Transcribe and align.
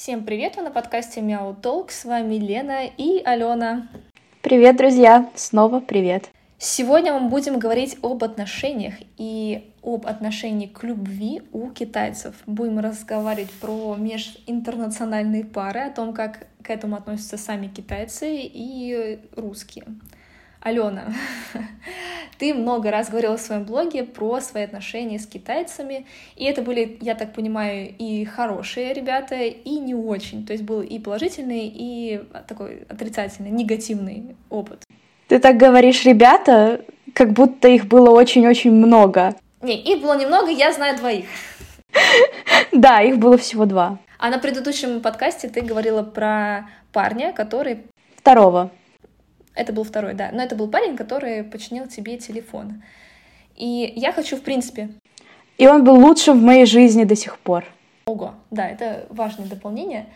Всем 0.00 0.22
привет, 0.22 0.54
вы 0.54 0.62
на 0.62 0.70
подкасте 0.70 1.20
Мяу 1.20 1.56
Толк, 1.56 1.90
с 1.90 2.04
вами 2.04 2.36
Лена 2.36 2.86
и 2.86 3.20
Алена. 3.24 3.88
Привет, 4.42 4.76
друзья, 4.76 5.28
снова 5.34 5.80
привет. 5.80 6.30
Сегодня 6.56 7.18
мы 7.18 7.28
будем 7.28 7.58
говорить 7.58 7.98
об 8.00 8.22
отношениях 8.22 8.94
и 9.16 9.72
об 9.82 10.06
отношении 10.06 10.68
к 10.68 10.84
любви 10.84 11.42
у 11.52 11.70
китайцев. 11.70 12.36
Будем 12.46 12.78
разговаривать 12.78 13.50
про 13.50 13.96
межинтернациональные 13.96 15.44
пары, 15.44 15.80
о 15.80 15.90
том, 15.90 16.14
как 16.14 16.46
к 16.62 16.70
этому 16.70 16.94
относятся 16.94 17.36
сами 17.36 17.66
китайцы 17.66 18.36
и 18.40 19.18
русские. 19.34 19.84
Алена, 20.60 21.12
ты 22.38 22.52
много 22.52 22.90
раз 22.90 23.10
говорила 23.10 23.36
в 23.36 23.40
своем 23.40 23.64
блоге 23.64 24.02
про 24.04 24.40
свои 24.40 24.64
отношения 24.64 25.18
с 25.18 25.26
китайцами, 25.26 26.06
и 26.36 26.44
это 26.44 26.62
были, 26.62 26.98
я 27.00 27.14
так 27.14 27.32
понимаю, 27.32 27.94
и 27.98 28.24
хорошие 28.24 28.92
ребята, 28.92 29.36
и 29.36 29.78
не 29.78 29.94
очень. 29.94 30.44
То 30.44 30.52
есть 30.52 30.64
был 30.64 30.80
и 30.80 30.98
положительный, 30.98 31.72
и 31.72 32.22
такой 32.46 32.84
отрицательный, 32.88 33.50
негативный 33.50 34.36
опыт. 34.50 34.82
Ты 35.28 35.38
так 35.38 35.56
говоришь, 35.56 36.04
ребята, 36.04 36.80
как 37.14 37.32
будто 37.32 37.68
их 37.68 37.86
было 37.86 38.10
очень-очень 38.10 38.72
много. 38.72 39.36
Не, 39.62 39.76
их 39.76 40.00
было 40.00 40.18
немного, 40.18 40.50
я 40.50 40.72
знаю 40.72 40.96
двоих. 40.96 41.26
Да, 42.72 43.00
их 43.02 43.18
было 43.18 43.38
всего 43.38 43.64
два. 43.64 43.98
А 44.18 44.30
на 44.30 44.38
предыдущем 44.38 45.00
подкасте 45.00 45.48
ты 45.48 45.60
говорила 45.60 46.02
про 46.02 46.68
парня, 46.92 47.32
который... 47.32 47.84
Второго. 48.16 48.70
Это 49.58 49.72
был 49.72 49.82
второй, 49.82 50.14
да. 50.14 50.30
Но 50.32 50.40
это 50.40 50.54
был 50.54 50.68
парень, 50.68 50.96
который 50.96 51.42
починил 51.42 51.88
тебе 51.88 52.16
телефон. 52.16 52.80
И 53.56 53.92
я 53.96 54.12
хочу, 54.12 54.36
в 54.36 54.42
принципе... 54.42 54.90
И 55.56 55.66
он 55.66 55.82
был 55.82 55.96
лучшим 55.96 56.38
в 56.38 56.42
моей 56.44 56.64
жизни 56.64 57.02
до 57.02 57.16
сих 57.16 57.40
пор. 57.40 57.64
Ого, 58.06 58.34
да, 58.52 58.68
это 58.68 59.06
важное 59.10 59.48
дополнение. 59.48 60.06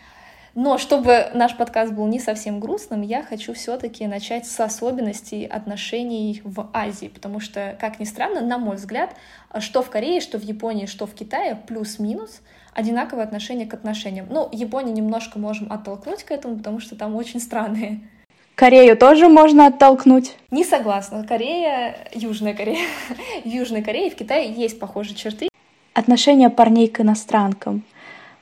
Но 0.54 0.78
чтобы 0.78 1.26
наш 1.34 1.56
подкаст 1.56 1.92
был 1.92 2.06
не 2.06 2.20
совсем 2.20 2.60
грустным, 2.60 3.02
я 3.02 3.24
хочу 3.24 3.52
все-таки 3.52 4.06
начать 4.06 4.46
с 4.46 4.60
особенностей 4.60 5.44
отношений 5.44 6.40
в 6.44 6.70
Азии, 6.72 7.08
потому 7.08 7.40
что, 7.40 7.76
как 7.80 7.98
ни 7.98 8.04
странно, 8.04 8.42
на 8.42 8.58
мой 8.58 8.76
взгляд, 8.76 9.16
что 9.58 9.82
в 9.82 9.90
Корее, 9.90 10.20
что 10.20 10.38
в 10.38 10.44
Японии, 10.44 10.86
что 10.86 11.06
в 11.08 11.14
Китае, 11.14 11.56
плюс-минус, 11.66 12.42
одинаковое 12.74 13.24
отношение 13.24 13.66
к 13.66 13.74
отношениям. 13.74 14.28
Ну, 14.30 14.48
Японию 14.52 14.94
немножко 14.94 15.40
можем 15.40 15.72
оттолкнуть 15.72 16.22
к 16.22 16.30
этому, 16.30 16.58
потому 16.58 16.78
что 16.78 16.94
там 16.94 17.16
очень 17.16 17.40
странные 17.40 18.02
Корею 18.54 18.96
тоже 18.96 19.28
можно 19.28 19.66
оттолкнуть? 19.66 20.34
Не 20.50 20.64
согласна. 20.64 21.26
Корея, 21.26 21.96
Южная 22.12 22.54
Корея. 22.54 22.86
в 23.44 23.48
Южной 23.48 23.82
Корее 23.82 24.10
в 24.10 24.14
Китае 24.14 24.52
есть 24.52 24.78
похожие 24.78 25.16
черты. 25.16 25.48
Отношение 25.94 26.50
парней 26.50 26.88
к 26.88 27.00
иностранкам. 27.00 27.82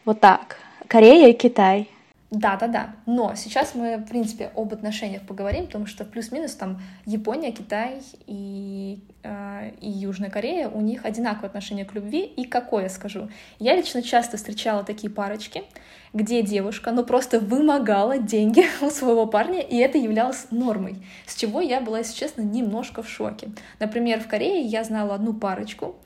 Вот 0.05 0.21
так. 0.21 0.59
Корея 0.89 1.29
и 1.29 1.33
Китай. 1.33 1.89
Да, 2.31 2.57
да, 2.57 2.69
да. 2.69 2.95
Но 3.07 3.35
сейчас 3.35 3.75
мы, 3.75 3.97
в 3.97 4.07
принципе, 4.07 4.53
об 4.55 4.73
отношениях 4.73 5.23
поговорим, 5.23 5.67
потому 5.67 5.87
что 5.87 6.05
плюс-минус 6.05 6.55
там 6.55 6.81
Япония, 7.05 7.51
Китай 7.51 8.03
и, 8.29 9.01
э, 9.25 9.73
и 9.81 9.91
Южная 9.91 10.31
Корея, 10.31 10.69
у 10.69 10.81
них 10.81 11.05
одинаковое 11.05 11.49
отношение 11.49 11.85
к 11.85 11.93
любви. 11.93 12.23
И 12.23 12.45
какое, 12.45 12.89
скажу. 12.89 13.29
Я 13.59 13.75
лично 13.75 14.01
часто 14.01 14.37
встречала 14.37 14.85
такие 14.85 15.13
парочки, 15.13 15.65
где 16.13 16.43
девушка, 16.43 16.93
ну, 16.93 17.05
просто 17.05 17.41
вымогала 17.41 18.19
деньги 18.19 18.65
у 18.81 18.91
своего 18.91 19.27
парня, 19.27 19.61
и 19.61 19.77
это 19.79 19.99
являлось 19.99 20.47
нормой, 20.53 21.05
с 21.27 21.35
чего 21.35 21.61
я 21.61 21.81
была, 21.81 21.99
если 21.99 22.15
честно, 22.15 22.43
немножко 22.43 23.03
в 23.03 23.09
шоке. 23.09 23.49
Например, 23.81 24.21
в 24.21 24.29
Корее 24.29 24.61
я 24.61 24.85
знала 24.85 25.17
одну 25.17 25.35
парочку, 25.35 25.97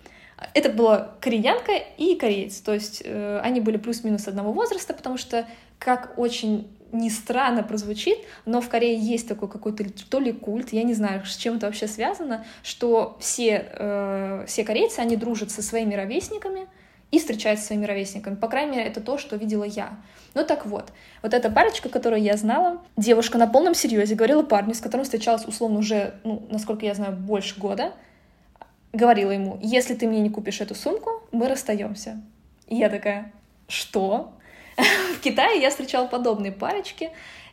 это 0.52 0.68
была 0.68 1.14
кореянка 1.20 1.72
и 1.96 2.16
кореец, 2.16 2.58
то 2.58 2.74
есть 2.74 3.02
э, 3.04 3.40
они 3.42 3.60
были 3.60 3.76
плюс-минус 3.76 4.28
одного 4.28 4.52
возраста, 4.52 4.92
потому 4.92 5.16
что, 5.16 5.46
как 5.78 6.18
очень 6.18 6.68
не 6.92 7.10
странно 7.10 7.62
прозвучит, 7.62 8.18
но 8.46 8.60
в 8.60 8.68
Корее 8.68 8.96
есть 8.96 9.26
такой 9.26 9.48
какой-то 9.48 9.84
то 10.08 10.20
ли 10.20 10.32
культ, 10.32 10.72
я 10.72 10.84
не 10.84 10.94
знаю, 10.94 11.24
с 11.24 11.36
чем 11.36 11.56
это 11.56 11.66
вообще 11.66 11.88
связано, 11.88 12.44
что 12.62 13.16
все, 13.20 13.66
э, 13.72 14.44
все 14.46 14.64
корейцы, 14.64 15.00
они 15.00 15.16
дружат 15.16 15.50
со 15.50 15.60
своими 15.60 15.94
ровесниками, 15.94 16.68
и 17.14 17.18
встречаются 17.20 17.64
с 17.64 17.68
своими 17.68 17.86
ровесниками. 17.86 18.34
По 18.34 18.48
крайней 18.48 18.72
мере, 18.76 18.88
это 18.88 19.00
то, 19.00 19.18
что 19.18 19.36
видела 19.36 19.62
я. 19.62 19.96
Ну 20.34 20.44
так 20.44 20.66
вот, 20.66 20.92
вот 21.22 21.32
эта 21.32 21.48
парочка, 21.48 21.88
которую 21.88 22.20
я 22.20 22.36
знала, 22.36 22.82
девушка 22.96 23.38
на 23.38 23.46
полном 23.46 23.74
серьезе 23.74 24.16
говорила 24.16 24.42
парню, 24.42 24.74
с 24.74 24.80
которым 24.80 25.04
встречалась 25.04 25.44
условно 25.44 25.78
уже, 25.78 26.14
ну, 26.24 26.44
насколько 26.50 26.84
я 26.84 26.94
знаю, 26.94 27.12
больше 27.12 27.58
года, 27.60 27.92
говорила 28.92 29.30
ему, 29.30 29.60
если 29.62 29.94
ты 29.94 30.08
мне 30.08 30.20
не 30.20 30.30
купишь 30.30 30.60
эту 30.60 30.74
сумку, 30.74 31.22
мы 31.30 31.48
расстаемся. 31.48 32.20
И 32.66 32.74
я 32.76 32.88
такая, 32.88 33.32
что? 33.68 34.32
В 35.16 35.20
Китае 35.20 35.60
я 35.60 35.70
встречала 35.70 36.06
подобные 36.06 36.52
парочки, 36.52 37.10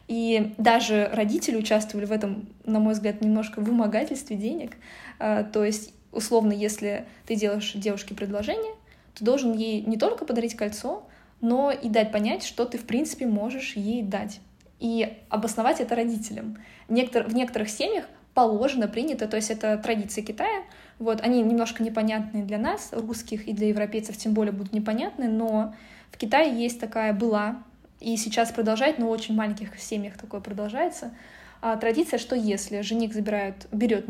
и 0.07 0.53
даже 0.57 1.09
родители 1.13 1.55
участвовали 1.55 2.05
в 2.05 2.11
этом, 2.11 2.49
на 2.65 2.79
мой 2.79 2.93
взгляд, 2.93 3.21
немножко 3.21 3.61
вымогательстве 3.61 4.35
денег. 4.35 4.73
А, 5.19 5.43
то 5.43 5.63
есть, 5.63 5.93
условно, 6.11 6.51
если 6.51 7.05
ты 7.25 7.35
делаешь 7.35 7.71
девушке 7.75 8.13
предложение, 8.13 8.73
ты 9.15 9.23
должен 9.23 9.53
ей 9.53 9.81
не 9.81 9.97
только 9.97 10.25
подарить 10.25 10.55
кольцо, 10.55 11.03
но 11.39 11.71
и 11.71 11.89
дать 11.89 12.11
понять, 12.11 12.43
что 12.43 12.65
ты, 12.65 12.77
в 12.77 12.85
принципе, 12.85 13.25
можешь 13.25 13.75
ей 13.75 14.03
дать. 14.03 14.39
И 14.79 15.17
обосновать 15.29 15.79
это 15.79 15.95
родителям. 15.95 16.57
Некотор, 16.89 17.27
в 17.27 17.33
некоторых 17.33 17.69
семьях 17.69 18.05
положено, 18.33 18.87
принято, 18.87 19.27
то 19.27 19.37
есть 19.37 19.49
это 19.49 19.77
традиции 19.77 20.21
Китая. 20.21 20.63
Вот, 20.99 21.21
они 21.21 21.41
немножко 21.41 21.83
непонятны 21.83 22.43
для 22.43 22.57
нас, 22.57 22.89
русских, 22.91 23.47
и 23.47 23.53
для 23.53 23.69
европейцев 23.69 24.17
тем 24.17 24.33
более 24.33 24.51
будут 24.51 24.73
непонятны, 24.73 25.27
но 25.27 25.73
в 26.11 26.17
Китае 26.17 26.61
есть 26.61 26.79
такая 26.79 27.13
была, 27.13 27.63
и 27.99 28.17
сейчас 28.17 28.51
продолжает, 28.51 28.99
но 28.99 29.07
в 29.07 29.11
очень 29.11 29.35
маленьких 29.35 29.79
семьях 29.79 30.17
такое 30.17 30.41
продолжается, 30.41 31.13
а, 31.61 31.77
традиция, 31.77 32.17
что 32.17 32.35
если 32.35 32.81
жених 32.81 33.13
забирает, 33.13 33.67
берет 33.71 34.05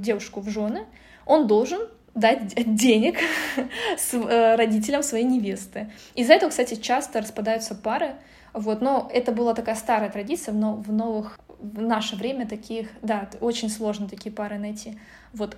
девушку 0.00 0.40
в 0.40 0.48
жены, 0.48 0.86
он 1.24 1.46
должен 1.46 1.80
дать 2.14 2.54
денег 2.74 3.18
с, 3.96 4.14
э, 4.14 4.56
родителям 4.56 5.02
своей 5.02 5.24
невесты. 5.24 5.90
Из-за 6.14 6.34
этого, 6.34 6.50
кстати, 6.50 6.74
часто 6.74 7.20
распадаются 7.20 7.74
пары. 7.76 8.16
Вот, 8.52 8.80
но 8.80 9.08
это 9.12 9.30
была 9.30 9.54
такая 9.54 9.76
старая 9.76 10.10
традиция, 10.10 10.52
но 10.52 10.74
в 10.74 10.92
новых, 10.92 11.38
в 11.60 11.80
наше 11.80 12.16
время 12.16 12.48
таких, 12.48 12.88
да, 13.02 13.28
очень 13.40 13.68
сложно 13.68 14.08
такие 14.08 14.34
пары 14.34 14.58
найти. 14.58 14.98
Вот, 15.32 15.56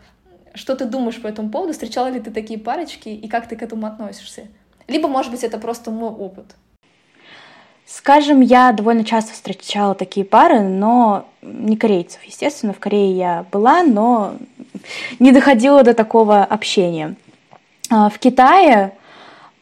что 0.55 0.75
ты 0.75 0.84
думаешь 0.84 1.22
по 1.22 1.28
этому 1.28 1.51
поводу? 1.51 1.72
Встречала 1.72 2.09
ли 2.09 2.21
ты 2.21 2.31
такие 2.31 2.59
парочки 2.59 3.09
и 3.09 3.28
как 3.28 3.49
ты 3.49 3.57
к 3.57 3.62
этому 3.62 3.87
относишься? 3.87 4.49
Либо, 4.91 5.06
может 5.06 5.31
быть, 5.31 5.45
это 5.45 5.56
просто 5.59 5.93
мой 5.93 6.11
опыт. 6.11 6.56
Скажем, 7.87 8.41
я 8.41 8.73
довольно 8.73 9.05
часто 9.05 9.33
встречала 9.33 9.95
такие 9.95 10.27
пары, 10.27 10.61
но 10.61 11.27
не 11.43 11.77
корейцев, 11.77 12.23
естественно. 12.25 12.73
В 12.73 12.81
Корее 12.81 13.17
я 13.17 13.45
была, 13.53 13.84
но 13.84 14.34
не 15.21 15.31
доходила 15.31 15.84
до 15.84 15.95
такого 15.95 16.43
общения. 16.43 17.15
А, 17.89 18.09
в 18.09 18.19
Китае 18.19 18.93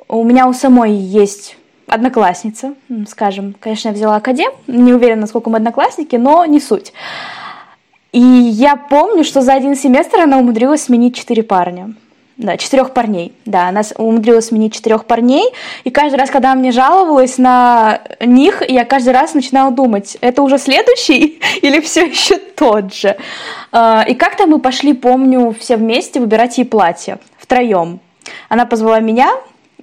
у 0.09 0.25
меня 0.25 0.49
у 0.49 0.55
самой 0.55 0.95
есть 0.95 1.59
одноклассница, 1.87 2.75
скажем. 3.07 3.55
Конечно, 3.61 3.89
я 3.89 3.95
взяла 3.95 4.17
академ, 4.17 4.53
не 4.67 4.95
уверена, 4.95 5.23
насколько 5.23 5.51
мы 5.51 5.59
одноклассники, 5.59 6.17
но 6.17 6.47
не 6.47 6.61
суть. 6.61 6.95
И 8.13 8.21
я 8.21 8.77
помню, 8.77 9.25
что 9.25 9.43
за 9.43 9.53
один 9.53 9.75
семестр 9.75 10.21
она 10.21 10.39
умудрилась 10.39 10.85
сменить 10.85 11.17
четыре 11.17 11.43
парня. 11.43 11.95
Да, 12.39 12.57
четырех 12.57 12.93
парней. 12.95 13.33
Да, 13.47 13.67
она 13.67 13.83
умудрилась 13.97 14.47
сменить 14.47 14.73
четырех 14.73 15.07
парней. 15.07 15.53
И 15.83 15.91
каждый 15.91 16.17
раз, 16.17 16.31
когда 16.31 16.55
мне 16.55 16.71
жаловалась 16.71 17.37
на 17.37 18.01
них, 18.21 18.63
я 18.69 18.85
каждый 18.85 19.13
раз 19.13 19.35
начинала 19.35 19.73
думать, 19.73 20.17
это 20.21 20.43
уже 20.43 20.59
следующий 20.59 21.41
или 21.63 21.81
все 21.81 22.07
еще 22.07 22.37
тот 22.37 22.95
же. 22.95 23.17
А, 23.73 24.05
и 24.07 24.15
как-то 24.15 24.47
мы 24.47 24.61
пошли, 24.61 24.93
помню, 24.93 25.55
все 25.59 25.77
вместе 25.77 26.21
выбирать 26.21 26.59
ей 26.59 26.65
платье 26.65 27.19
втроем. 27.39 27.99
Она 28.49 28.67
позвала 28.67 29.01
меня, 29.01 29.33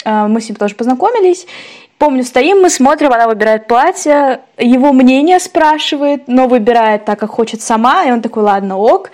а, 0.06 0.30
мы 0.30 0.40
с 0.40 0.48
ним 0.48 0.56
тоже 0.56 0.76
познакомились, 0.76 1.48
Помню, 2.06 2.24
стоим, 2.24 2.62
мы 2.62 2.70
смотрим, 2.70 3.12
она 3.12 3.28
выбирает 3.28 3.66
платье, 3.66 4.42
его 4.60 4.94
мнение 4.94 5.40
спрашивает, 5.40 6.28
но 6.28 6.48
выбирает 6.48 7.04
так, 7.04 7.20
как 7.20 7.32
хочет 7.32 7.64
сама, 7.64 8.06
и 8.06 8.12
он 8.12 8.22
такой, 8.22 8.44
ладно, 8.44 8.78
ок. 8.78 9.10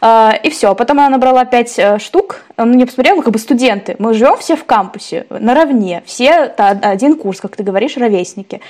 А, 0.00 0.32
и 0.44 0.48
все. 0.50 0.76
Потом 0.76 1.00
она 1.00 1.08
набрала 1.08 1.44
пять 1.44 1.76
э, 1.76 1.98
штук, 1.98 2.44
он 2.56 2.70
мне 2.70 2.86
посмотрел, 2.86 3.20
как 3.20 3.32
бы 3.32 3.40
студенты. 3.40 3.96
Мы 3.98 4.14
живем 4.14 4.36
все 4.36 4.54
в 4.54 4.62
кампусе, 4.62 5.26
наравне, 5.28 6.04
все 6.06 6.34
один 6.34 7.16
курс, 7.16 7.40
как 7.40 7.56
ты 7.56 7.64
говоришь, 7.64 7.96
ровесники. 7.96 8.60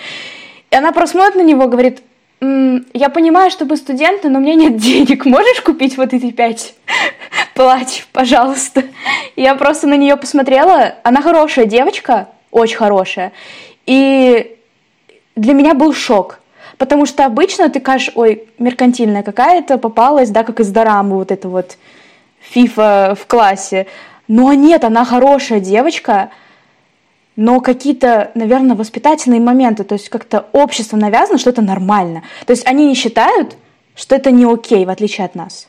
И 0.70 0.74
она 0.74 0.92
просмотрит 0.92 1.34
на 1.34 1.42
него, 1.42 1.68
говорит, 1.68 2.00
я 2.40 3.10
понимаю, 3.10 3.50
что 3.50 3.66
вы 3.66 3.76
студенты, 3.76 4.30
но 4.30 4.38
у 4.38 4.42
меня 4.42 4.54
нет 4.54 4.78
денег. 4.78 5.26
Можешь 5.26 5.60
купить 5.60 5.98
вот 5.98 6.14
эти 6.14 6.30
пять 6.30 6.72
платьев, 7.54 8.08
пожалуйста? 8.10 8.84
Я 9.36 9.54
просто 9.54 9.86
на 9.86 9.98
нее 9.98 10.16
посмотрела. 10.16 10.94
Она 11.02 11.20
хорошая 11.20 11.66
девочка, 11.66 12.28
очень 12.56 12.76
хорошая. 12.76 13.32
И 13.84 14.58
для 15.36 15.52
меня 15.52 15.74
был 15.74 15.92
шок. 15.92 16.40
Потому 16.78 17.06
что 17.06 17.24
обычно 17.24 17.68
ты 17.68 17.80
кажешь, 17.80 18.10
ой, 18.14 18.48
меркантильная 18.58 19.22
какая-то 19.22 19.78
попалась, 19.78 20.30
да, 20.30 20.42
как 20.42 20.60
из 20.60 20.70
дорамы, 20.70 21.16
вот 21.16 21.30
это 21.30 21.48
вот 21.48 21.78
фифа 22.40 23.16
в 23.18 23.26
классе. 23.26 23.86
Но 24.28 24.52
нет, 24.52 24.84
она 24.84 25.04
хорошая 25.04 25.60
девочка. 25.60 26.30
но 27.36 27.60
какие-то, 27.60 28.30
наверное, 28.34 28.74
воспитательные 28.74 29.40
моменты, 29.40 29.84
то 29.84 29.94
есть 29.94 30.08
как-то 30.08 30.46
общество 30.52 30.96
навязано, 30.96 31.38
что 31.38 31.50
это 31.50 31.62
нормально. 31.62 32.22
То 32.46 32.52
есть 32.52 32.66
они 32.66 32.86
не 32.86 32.94
считают, 32.94 33.56
что 33.94 34.16
это 34.16 34.30
не 34.30 34.44
окей, 34.44 34.84
в 34.86 34.90
отличие 34.90 35.26
от 35.26 35.34
нас. 35.34 35.68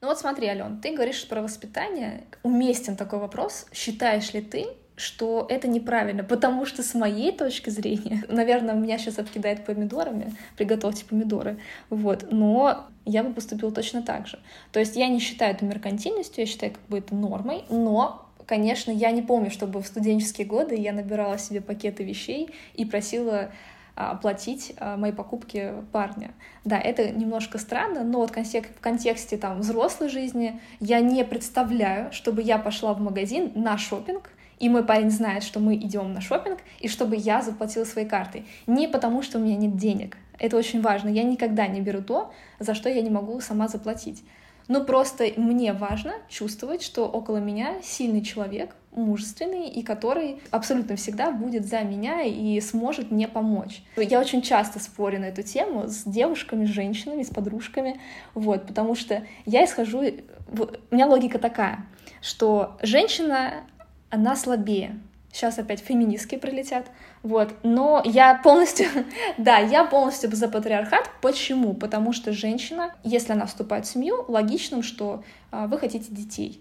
Ну 0.00 0.08
вот 0.08 0.18
смотри, 0.18 0.46
Ален, 0.46 0.80
ты 0.80 0.94
говоришь 0.94 1.28
про 1.28 1.42
воспитание. 1.42 2.24
Уместен 2.42 2.96
такой 2.96 3.18
вопрос. 3.18 3.66
Считаешь 3.72 4.32
ли 4.32 4.40
ты, 4.40 4.66
что 5.00 5.46
это 5.48 5.66
неправильно, 5.68 6.22
потому 6.22 6.66
что 6.66 6.82
с 6.82 6.94
моей 6.94 7.32
точки 7.32 7.70
зрения, 7.70 8.24
наверное, 8.28 8.74
меня 8.74 8.98
сейчас 8.98 9.18
обкидает 9.18 9.64
помидорами, 9.64 10.34
приготовьте 10.56 11.04
помидоры, 11.04 11.58
вот, 11.88 12.26
но 12.30 12.86
я 13.04 13.24
бы 13.24 13.32
поступила 13.32 13.72
точно 13.72 14.02
так 14.02 14.26
же. 14.26 14.38
То 14.72 14.80
есть 14.80 14.96
я 14.96 15.08
не 15.08 15.18
считаю 15.18 15.54
это 15.54 15.64
меркантильностью, 15.64 16.42
я 16.42 16.46
считаю 16.46 16.72
как 16.72 16.82
бы 16.88 16.98
это 16.98 17.14
нормой, 17.14 17.64
но 17.70 18.26
конечно, 18.46 18.90
я 18.90 19.12
не 19.12 19.22
помню, 19.22 19.50
чтобы 19.50 19.80
в 19.80 19.86
студенческие 19.86 20.46
годы 20.46 20.74
я 20.74 20.92
набирала 20.92 21.38
себе 21.38 21.60
пакеты 21.60 22.02
вещей 22.02 22.50
и 22.74 22.84
просила 22.84 23.52
а, 23.94 24.10
оплатить 24.10 24.74
а, 24.76 24.96
мои 24.96 25.12
покупки 25.12 25.72
парня. 25.92 26.32
Да, 26.64 26.78
это 26.78 27.10
немножко 27.10 27.58
странно, 27.58 28.02
но 28.02 28.18
вот 28.18 28.30
в 28.30 28.80
контексте 28.80 29.36
там 29.36 29.60
взрослой 29.60 30.08
жизни 30.08 30.60
я 30.80 31.00
не 31.00 31.24
представляю, 31.24 32.12
чтобы 32.12 32.42
я 32.42 32.58
пошла 32.58 32.92
в 32.92 33.00
магазин 33.00 33.52
на 33.54 33.78
шопинг 33.78 34.30
и 34.60 34.68
мой 34.68 34.84
парень 34.84 35.10
знает, 35.10 35.42
что 35.42 35.58
мы 35.58 35.74
идем 35.74 36.12
на 36.12 36.20
шопинг, 36.20 36.60
и 36.78 36.86
чтобы 36.86 37.16
я 37.16 37.42
заплатила 37.42 37.84
своей 37.84 38.06
картой. 38.06 38.46
Не 38.66 38.86
потому, 38.86 39.22
что 39.22 39.38
у 39.38 39.40
меня 39.40 39.56
нет 39.56 39.76
денег. 39.76 40.16
Это 40.38 40.56
очень 40.56 40.80
важно. 40.80 41.08
Я 41.08 41.24
никогда 41.24 41.66
не 41.66 41.80
беру 41.80 42.02
то, 42.02 42.32
за 42.58 42.74
что 42.74 42.88
я 42.88 43.00
не 43.00 43.10
могу 43.10 43.40
сама 43.40 43.68
заплатить. 43.68 44.22
Но 44.68 44.84
просто 44.84 45.26
мне 45.36 45.72
важно 45.72 46.12
чувствовать, 46.28 46.82
что 46.82 47.06
около 47.06 47.38
меня 47.38 47.82
сильный 47.82 48.22
человек, 48.22 48.76
мужественный, 48.92 49.68
и 49.68 49.82
который 49.82 50.40
абсолютно 50.50 50.94
всегда 50.96 51.32
будет 51.32 51.66
за 51.66 51.80
меня 51.80 52.22
и 52.22 52.60
сможет 52.60 53.10
мне 53.10 53.26
помочь. 53.26 53.82
Я 53.96 54.20
очень 54.20 54.42
часто 54.42 54.78
спорю 54.78 55.20
на 55.20 55.24
эту 55.24 55.42
тему 55.42 55.88
с 55.88 56.04
девушками, 56.04 56.66
с 56.66 56.68
женщинами, 56.68 57.22
с 57.22 57.30
подружками, 57.30 58.00
вот, 58.34 58.66
потому 58.66 58.94
что 58.94 59.24
я 59.44 59.64
исхожу... 59.64 60.02
У 60.02 60.94
меня 60.94 61.06
логика 61.06 61.38
такая, 61.38 61.86
что 62.20 62.76
женщина 62.82 63.64
она 64.10 64.36
слабее. 64.36 65.00
Сейчас 65.32 65.58
опять 65.58 65.80
феминистки 65.80 66.36
прилетят. 66.36 66.90
Вот. 67.22 67.54
Но 67.62 68.02
я 68.04 68.34
полностью, 68.34 68.86
да, 69.38 69.58
я 69.58 69.84
полностью 69.84 70.34
за 70.34 70.48
патриархат. 70.48 71.08
Почему? 71.22 71.74
Потому 71.74 72.12
что 72.12 72.32
женщина, 72.32 72.94
если 73.04 73.32
она 73.32 73.46
вступает 73.46 73.86
в 73.86 73.88
семью, 73.88 74.24
логичным, 74.26 74.82
что 74.82 75.22
а, 75.50 75.66
вы 75.68 75.78
хотите 75.78 76.06
детей. 76.10 76.60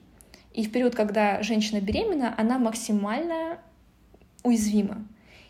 И 0.53 0.63
в 0.63 0.71
период, 0.71 0.95
когда 0.95 1.41
женщина 1.41 1.81
беременна, 1.81 2.33
она 2.37 2.59
максимально 2.59 3.57
уязвима. 4.43 5.05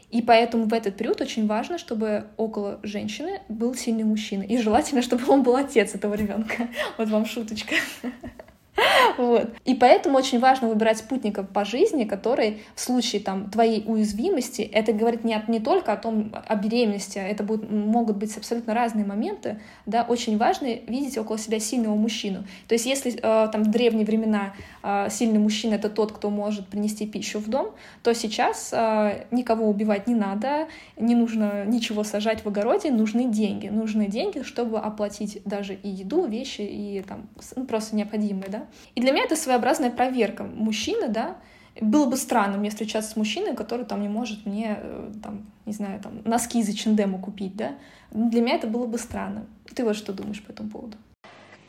И 0.09 0.21
поэтому 0.21 0.65
в 0.65 0.73
этот 0.73 0.97
период 0.97 1.21
очень 1.21 1.45
важно, 1.45 1.77
чтобы 1.77 2.27
около 2.35 2.79
женщины 2.83 3.41
был 3.47 3.75
сильный 3.75 4.03
мужчина. 4.03 4.43
И 4.43 4.57
желательно, 4.57 5.01
чтобы 5.03 5.23
он 5.27 5.43
был 5.43 5.55
отец 5.55 5.93
этого 5.93 6.13
ребенка. 6.13 6.69
Вот 6.97 7.09
вам 7.09 7.25
шуточка. 7.25 7.75
Вот. 9.17 9.49
И 9.65 9.75
поэтому 9.75 10.17
очень 10.17 10.39
важно 10.39 10.69
выбирать 10.69 10.97
спутника 10.97 11.43
по 11.43 11.65
жизни, 11.65 12.05
который 12.05 12.61
в 12.75 12.79
случае 12.81 13.21
там, 13.21 13.49
твоей 13.49 13.83
уязвимости, 13.85 14.61
это 14.61 14.93
говорит 14.93 15.23
не, 15.23 15.41
не 15.47 15.59
только 15.59 15.93
о 15.93 15.97
том, 15.97 16.31
о 16.33 16.55
беременности, 16.55 17.17
это 17.17 17.43
будут, 17.43 17.69
могут 17.71 18.17
быть 18.17 18.35
абсолютно 18.37 18.73
разные 18.73 19.05
моменты, 19.05 19.59
да, 19.85 20.03
очень 20.03 20.37
важно 20.37 20.67
видеть 20.87 21.17
около 21.17 21.37
себя 21.37 21.59
сильного 21.59 21.95
мужчину. 21.95 22.43
То 22.67 22.73
есть 22.73 22.85
если 22.85 23.13
э, 23.13 23.19
там 23.51 23.63
в 23.63 23.71
древние 23.71 24.05
времена 24.05 24.53
э, 24.83 25.07
сильный 25.09 25.39
мужчина— 25.39 25.73
это 25.75 25.89
тот, 25.89 26.11
кто 26.11 26.29
может 26.29 26.67
принести 26.67 27.05
пищу 27.07 27.39
в 27.39 27.49
дом, 27.49 27.71
то 28.03 28.13
сейчас 28.13 28.71
э, 28.71 29.25
никого 29.31 29.67
убивать 29.67 30.07
не 30.07 30.15
надо, 30.15 30.67
не 30.97 31.15
нужно 31.15 31.65
ничего 31.65 32.03
сажать 32.03 32.43
в 32.43 32.47
огороде, 32.47 32.91
нужны 32.91 33.25
деньги. 33.25 33.67
Нужны 33.67 34.07
деньги, 34.07 34.41
чтобы 34.41 34.79
оплатить 34.79 35.41
даже 35.45 35.73
и 35.73 35.89
еду, 35.89 36.25
вещи, 36.25 36.61
и 36.61 37.03
там 37.07 37.27
ну, 37.55 37.65
просто 37.65 37.95
необходимые, 37.95 38.49
да. 38.49 38.65
И 38.95 39.01
для 39.01 39.11
меня 39.11 39.25
это 39.25 39.35
своеобразная 39.35 39.91
проверка 39.91 40.43
мужчины, 40.43 41.07
да, 41.07 41.35
было 41.81 42.05
бы 42.05 42.17
странно 42.17 42.57
мне 42.57 42.69
встречаться 42.69 43.11
с 43.11 43.15
мужчиной, 43.15 43.55
который 43.55 43.85
там 43.85 44.01
не 44.01 44.09
может 44.09 44.45
мне, 44.45 44.77
э, 44.81 45.11
там, 45.23 45.45
не 45.65 45.73
знаю, 45.73 45.99
там, 46.01 46.21
носки 46.25 46.61
за 46.61 46.75
Чендему 46.75 47.19
купить, 47.19 47.55
да. 47.55 47.71
Для 48.11 48.41
меня 48.41 48.55
это 48.55 48.67
было 48.67 48.85
бы 48.85 48.97
странно. 48.97 49.45
Ты 49.73 49.83
вот 49.83 49.95
что 49.95 50.13
думаешь 50.13 50.43
по 50.43 50.51
этому 50.51 50.69
поводу? 50.69 50.97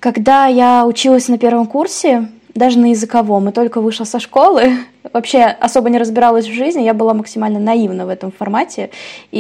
Когда 0.01 0.47
я 0.47 0.87
училась 0.87 1.29
на 1.29 1.39
первом 1.39 1.67
курсе, 1.67 2.29
даже 2.55 2.79
на 2.79 2.87
языковом, 2.87 3.49
и 3.49 3.53
только 3.53 3.81
вышла 3.81 4.05
со 4.05 4.19
школы, 4.19 4.73
вообще 5.13 5.45
особо 5.45 5.91
не 5.91 5.99
разбиралась 5.99 6.47
в 6.47 6.53
жизни, 6.53 6.83
я 6.83 6.95
была 6.95 7.15
максимально 7.15 7.61
наивна 7.61 8.07
в 8.07 8.09
этом 8.09 8.33
формате, 8.33 8.91
и 9.31 9.39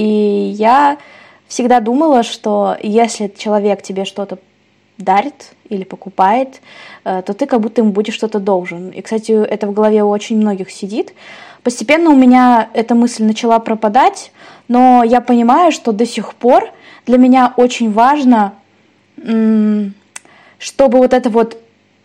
я 0.57 0.99
всегда 1.49 1.81
думала, 1.81 2.23
что 2.23 2.77
если 2.83 3.29
человек 3.29 3.83
тебе 3.83 4.05
что-то 4.05 4.39
дарит 4.99 5.53
или 5.71 5.85
покупает, 5.85 6.61
э, 7.05 7.23
то 7.23 7.33
ты 7.33 7.47
как 7.47 7.61
будто 7.61 7.81
ему 7.81 7.93
будешь 7.93 8.15
что-то 8.15 8.39
должен. 8.39 8.91
И, 8.91 9.01
кстати, 9.01 9.33
это 9.33 9.67
в 9.67 9.73
голове 9.73 10.03
у 10.03 10.09
очень 10.09 10.37
многих 10.37 10.71
сидит. 10.71 11.15
Постепенно 11.63 12.11
у 12.11 12.17
меня 12.17 12.69
эта 12.75 12.95
мысль 12.95 13.25
начала 13.25 13.59
пропадать, 13.59 14.33
но 14.69 15.03
я 15.05 15.21
понимаю, 15.21 15.73
что 15.73 15.93
до 15.93 16.07
сих 16.07 16.35
пор 16.35 16.71
для 17.07 17.19
меня 17.19 17.53
очень 17.57 17.93
важно, 17.93 18.55
чтобы 19.17 20.99
вот 20.99 21.13
этот 21.13 21.33
вот 21.33 21.63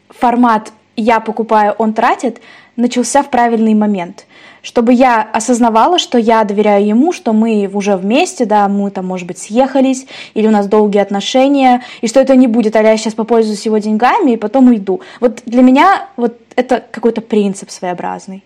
формат 0.10 0.72
«я 0.96 1.20
покупаю, 1.20 1.76
он 1.78 1.94
тратит» 1.94 2.42
начался 2.76 3.24
в 3.24 3.30
правильный 3.30 3.74
момент 3.74 4.26
чтобы 4.66 4.94
я 4.94 5.22
осознавала, 5.22 6.00
что 6.00 6.18
я 6.18 6.44
доверяю 6.44 6.88
ему, 6.88 7.14
что 7.14 7.34
мы 7.34 7.70
уже 7.72 7.96
вместе, 7.98 8.46
да, 8.46 8.68
мы 8.68 8.90
там, 8.90 9.06
может 9.06 9.28
быть, 9.28 9.38
съехались, 9.38 10.08
или 10.34 10.48
у 10.48 10.52
нас 10.52 10.68
долгие 10.68 11.02
отношения, 11.02 11.84
и 12.02 12.08
что 12.08 12.20
это 12.20 12.36
не 12.36 12.48
будет, 12.48 12.76
а 12.76 12.82
я 12.82 12.98
сейчас 12.98 13.14
попользуюсь 13.14 13.64
его 13.68 13.78
деньгами 13.78 14.32
и 14.32 14.38
потом 14.38 14.70
уйду. 14.70 15.02
Вот 15.20 15.44
для 15.46 15.62
меня 15.62 16.10
вот 16.18 16.40
это 16.56 16.84
какой-то 16.92 17.22
принцип 17.22 17.70
своеобразный. 17.70 18.44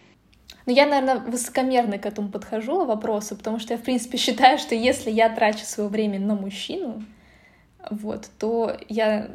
Ну, 0.65 0.73
я, 0.73 0.85
наверное, 0.85 1.19
высокомерно 1.19 1.97
к 1.97 2.05
этому 2.05 2.27
подхожу 2.27 2.83
вопросу, 2.83 3.37
потому 3.37 3.57
что 3.57 3.73
я, 3.73 3.79
в 3.79 3.83
принципе, 3.83 4.17
считаю, 4.17 4.57
что 4.57 4.75
если 4.75 5.09
я 5.09 5.29
трачу 5.29 5.63
свое 5.63 5.89
время 5.89 6.19
на 6.19 6.35
мужчину, 6.35 7.01
вот, 7.89 8.29
то 8.37 8.75
я 8.89 9.29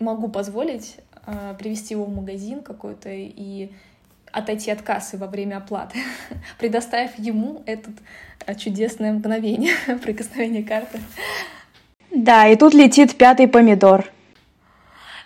могу 0.00 0.28
позволить 0.28 0.96
э, 1.26 1.54
привести 1.58 1.92
его 1.92 2.04
в 2.06 2.16
магазин 2.16 2.62
какой-то 2.62 3.10
и 3.12 3.70
отойти 4.32 4.70
от 4.70 4.82
кассы 4.82 5.16
во 5.16 5.26
время 5.26 5.58
оплаты, 5.58 5.98
предоставив 6.58 7.18
ему 7.18 7.62
это 7.66 7.90
э, 8.46 8.54
чудесное 8.54 9.12
мгновение 9.12 9.74
прикосновения 10.02 10.62
карты. 10.62 11.00
Да, 12.10 12.48
и 12.48 12.56
тут 12.56 12.74
летит 12.74 13.16
пятый 13.16 13.48
помидор. 13.48 14.10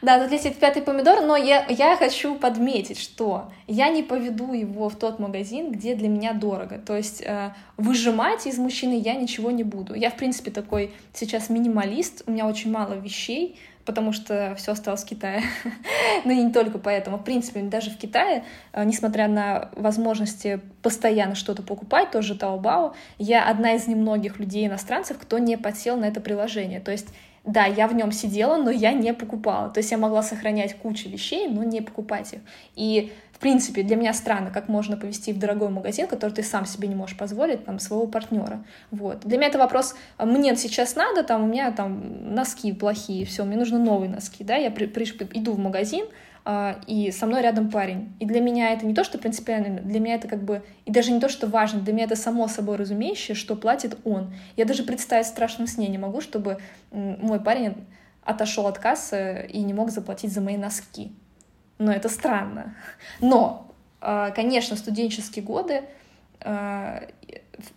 Да, 0.03 0.21
тут 0.21 0.31
летит 0.31 0.59
пятый 0.59 0.83
помидор, 0.83 1.23
но 1.23 1.37
я, 1.37 1.67
я 1.69 1.97
хочу 1.97 2.35
подметить, 2.35 2.99
что 2.99 3.51
я 3.67 3.89
не 3.89 4.03
поведу 4.03 4.53
его 4.53 4.89
в 4.89 4.97
тот 4.97 5.19
магазин, 5.19 5.73
где 5.73 5.95
для 5.95 6.09
меня 6.09 6.33
дорого. 6.33 6.79
То 6.79 6.97
есть 6.97 7.23
э, 7.23 7.53
выжимать 7.77 8.47
из 8.47 8.59
мужчины 8.59 9.01
я 9.01 9.15
ничего 9.15 9.51
не 9.51 9.65
буду. 9.65 9.95
Я, 9.95 10.11
в 10.11 10.17
принципе, 10.17 10.51
такой 10.51 10.93
сейчас 11.15 11.49
минималист, 11.49 12.23
у 12.27 12.31
меня 12.31 12.47
очень 12.47 12.71
мало 12.71 12.95
вещей, 12.95 13.59
потому 13.87 14.13
что 14.13 14.55
все 14.59 14.73
осталось 14.73 15.05
в 15.05 15.07
Китае. 15.07 15.43
Но 16.25 16.33
и 16.33 16.43
не 16.43 16.53
только 16.53 16.79
поэтому. 16.79 17.17
В 17.17 17.25
принципе, 17.25 17.63
даже 17.63 17.91
в 17.91 17.97
Китае, 17.97 18.45
э, 18.73 18.85
несмотря 18.85 19.29
на 19.29 19.71
возможности 19.77 20.61
постоянно 20.83 21.35
что-то 21.37 21.63
покупать, 21.63 22.11
тоже 22.11 22.35
Taobao, 22.35 22.95
я 23.19 23.49
одна 23.49 23.75
из 23.75 23.87
немногих 23.87 24.39
людей, 24.39 24.67
иностранцев, 24.67 25.19
кто 25.19 25.39
не 25.39 25.57
подсел 25.57 25.97
на 25.97 26.07
это 26.07 26.21
приложение. 26.21 26.81
То 26.81 26.91
есть 26.91 27.09
да, 27.47 27.65
я 27.65 27.87
в 27.87 27.95
нем 27.95 28.11
сидела, 28.11 28.57
но 28.57 28.71
я 28.71 28.93
не 28.93 29.15
покупала. 29.15 29.71
То 29.71 29.79
есть 29.79 29.93
я 29.93 29.99
могла 29.99 30.25
сохранять 30.25 30.75
кучу 30.75 31.09
вещей, 31.09 31.49
но 31.49 31.63
не 31.63 31.81
покупать 31.81 32.33
их. 32.33 32.41
И 32.75 33.13
в 33.37 33.39
принципе, 33.39 33.83
для 33.83 33.97
меня 33.97 34.15
странно, 34.15 34.51
как 34.51 34.67
можно 34.67 34.97
повести 34.97 35.31
в 35.31 35.39
дорогой 35.39 35.69
магазин, 35.69 36.07
который 36.07 36.31
ты 36.31 36.43
сам 36.43 36.65
себе 36.65 36.89
не 36.89 36.95
можешь 36.95 37.19
позволить, 37.19 37.67
там, 37.67 37.79
своего 37.79 38.07
партнера. 38.07 38.65
Вот. 38.91 39.21
Для 39.27 39.37
меня 39.37 39.49
это 39.49 39.59
вопрос, 39.59 39.95
а 40.17 40.25
мне 40.25 40.57
сейчас 40.57 40.97
надо, 40.97 41.23
там, 41.23 41.45
у 41.45 41.47
меня 41.47 41.71
там 41.71 42.35
носки 42.35 42.73
плохие, 42.73 43.27
все, 43.27 43.45
мне 43.45 43.59
нужны 43.59 43.79
новые 43.79 44.09
носки, 44.09 44.43
да, 44.43 44.57
я 44.57 44.71
при, 44.71 44.87
при, 44.87 45.05
иду 45.35 45.53
в 45.53 45.59
магазин, 45.59 46.07
Uh, 46.47 46.77
и 46.87 47.11
со 47.11 47.27
мной 47.27 47.43
рядом 47.43 47.73
парень. 47.73 48.15
И 48.21 48.25
для 48.25 48.41
меня 48.41 48.73
это 48.73 48.87
не 48.87 48.95
то, 48.95 49.03
что 49.03 49.19
принципиально, 49.19 49.81
для 49.81 49.99
меня 49.99 50.15
это 50.15 50.29
как 50.29 50.45
бы, 50.45 50.63
и 50.85 50.93
даже 50.93 51.11
не 51.11 51.19
то, 51.19 51.29
что 51.29 51.49
важно, 51.49 51.81
для 51.81 51.93
меня 51.93 52.05
это 52.05 52.15
само 52.15 52.47
собой 52.47 52.77
разумеющее, 52.77 53.35
что 53.35 53.57
платит 53.57 53.99
он. 54.05 54.33
Я 54.57 54.65
даже 54.65 54.85
представить 54.85 55.27
в 55.27 55.31
страшном 55.31 55.67
сне 55.67 55.89
не 55.89 55.99
могу, 55.99 56.21
чтобы 56.21 56.59
мой 56.93 57.41
парень 57.41 57.75
отошел 58.23 58.69
от 58.69 58.79
кассы 58.79 59.45
и 59.53 59.61
не 59.65 59.75
мог 59.75 59.91
заплатить 59.91 60.33
за 60.33 60.41
мои 60.41 60.57
носки 60.57 61.11
но 61.79 61.93
это 61.93 62.09
странно. 62.09 62.75
Но, 63.21 63.71
а, 64.01 64.31
конечно, 64.31 64.77
студенческие 64.77 65.45
годы 65.45 65.83
а, 66.41 67.03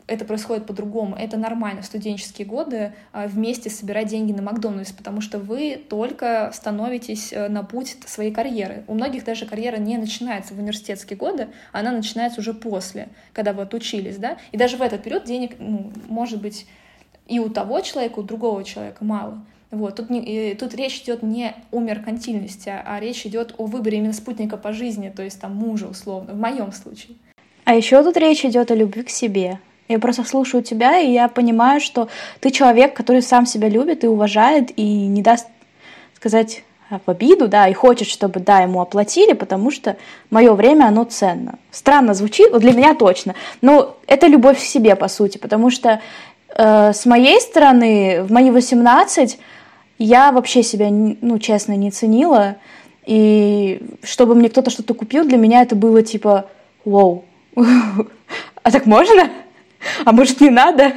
это 0.07 0.25
происходит 0.25 0.65
по-другому. 0.65 1.15
Это 1.15 1.37
нормально 1.37 1.83
студенческие 1.83 2.45
годы 2.45 2.93
а, 3.11 3.27
вместе 3.27 3.69
собирать 3.69 4.07
деньги 4.07 4.31
на 4.31 4.41
Макдональдс, 4.41 4.91
потому 4.91 5.21
что 5.21 5.39
вы 5.39 5.81
только 5.89 6.51
становитесь 6.53 7.31
э, 7.31 7.47
на 7.47 7.63
путь 7.63 7.97
своей 8.05 8.31
карьеры. 8.31 8.83
У 8.87 8.93
многих 8.93 9.23
даже 9.23 9.45
карьера 9.45 9.77
не 9.77 9.97
начинается 9.97 10.53
в 10.53 10.59
университетские 10.59 11.17
годы, 11.17 11.47
она 11.71 11.91
начинается 11.91 12.41
уже 12.41 12.53
после, 12.53 13.09
когда 13.33 13.53
вы 13.53 13.63
отучились, 13.63 14.17
да. 14.17 14.37
И 14.51 14.57
даже 14.57 14.77
в 14.77 14.81
этот 14.81 15.03
период 15.03 15.23
денег, 15.23 15.55
ну, 15.59 15.91
может 16.07 16.41
быть, 16.41 16.67
и 17.27 17.39
у 17.39 17.49
того 17.49 17.79
человека, 17.81 18.19
у 18.19 18.23
другого 18.23 18.63
человека 18.63 19.03
мало. 19.05 19.41
Вот. 19.71 19.95
Тут, 19.95 20.09
не, 20.09 20.55
тут 20.55 20.73
речь 20.73 21.01
идет 21.01 21.21
не 21.21 21.55
о 21.71 21.79
меркантильности, 21.79 22.69
а 22.69 22.99
речь 22.99 23.25
идет 23.25 23.53
о 23.57 23.65
выборе 23.65 23.99
именно 23.99 24.13
спутника 24.13 24.57
по 24.57 24.73
жизни, 24.73 25.13
то 25.15 25.21
есть 25.21 25.39
там 25.39 25.55
мужа 25.55 25.87
условно, 25.87 26.33
в 26.33 26.39
моем 26.39 26.71
случае. 26.71 27.17
А 27.65 27.75
еще 27.75 28.03
тут 28.03 28.17
речь 28.17 28.43
идет 28.45 28.71
о 28.71 28.75
любви 28.75 29.03
к 29.03 29.09
себе. 29.09 29.59
Я 29.87 29.99
просто 29.99 30.23
слушаю 30.23 30.63
тебя, 30.63 30.99
и 30.99 31.11
я 31.11 31.27
понимаю, 31.27 31.81
что 31.81 32.09
ты 32.39 32.51
человек, 32.51 32.95
который 32.95 33.21
сам 33.21 33.45
себя 33.45 33.69
любит 33.69 34.03
и 34.03 34.07
уважает, 34.07 34.71
и 34.75 34.83
не 34.83 35.21
даст 35.21 35.47
сказать 36.15 36.63
в 36.89 37.09
обиду, 37.09 37.47
да, 37.47 37.67
и 37.67 37.73
хочет, 37.73 38.07
чтобы, 38.07 38.39
да, 38.39 38.61
ему 38.61 38.81
оплатили, 38.81 39.33
потому 39.33 39.69
что 39.69 39.97
мое 40.31 40.53
время, 40.53 40.85
оно 40.85 41.03
ценно. 41.03 41.59
Странно 41.71 42.13
звучит, 42.13 42.51
вот 42.51 42.61
для 42.61 42.73
меня 42.73 42.95
точно, 42.95 43.35
но 43.61 43.97
это 44.07 44.27
любовь 44.27 44.57
к 44.57 44.61
себе, 44.61 44.95
по 44.95 45.07
сути, 45.07 45.37
потому 45.37 45.69
что 45.69 46.01
э, 46.55 46.93
с 46.93 47.05
моей 47.05 47.39
стороны, 47.39 48.23
в 48.23 48.31
мои 48.31 48.49
18 48.49 49.39
я 49.99 50.31
вообще 50.31 50.63
себя, 50.63 50.89
ну, 50.89 51.37
честно, 51.39 51.73
не 51.73 51.91
ценила, 51.91 52.55
и 53.05 53.81
чтобы 54.01 54.33
мне 54.33 54.49
кто-то 54.49 54.71
что-то 54.71 54.93
купил, 54.93 55.25
для 55.25 55.37
меня 55.37 55.61
это 55.61 55.75
было 55.75 56.01
типа, 56.01 56.49
вау, 56.85 57.25
а 57.55 58.71
так 58.71 58.85
можно? 58.85 59.29
А 60.05 60.11
может 60.11 60.41
не 60.41 60.49
надо? 60.49 60.93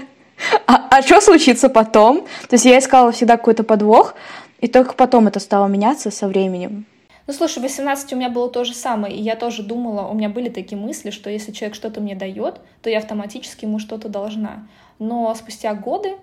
А, 0.66 0.88
а 0.90 1.02
что 1.02 1.20
случится 1.20 1.68
потом? 1.68 2.26
То 2.48 2.54
есть 2.54 2.64
я 2.64 2.78
искала 2.78 3.12
всегда 3.12 3.36
какой-то 3.36 3.64
подвох, 3.64 4.14
и 4.60 4.68
только 4.68 4.94
потом 4.94 5.26
это 5.26 5.40
стало 5.40 5.66
меняться 5.66 6.10
со 6.10 6.28
временем. 6.28 6.86
Ну, 7.26 7.32
слушай, 7.32 7.58
в 7.58 7.62
18 7.62 8.12
у 8.12 8.16
меня 8.16 8.28
было 8.28 8.50
то 8.50 8.64
же 8.64 8.74
самое, 8.74 9.14
и 9.14 9.22
я 9.22 9.36
тоже 9.36 9.62
думала, 9.62 10.08
у 10.08 10.14
меня 10.14 10.28
были 10.28 10.48
такие 10.48 10.76
мысли, 10.76 11.10
что 11.10 11.30
если 11.30 11.52
человек 11.52 11.76
что-то 11.76 12.00
мне 12.00 12.16
дает, 12.16 12.60
то 12.82 12.90
я 12.90 12.98
автоматически 12.98 13.64
ему 13.64 13.78
что-то 13.78 14.08
должна. 14.08 14.66
Но 14.98 15.32
спустя 15.34 15.74
годы 15.74 16.16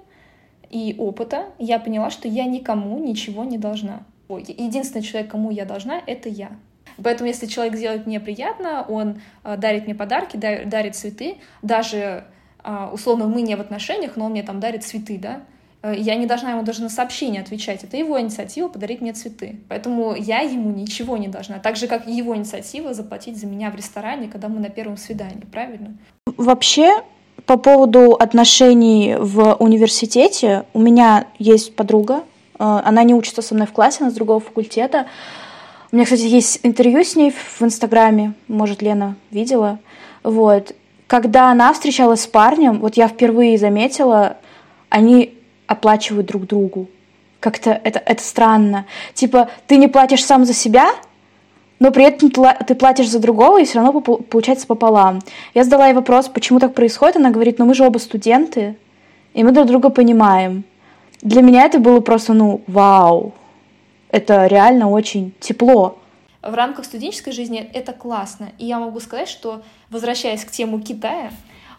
и 0.69 0.95
опыта 0.97 1.45
я 1.57 1.79
поняла, 1.79 2.09
что 2.09 2.27
я 2.27 2.45
никому 2.45 2.99
ничего 2.99 3.43
не 3.43 3.57
должна. 3.57 4.01
Единственный 4.29 5.01
человек, 5.01 5.31
кому 5.31 5.49
я 5.49 5.65
должна, 5.65 6.01
это 6.05 6.29
я. 6.29 6.51
Поэтому, 7.03 7.27
если 7.27 7.47
человек 7.47 7.75
делает 7.75 8.05
мне 8.05 8.19
приятно, 8.19 8.85
он 8.87 9.21
э, 9.43 9.57
дарит 9.57 9.85
мне 9.85 9.95
подарки, 9.95 10.37
дарит 10.37 10.95
цветы, 10.95 11.37
даже 11.61 12.25
э, 12.63 12.89
условно 12.91 13.27
мы 13.27 13.41
не 13.41 13.55
в 13.55 13.61
отношениях, 13.61 14.15
но 14.15 14.25
он 14.25 14.31
мне 14.31 14.43
там 14.43 14.59
дарит 14.59 14.83
цветы, 14.83 15.17
да, 15.17 15.41
э, 15.81 15.95
я 15.97 16.15
не 16.15 16.25
должна 16.25 16.51
ему 16.51 16.63
даже 16.63 16.81
на 16.81 16.89
сообщение 16.89 17.41
отвечать. 17.41 17.83
Это 17.83 17.97
его 17.97 18.19
инициатива 18.19 18.67
подарить 18.67 19.01
мне 19.01 19.13
цветы. 19.13 19.61
Поэтому 19.69 20.13
я 20.15 20.41
ему 20.41 20.71
ничего 20.71 21.17
не 21.17 21.27
должна. 21.27 21.59
Так 21.59 21.75
же, 21.77 21.87
как 21.87 22.07
его 22.07 22.35
инициатива 22.35 22.93
заплатить 22.93 23.37
за 23.37 23.47
меня 23.47 23.71
в 23.71 23.75
ресторане, 23.75 24.27
когда 24.27 24.49
мы 24.49 24.59
на 24.59 24.69
первом 24.69 24.97
свидании, 24.97 25.45
правильно? 25.45 25.97
Вообще, 26.37 27.01
по 27.45 27.57
поводу 27.57 28.13
отношений 28.13 29.15
в 29.19 29.55
университете, 29.55 30.65
у 30.73 30.79
меня 30.79 31.25
есть 31.37 31.75
подруга, 31.75 32.23
она 32.57 33.03
не 33.03 33.13
учится 33.13 33.41
со 33.41 33.55
мной 33.55 33.67
в 33.67 33.71
классе, 33.71 33.99
она 34.01 34.11
с 34.11 34.13
другого 34.13 34.39
факультета, 34.39 35.05
у 35.91 35.95
меня, 35.95 36.05
кстати, 36.05 36.21
есть 36.21 36.59
интервью 36.61 37.03
с 37.03 37.15
ней 37.15 37.31
в 37.31 37.61
Инстаграме, 37.63 38.33
может, 38.47 38.83
Лена 38.83 39.15
видела. 39.31 39.79
Вот. 40.21 40.75
Когда 41.07 41.49
она 41.49 41.73
встречалась 41.73 42.21
с 42.21 42.27
парнем, 42.27 42.79
вот 42.79 42.95
я 42.95 43.07
впервые 43.07 43.57
заметила, 43.57 44.37
они 44.89 45.33
оплачивают 45.65 46.27
друг 46.27 46.45
другу. 46.45 46.87
Как-то 47.39 47.71
это, 47.71 47.97
это 48.05 48.21
странно. 48.23 48.85
Типа, 49.15 49.49
ты 49.65 49.77
не 49.77 49.87
платишь 49.87 50.23
сам 50.23 50.45
за 50.45 50.53
себя, 50.53 50.91
но 51.79 51.91
при 51.91 52.05
этом 52.05 52.31
ты 52.31 52.75
платишь 52.75 53.09
за 53.09 53.19
другого, 53.19 53.59
и 53.59 53.65
все 53.65 53.79
равно 53.79 54.01
получается 54.01 54.67
пополам. 54.67 55.21
Я 55.53 55.63
задала 55.63 55.87
ей 55.87 55.93
вопрос, 55.93 56.27
почему 56.27 56.59
так 56.59 56.73
происходит. 56.73 57.15
Она 57.15 57.31
говорит, 57.31 57.59
ну 57.59 57.65
мы 57.65 57.73
же 57.73 57.85
оба 57.85 57.97
студенты, 57.97 58.77
и 59.33 59.43
мы 59.43 59.51
друг 59.51 59.67
друга 59.67 59.89
понимаем. 59.89 60.63
Для 61.21 61.41
меня 61.41 61.65
это 61.65 61.79
было 61.79 61.99
просто, 61.99 62.33
ну, 62.33 62.61
вау 62.67 63.33
это 64.09 64.47
реально 64.47 64.89
очень 64.89 65.33
тепло. 65.39 65.97
В 66.41 66.53
рамках 66.53 66.85
студенческой 66.85 67.31
жизни 67.31 67.69
это 67.73 67.93
классно. 67.93 68.51
И 68.57 68.65
я 68.65 68.79
могу 68.79 68.99
сказать, 68.99 69.27
что, 69.27 69.61
возвращаясь 69.89 70.43
к 70.43 70.51
тему 70.51 70.79
Китая, 70.81 71.31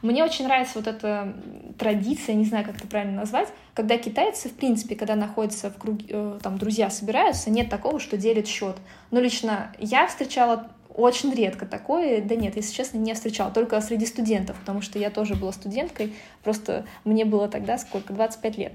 мне 0.02 0.24
очень 0.24 0.46
нравится 0.46 0.72
вот 0.76 0.86
эта 0.86 1.34
традиция, 1.78 2.34
не 2.34 2.44
знаю, 2.44 2.64
как 2.64 2.76
это 2.76 2.86
правильно 2.86 3.16
назвать, 3.16 3.48
когда 3.74 3.98
китайцы, 3.98 4.48
в 4.48 4.54
принципе, 4.54 4.96
когда 4.96 5.14
находятся 5.14 5.70
в 5.70 5.76
круге, 5.76 6.06
э, 6.08 6.38
там, 6.42 6.58
друзья 6.58 6.90
собираются, 6.90 7.50
нет 7.50 7.68
такого, 7.68 8.00
что 8.00 8.16
делят 8.16 8.46
счет. 8.46 8.76
Но 9.10 9.20
лично 9.20 9.72
я 9.78 10.06
встречала 10.06 10.68
очень 10.94 11.32
редко 11.32 11.66
такое, 11.66 12.20
да 12.20 12.34
нет, 12.34 12.56
если 12.56 12.74
честно, 12.74 12.98
не 12.98 13.14
встречала, 13.14 13.50
только 13.50 13.80
среди 13.80 14.06
студентов, 14.06 14.56
потому 14.58 14.82
что 14.82 14.98
я 14.98 15.10
тоже 15.10 15.34
была 15.34 15.52
студенткой, 15.52 16.14
просто 16.42 16.84
мне 17.04 17.24
было 17.24 17.48
тогда 17.48 17.78
сколько, 17.78 18.12
25 18.12 18.58
лет. 18.58 18.72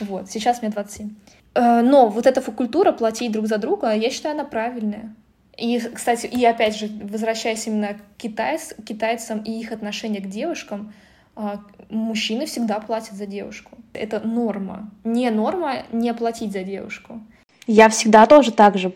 Вот, 0.00 0.30
сейчас 0.30 0.60
мне 0.60 0.70
27. 0.70 1.10
Э, 1.54 1.80
но 1.82 2.08
вот 2.08 2.26
эта 2.26 2.40
культура 2.42 2.92
платить 2.92 3.32
друг 3.32 3.46
за 3.46 3.58
друга, 3.58 3.92
я 3.92 4.10
считаю, 4.10 4.34
она 4.34 4.44
правильная. 4.44 5.14
И, 5.56 5.78
кстати, 5.78 6.26
и 6.26 6.44
опять 6.44 6.76
же, 6.76 6.90
возвращаясь 7.02 7.66
именно 7.66 7.94
к 7.94 7.98
китайц, 8.18 8.74
китайцам 8.84 9.40
и 9.40 9.52
их 9.52 9.72
отношение 9.72 10.20
к 10.20 10.28
девушкам, 10.28 10.92
э, 11.36 11.56
мужчины 11.90 12.46
всегда 12.46 12.80
платят 12.80 13.14
за 13.14 13.26
девушку. 13.26 13.78
Это 13.92 14.20
норма. 14.20 14.90
Не 15.04 15.30
норма 15.30 15.84
не 15.92 16.12
платить 16.12 16.52
за 16.52 16.62
девушку. 16.62 17.20
Я 17.66 17.88
всегда 17.88 18.26
тоже 18.26 18.50
так 18.50 18.76
же 18.76 18.92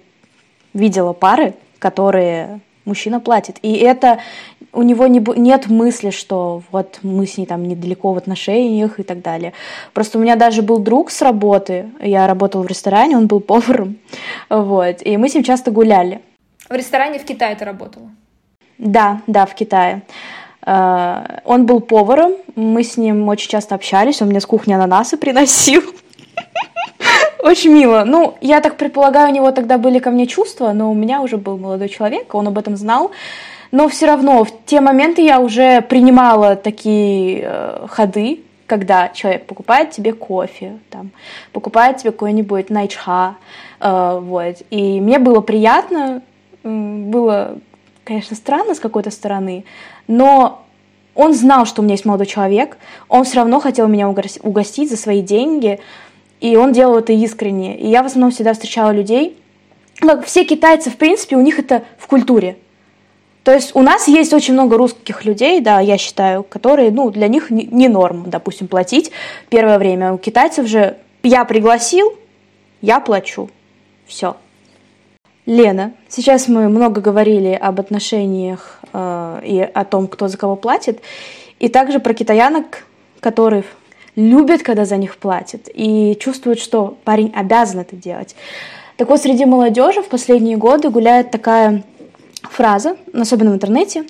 видела 0.74 1.12
пары, 1.12 1.54
которые 1.78 2.60
мужчина 2.84 3.20
платит. 3.20 3.58
И 3.62 3.74
это 3.74 4.18
у 4.72 4.82
него 4.82 5.06
не, 5.06 5.22
нет 5.36 5.68
мысли, 5.68 6.10
что 6.10 6.62
вот 6.72 6.98
мы 7.02 7.26
с 7.26 7.36
ней 7.38 7.46
там 7.46 7.62
недалеко 7.62 8.12
в 8.12 8.16
отношениях 8.16 8.98
и 8.98 9.02
так 9.02 9.22
далее. 9.22 9.52
Просто 9.94 10.18
у 10.18 10.20
меня 10.20 10.36
даже 10.36 10.62
был 10.62 10.78
друг 10.78 11.10
с 11.10 11.22
работы, 11.22 11.90
я 12.00 12.26
работала 12.26 12.62
в 12.62 12.66
ресторане, 12.66 13.16
он 13.16 13.26
был 13.26 13.40
поваром, 13.40 13.98
вот, 14.50 15.02
и 15.02 15.16
мы 15.16 15.28
с 15.28 15.34
ним 15.34 15.44
часто 15.44 15.70
гуляли. 15.70 16.20
В 16.68 16.74
ресторане 16.74 17.18
в 17.18 17.24
Китае 17.24 17.56
ты 17.56 17.64
работала? 17.64 18.10
Да, 18.78 19.20
да, 19.26 19.46
в 19.46 19.54
Китае. 19.54 20.02
Uh, 20.66 21.40
он 21.44 21.64
был 21.64 21.80
поваром, 21.80 22.32
мы 22.54 22.82
с 22.82 22.98
ним 22.98 23.26
очень 23.28 23.48
часто 23.48 23.74
общались, 23.74 24.20
он 24.20 24.28
мне 24.28 24.40
с 24.40 24.44
кухни 24.44 24.74
ананасы 24.74 25.16
приносил. 25.16 25.82
Очень 27.38 27.72
мило. 27.72 28.02
Ну, 28.04 28.36
я 28.42 28.60
так 28.60 28.76
предполагаю, 28.76 29.30
у 29.30 29.32
него 29.32 29.50
тогда 29.52 29.78
были 29.78 29.98
ко 29.98 30.10
мне 30.10 30.26
чувства, 30.26 30.72
но 30.72 30.90
у 30.90 30.94
меня 30.94 31.22
уже 31.22 31.38
был 31.38 31.56
молодой 31.56 31.88
человек, 31.88 32.34
он 32.34 32.48
об 32.48 32.58
этом 32.58 32.76
знал 32.76 33.12
но 33.70 33.88
все 33.88 34.06
равно 34.06 34.44
в 34.44 34.52
те 34.66 34.80
моменты 34.80 35.22
я 35.22 35.40
уже 35.40 35.82
принимала 35.82 36.56
такие 36.56 37.42
э, 37.44 37.86
ходы, 37.88 38.40
когда 38.66 39.08
человек 39.08 39.46
покупает 39.46 39.90
тебе 39.90 40.12
кофе, 40.12 40.78
там, 40.90 41.10
покупает 41.52 41.98
тебе 41.98 42.12
какой-нибудь 42.12 42.70
найчха, 42.70 43.36
э, 43.80 44.18
вот, 44.22 44.56
и 44.70 45.00
мне 45.00 45.18
было 45.18 45.40
приятно, 45.40 46.22
было, 46.68 47.58
конечно, 48.04 48.36
странно 48.36 48.74
с 48.74 48.80
какой-то 48.80 49.10
стороны, 49.10 49.64
но 50.06 50.64
он 51.14 51.34
знал, 51.34 51.66
что 51.66 51.82
у 51.82 51.84
меня 51.84 51.94
есть 51.94 52.04
молодой 52.04 52.26
человек, 52.26 52.78
он 53.08 53.24
все 53.24 53.38
равно 53.38 53.60
хотел 53.60 53.88
меня 53.88 54.08
угостить 54.08 54.90
за 54.90 54.96
свои 54.96 55.20
деньги, 55.20 55.80
и 56.40 56.56
он 56.56 56.72
делал 56.72 56.98
это 56.98 57.12
искренне. 57.12 57.76
И 57.76 57.88
я 57.88 58.02
в 58.02 58.06
основном 58.06 58.30
всегда 58.30 58.52
встречала 58.52 58.92
людей, 58.92 59.36
как 59.96 60.24
все 60.24 60.44
китайцы, 60.44 60.90
в 60.90 60.96
принципе, 60.96 61.36
у 61.36 61.40
них 61.40 61.58
это 61.58 61.82
в 61.98 62.06
культуре. 62.06 62.56
То 63.42 63.52
есть 63.52 63.74
у 63.74 63.82
нас 63.82 64.06
есть 64.08 64.32
очень 64.32 64.52
много 64.52 64.76
русских 64.76 65.24
людей, 65.24 65.60
да, 65.60 65.80
я 65.80 65.96
считаю, 65.98 66.42
которые, 66.42 66.90
ну, 66.90 67.10
для 67.10 67.28
них 67.28 67.50
не 67.50 67.88
норм, 67.88 68.24
допустим, 68.28 68.68
платить 68.68 69.10
первое 69.48 69.78
время. 69.78 70.12
У 70.12 70.18
китайцев 70.18 70.66
же 70.66 70.98
я 71.22 71.44
пригласил, 71.44 72.12
я 72.80 73.00
плачу. 73.00 73.50
Все. 74.06 74.36
Лена, 75.48 75.92
сейчас 76.10 76.46
мы 76.46 76.68
много 76.68 77.00
говорили 77.00 77.58
об 77.58 77.80
отношениях 77.80 78.80
э, 78.92 79.40
и 79.42 79.60
о 79.60 79.84
том, 79.86 80.06
кто 80.06 80.28
за 80.28 80.36
кого 80.36 80.56
платит, 80.56 81.00
и 81.58 81.70
также 81.70 82.00
про 82.00 82.12
китаянок, 82.12 82.84
которые 83.20 83.64
любят, 84.14 84.62
когда 84.62 84.84
за 84.84 84.98
них 84.98 85.16
платят, 85.16 85.70
и 85.72 86.18
чувствуют, 86.20 86.60
что 86.60 86.98
парень 87.02 87.32
обязан 87.34 87.80
это 87.80 87.96
делать. 87.96 88.36
Так 88.98 89.08
вот, 89.08 89.22
среди 89.22 89.46
молодежи 89.46 90.02
в 90.02 90.08
последние 90.08 90.58
годы 90.58 90.90
гуляет 90.90 91.30
такая 91.30 91.82
фраза, 92.42 92.98
особенно 93.14 93.52
в 93.52 93.54
интернете, 93.54 94.04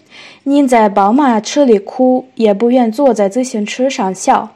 «Нин 0.45 0.69
зай 0.69 0.91
бао 0.91 1.13
ма 1.13 1.37
а 1.37 1.41
чили 1.41 1.79
ку, 1.79 2.27
я 2.35 2.53
бу 2.57 2.69
юэн 2.69 2.93
зай 2.93 3.31
зи 3.31 3.45
сян 3.45 4.49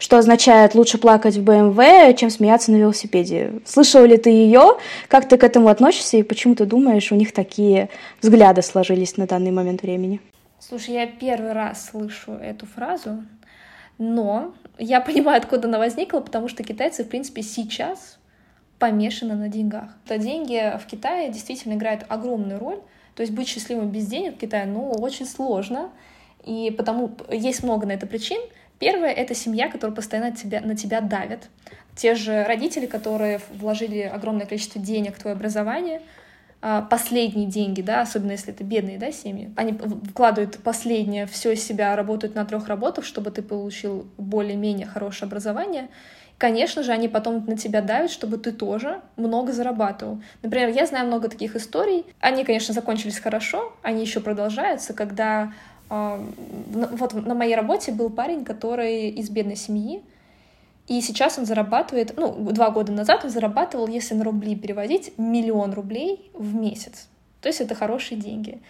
，что 0.00 0.18
означает 0.18 0.74
лучше 0.74 0.98
плакать 0.98 1.36
в 1.36 1.44
БМВ, 1.44 2.16
чем 2.16 2.30
смеяться 2.30 2.72
на 2.72 2.76
велосипеде. 2.76 3.60
Слышала 3.64 4.04
ли 4.04 4.16
ты 4.16 4.30
ее? 4.30 4.78
Как 5.06 5.28
ты 5.28 5.36
к 5.36 5.44
этому 5.44 5.68
относишься 5.68 6.16
и 6.16 6.24
почему 6.24 6.56
ты 6.56 6.64
думаешь, 6.64 7.12
у 7.12 7.14
них 7.14 7.32
такие 7.32 7.90
взгляды 8.20 8.62
сложились 8.62 9.16
на 9.16 9.26
данный 9.26 9.52
момент 9.52 9.82
времени? 9.82 10.20
Слушай, 10.58 10.94
я 10.94 11.06
первый 11.06 11.52
раз 11.52 11.90
слышу 11.90 12.32
эту 12.32 12.66
фразу, 12.66 13.22
но 13.98 14.54
я 14.78 15.00
понимаю, 15.00 15.38
откуда 15.38 15.68
она 15.68 15.78
возникла, 15.78 16.20
потому 16.20 16.48
что 16.48 16.64
китайцы, 16.64 17.04
в 17.04 17.08
принципе, 17.08 17.42
сейчас 17.42 18.18
помешаны 18.78 19.34
на 19.34 19.48
деньгах. 19.48 19.90
То 20.08 20.18
деньги 20.18 20.78
в 20.78 20.86
Китае 20.86 21.30
действительно 21.30 21.74
играют 21.74 22.06
огромную 22.08 22.58
роль. 22.58 22.78
То 23.14 23.22
есть 23.22 23.32
быть 23.32 23.46
счастливым 23.46 23.90
без 23.90 24.06
денег 24.06 24.36
в 24.36 24.38
Китае, 24.38 24.64
ну, 24.64 24.90
очень 24.90 25.26
сложно. 25.26 25.90
И 26.44 26.74
потому 26.76 27.10
есть 27.30 27.62
много 27.62 27.86
на 27.86 27.92
это 27.92 28.06
причин. 28.06 28.40
Первое— 28.80 29.10
это 29.12 29.34
семья, 29.34 29.68
которая 29.68 29.94
постоянно 29.94 30.32
тебя, 30.34 30.62
на 30.62 30.74
тебя 30.74 31.02
давит. 31.02 31.50
Те 31.94 32.14
же 32.14 32.44
родители, 32.44 32.86
которые 32.86 33.38
вложили 33.52 34.00
огромное 34.00 34.46
количество 34.46 34.80
денег 34.80 35.16
в 35.16 35.20
твое 35.20 35.36
образование, 35.36 36.00
а, 36.62 36.80
последние 36.80 37.46
деньги, 37.46 37.82
да, 37.82 38.00
особенно 38.00 38.32
если 38.32 38.54
это 38.54 38.64
бедные, 38.64 38.96
да, 38.96 39.12
семьи, 39.12 39.52
они 39.56 39.78
вкладывают 40.08 40.58
последнее 40.62 41.26
все 41.26 41.52
из 41.52 41.62
себя, 41.62 41.94
работают 41.94 42.34
на 42.34 42.46
трех 42.46 42.68
работах, 42.68 43.04
чтобы 43.04 43.30
ты 43.30 43.42
получил 43.42 44.06
более-менее 44.16 44.86
хорошее 44.86 45.26
образование. 45.26 45.88
Конечно 46.38 46.82
же, 46.82 46.92
они 46.92 47.08
потом 47.08 47.44
на 47.44 47.58
тебя 47.58 47.82
давят, 47.82 48.10
чтобы 48.10 48.38
ты 48.38 48.50
тоже 48.50 49.02
много 49.16 49.52
зарабатывал. 49.52 50.22
Например, 50.42 50.70
я 50.70 50.86
знаю 50.86 51.06
много 51.06 51.28
таких 51.28 51.54
историй. 51.54 52.06
Они, 52.18 52.44
конечно, 52.44 52.72
закончились 52.72 53.18
хорошо, 53.18 53.74
они 53.82 54.00
еще 54.00 54.20
продолжаются, 54.20 54.94
когда 54.94 55.52
вот 55.90 57.14
на 57.14 57.34
моей 57.34 57.56
работе 57.56 57.90
был 57.92 58.10
парень, 58.10 58.44
который 58.44 59.10
из 59.10 59.28
бедной 59.28 59.56
семьи, 59.56 60.02
и 60.86 61.00
сейчас 61.02 61.38
он 61.38 61.46
зарабатывает, 61.46 62.14
ну, 62.16 62.32
два 62.52 62.70
года 62.70 62.92
назад 62.92 63.24
он 63.24 63.30
зарабатывал, 63.30 63.86
если 63.86 64.14
на 64.14 64.24
рубли 64.24 64.56
переводить, 64.56 65.12
миллион 65.18 65.72
рублей 65.72 66.30
в 66.34 66.54
месяц. 66.54 67.08
То 67.40 67.48
есть 67.48 67.60
это 67.60 67.74
хорошие 67.74 68.20
деньги. 68.20 68.60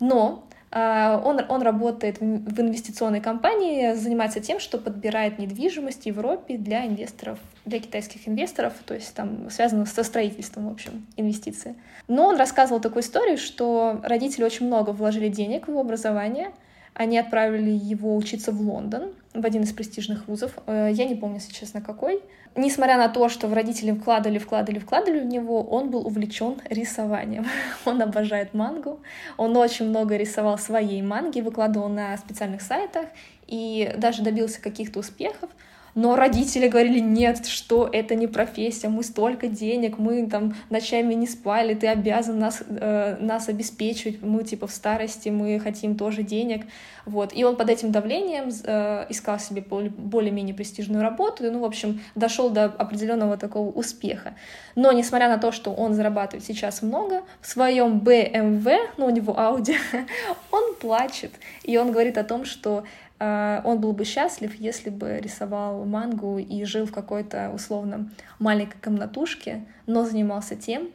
Но 0.00 0.44
э, 0.70 1.20
он, 1.24 1.40
он 1.48 1.62
работает 1.62 2.20
в, 2.20 2.60
инвестиционной 2.60 3.20
компании, 3.20 3.94
занимается 3.94 4.40
тем, 4.40 4.58
что 4.58 4.78
подбирает 4.78 5.38
недвижимость 5.38 6.02
в 6.02 6.06
Европе 6.06 6.58
для 6.58 6.84
инвесторов, 6.84 7.38
для 7.64 7.78
китайских 7.78 8.26
инвесторов, 8.26 8.72
то 8.84 8.94
есть 8.94 9.14
там 9.14 9.48
связано 9.50 9.86
со 9.86 10.02
строительством, 10.02 10.68
в 10.68 10.72
общем, 10.72 11.06
инвестиции. 11.16 11.76
Но 12.08 12.26
он 12.26 12.36
рассказывал 12.36 12.80
такую 12.80 13.02
историю, 13.02 13.38
что 13.38 14.00
родители 14.02 14.42
очень 14.42 14.66
много 14.66 14.90
вложили 14.90 15.28
денег 15.28 15.68
в 15.68 15.78
образование— 15.78 16.50
они 16.94 17.18
отправили 17.18 17.70
его 17.70 18.16
учиться 18.16 18.52
в 18.52 18.60
Лондон, 18.60 19.12
в 19.34 19.44
один 19.44 19.62
из 19.62 19.72
престижных 19.72 20.26
вузов. 20.26 20.52
Э, 20.66 20.88
я 20.92 21.04
не 21.04 21.14
помню, 21.14 21.36
если 21.36 21.52
честно, 21.52 21.80
какой. 21.80 22.20
Несмотря 22.56 22.96
на 22.96 23.08
то, 23.08 23.28
что 23.28 23.46
в 23.46 23.52
родители 23.52 23.92
вкладывали, 23.92 24.38
вкладывали, 24.38 24.80
вкладывали 24.80 25.20
в 25.20 25.26
него, 25.26 25.62
он 25.62 25.90
был 25.90 26.06
увлечен 26.06 26.60
рисованием. 26.68 27.46
Он 27.84 28.02
обожает 28.02 28.52
мангу. 28.52 29.00
Он 29.36 29.56
очень 29.56 29.88
много 29.88 30.16
рисовал 30.16 30.58
своей 30.58 31.00
манги, 31.02 31.40
выкладывал 31.40 31.88
на 31.88 32.16
специальных 32.16 32.62
сайтах 32.62 33.06
и 33.46 33.94
даже 33.96 34.22
добился 34.22 34.60
каких-то 34.60 34.98
успехов. 34.98 35.50
Но 35.94 36.16
родители 36.16 36.68
говорили, 36.68 36.98
нет, 36.98 37.46
что 37.46 37.88
это 37.90 38.14
не 38.14 38.26
профессия, 38.26 38.88
мы 38.88 39.02
столько 39.02 39.48
денег, 39.48 39.98
мы 39.98 40.26
там 40.28 40.54
ночами 40.70 41.14
не 41.14 41.26
спали, 41.26 41.74
ты 41.74 41.88
обязан 41.88 42.38
нас, 42.38 42.62
э, 42.68 43.16
нас 43.20 43.48
обеспечивать, 43.48 44.22
мы 44.22 44.44
типа 44.44 44.66
в 44.66 44.70
старости, 44.70 45.28
мы 45.28 45.58
хотим 45.60 45.96
тоже 45.96 46.22
денег. 46.22 46.66
Вот. 47.08 47.34
И 47.34 47.42
он 47.42 47.56
под 47.56 47.70
этим 47.70 47.90
давлением 47.90 48.50
э, 48.64 49.06
искал 49.08 49.38
себе 49.38 49.62
более-менее 49.62 50.54
престижную 50.54 51.02
работу, 51.02 51.46
и, 51.46 51.50
ну, 51.50 51.60
в 51.60 51.64
общем, 51.64 52.00
дошел 52.14 52.50
до 52.50 52.64
определенного 52.66 53.38
такого 53.38 53.70
успеха. 53.70 54.34
Но, 54.74 54.92
несмотря 54.92 55.28
на 55.28 55.38
то, 55.38 55.50
что 55.50 55.72
он 55.72 55.94
зарабатывает 55.94 56.44
сейчас 56.44 56.82
много, 56.82 57.22
в 57.40 57.46
своем 57.46 57.98
BMW, 57.98 58.76
ну, 58.98 59.06
у 59.06 59.10
него 59.10 59.32
Audi, 59.32 59.76
он 60.50 60.74
плачет, 60.74 61.32
и 61.62 61.78
он 61.78 61.92
говорит 61.92 62.18
о 62.18 62.24
том, 62.24 62.44
что 62.44 62.84
он 63.20 63.80
был 63.80 63.92
бы 63.92 64.04
счастлив, 64.04 64.54
если 64.54 64.90
бы 64.90 65.18
рисовал 65.20 65.84
мангу 65.84 66.38
и 66.38 66.64
жил 66.64 66.86
в 66.86 66.92
какой-то 66.92 67.50
условно 67.54 68.10
маленькой 68.38 68.78
комнатушке, 68.80 69.64
но 69.86 70.04
занимался 70.04 70.54
тем, 70.54 70.88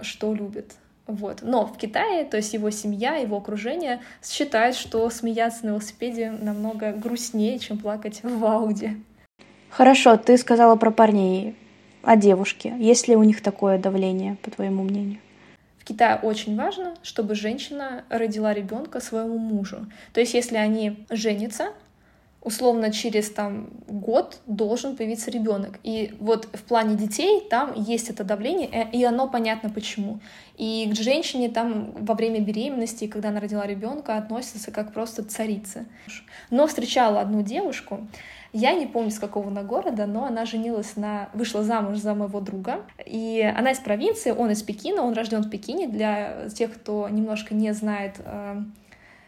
что 0.00 0.32
любит. 0.34 0.74
Вот. 1.06 1.40
Но 1.42 1.66
в 1.66 1.76
Китае, 1.76 2.24
то 2.24 2.36
есть 2.36 2.54
его 2.54 2.70
семья, 2.70 3.16
его 3.16 3.36
окружение 3.36 4.00
считают, 4.22 4.76
что 4.76 5.08
смеяться 5.10 5.66
на 5.66 5.70
велосипеде 5.70 6.30
намного 6.30 6.92
грустнее, 6.92 7.58
чем 7.58 7.78
плакать 7.78 8.20
в 8.22 8.44
Ауди. 8.44 9.02
Хорошо, 9.68 10.16
ты 10.16 10.38
сказала 10.38 10.76
про 10.76 10.90
парней, 10.90 11.56
а 12.02 12.16
девушки? 12.16 12.72
Есть 12.78 13.08
ли 13.08 13.16
у 13.16 13.22
них 13.22 13.42
такое 13.42 13.78
давление, 13.78 14.36
по 14.42 14.50
твоему 14.50 14.82
мнению? 14.82 15.18
В 15.84 15.86
Китае 15.86 16.18
очень 16.22 16.56
важно, 16.56 16.94
чтобы 17.02 17.34
женщина 17.34 18.04
родила 18.08 18.54
ребенка 18.54 19.00
своему 19.00 19.36
мужу. 19.36 19.84
То 20.14 20.20
есть, 20.20 20.32
если 20.32 20.56
они 20.56 21.04
женятся, 21.10 21.74
условно 22.44 22.92
через 22.92 23.30
там 23.30 23.70
год 23.88 24.40
должен 24.46 24.96
появиться 24.96 25.30
ребенок. 25.30 25.80
И 25.82 26.14
вот 26.20 26.48
в 26.52 26.62
плане 26.62 26.94
детей 26.94 27.42
там 27.50 27.72
есть 27.74 28.10
это 28.10 28.22
давление, 28.22 28.68
э, 28.70 28.90
и 28.92 29.02
оно 29.02 29.28
понятно 29.28 29.70
почему. 29.70 30.20
И 30.56 30.88
к 30.92 30.94
женщине 30.94 31.48
там 31.48 31.92
во 32.04 32.14
время 32.14 32.40
беременности, 32.40 33.06
когда 33.06 33.30
она 33.30 33.40
родила 33.40 33.66
ребенка, 33.66 34.16
относятся 34.16 34.70
как 34.70 34.92
просто 34.92 35.24
царицы. 35.24 35.86
Но 36.50 36.66
встречала 36.66 37.20
одну 37.20 37.42
девушку, 37.42 38.06
я 38.52 38.72
не 38.74 38.86
помню, 38.86 39.10
с 39.10 39.18
какого 39.18 39.48
она 39.48 39.64
города, 39.64 40.06
но 40.06 40.26
она 40.26 40.44
женилась 40.44 40.94
на... 40.94 41.28
вышла 41.34 41.64
замуж 41.64 41.96
за 41.96 42.14
моего 42.14 42.40
друга. 42.40 42.82
И 43.04 43.40
она 43.56 43.72
из 43.72 43.80
провинции, 43.80 44.30
он 44.30 44.52
из 44.52 44.62
Пекина, 44.62 45.02
он 45.02 45.14
рожден 45.14 45.42
в 45.42 45.50
Пекине. 45.50 45.88
Для 45.88 46.48
тех, 46.50 46.72
кто 46.72 47.08
немножко 47.08 47.52
не 47.52 47.72
знает 47.74 48.20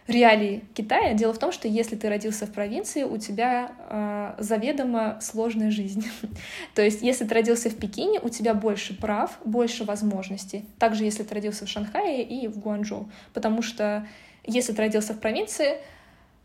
реалии 0.07 0.65
Китая, 0.75 1.15
дело 1.15 1.33
в 1.33 1.39
том, 1.39 1.53
что 1.53 1.69
если 1.69 1.97
ты 1.97 2.09
родился 2.09 2.47
в 2.47 2.53
провинции, 2.53 3.03
у 3.03 3.19
тебя 3.19 3.73
э, 3.89 4.35
заведомо 4.39 5.19
сложная 5.21 5.71
жизнь. 5.71 6.07
То 6.75 6.83
есть, 6.83 7.03
если 7.03 7.25
ты 7.25 7.35
родился 7.35 7.71
в 7.71 7.77
Пекине, 7.77 8.21
у 8.21 8.29
тебя 8.29 8.55
больше 8.55 8.97
прав, 8.97 9.39
больше 9.45 9.85
возможностей. 9.85 10.65
Также, 10.79 11.05
если 11.05 11.23
ты 11.23 11.35
родился 11.35 11.67
в 11.67 11.69
Шанхае 11.69 12.23
и 12.23 12.47
в 12.47 12.59
Гуанчжоу. 12.59 13.11
Потому 13.33 13.63
что 13.63 14.07
если 14.45 14.73
ты 14.73 14.83
родился 14.83 15.13
в 15.13 15.21
провинции, 15.21 15.79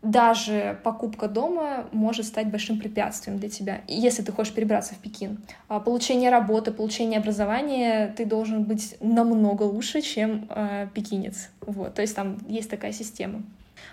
даже 0.02 0.80
покупка 0.82 1.28
дома 1.28 1.86
может 1.92 2.26
стать 2.26 2.48
большим 2.48 2.78
препятствием 2.78 3.38
для 3.38 3.48
тебя, 3.48 3.82
если 3.86 4.22
ты 4.22 4.32
хочешь 4.32 4.52
перебраться 4.52 4.94
в 4.94 4.98
Пекин. 4.98 5.38
А 5.68 5.78
получение 5.78 6.30
работы, 6.30 6.72
получение 6.72 7.20
образования 7.20 8.12
ты 8.16 8.26
должен 8.26 8.64
быть 8.64 8.96
намного 9.00 9.62
лучше, 9.62 10.00
чем 10.00 10.48
э, 10.50 10.88
пекинец. 10.92 11.50
Вот, 11.60 11.94
то 11.94 12.02
есть 12.02 12.16
там 12.16 12.38
есть 12.48 12.68
такая 12.68 12.92
система. 12.92 13.42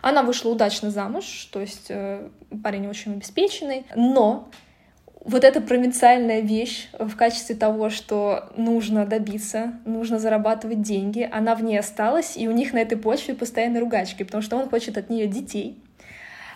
Она 0.01 0.23
вышла 0.23 0.49
удачно 0.49 0.89
замуж, 0.89 1.47
то 1.51 1.61
есть 1.61 1.87
э, 1.89 2.27
парень 2.63 2.87
очень 2.87 3.13
обеспеченный, 3.13 3.85
но 3.95 4.49
вот 5.25 5.43
эта 5.43 5.61
провинциальная 5.61 6.39
вещь 6.39 6.89
в 6.97 7.15
качестве 7.15 7.55
того, 7.55 7.89
что 7.89 8.49
нужно 8.55 9.05
добиться, 9.05 9.73
нужно 9.85 10.17
зарабатывать 10.17 10.81
деньги, 10.81 11.29
она 11.31 11.53
в 11.55 11.63
ней 11.63 11.77
осталась, 11.77 12.35
и 12.35 12.47
у 12.47 12.51
них 12.51 12.73
на 12.73 12.79
этой 12.79 12.97
почве 12.97 13.35
постоянно 13.35 13.79
ругачки, 13.79 14.23
потому 14.23 14.41
что 14.41 14.57
он 14.57 14.69
хочет 14.69 14.97
от 14.97 15.09
нее 15.09 15.27
детей, 15.27 15.77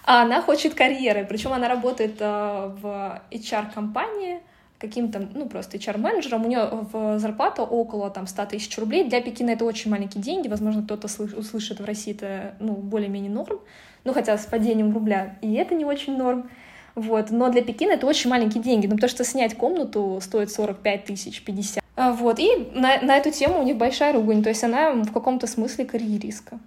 а 0.04 0.24
она 0.24 0.42
хочет 0.42 0.74
карьеры, 0.74 1.26
причем 1.28 1.54
она 1.54 1.68
работает 1.68 2.16
э, 2.20 2.72
в 2.82 3.22
HR-компании, 3.32 4.42
каким-то, 4.78 5.26
ну, 5.34 5.48
просто 5.48 5.78
HR-менеджером, 5.78 6.44
у 6.44 6.48
нее 6.50 6.68
в 6.92 7.18
зарплата 7.18 7.64
около 7.64 8.10
там 8.10 8.28
100 8.28 8.46
тысяч 8.48 8.78
рублей. 8.78 9.06
Для 9.06 9.22
Пекина 9.22 9.52
это 9.52 9.64
очень 9.64 9.90
маленькие 9.90 10.22
деньги, 10.22 10.50
возможно, 10.50 10.84
кто-то 10.84 11.08
услышит 11.08 11.80
в 11.80 11.86
России 11.86 12.14
это, 12.14 12.56
ну, 12.60 12.74
более-менее 12.74 13.32
норм, 13.32 13.62
ну, 14.04 14.14
хотя 14.14 14.38
с 14.38 14.46
падением 14.46 14.94
рубля 14.94 15.38
и 15.42 15.54
это 15.54 15.74
не 15.74 15.86
очень 15.86 16.18
норм. 16.18 16.50
Вот. 16.96 17.32
Но 17.32 17.50
для 17.50 17.64
Пекина 17.64 17.92
это 17.92 18.06
очень 18.06 18.30
маленькие 18.30 18.62
деньги, 18.62 18.88
ну, 18.88 18.96
потому 18.96 19.10
что 19.10 19.24
снять 19.24 19.56
комнату 19.56 20.20
стоит 20.22 20.52
45 20.52 21.06
тысяч, 21.06 21.42
50. 21.44 21.84
А, 21.96 22.12
вот. 22.12 22.40
И 22.40 22.70
на, 22.74 23.02
на 23.02 23.18
эту 23.18 23.32
тему 23.32 23.62
у 23.62 23.64
них 23.64 23.78
большая 23.78 24.14
ругань, 24.14 24.44
то 24.44 24.50
есть 24.50 24.64
она 24.64 24.92
в 24.92 25.14
каком-то 25.14 25.48
смысле 25.48 25.86
карьеристка. 25.86 26.60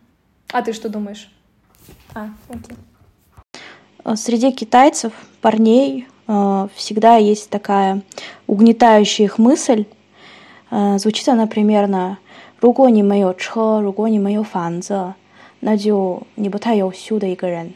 А 0.53 0.63
ты 0.63 0.73
что 0.73 0.89
думаешь? 0.89 1.31
А, 2.15 2.31
окей. 2.49 2.77
А 4.09 4.15
среди 4.15 4.53
китайцев, 4.53 5.13
парней, 5.41 6.07
э, 6.29 6.69
всегда 6.77 7.17
есть 7.17 7.51
такая 7.51 8.03
угнетающая 8.47 9.25
их 9.25 9.39
мысль. 9.39 9.85
Э, 10.71 10.97
звучит 10.99 11.29
она 11.29 11.49
примерно 11.49 12.19
«Руго 12.61 12.87
не 12.87 13.03
мое 13.03 13.35
чхо, 13.35 13.81
руго 13.81 14.07
не 14.07 14.21
мое 14.21 14.45
фанзе, 14.45 15.17
надю 15.61 16.23
не 16.37 16.49
бутаю 16.49 16.93
сюда 16.93 17.27
и. 17.27 17.75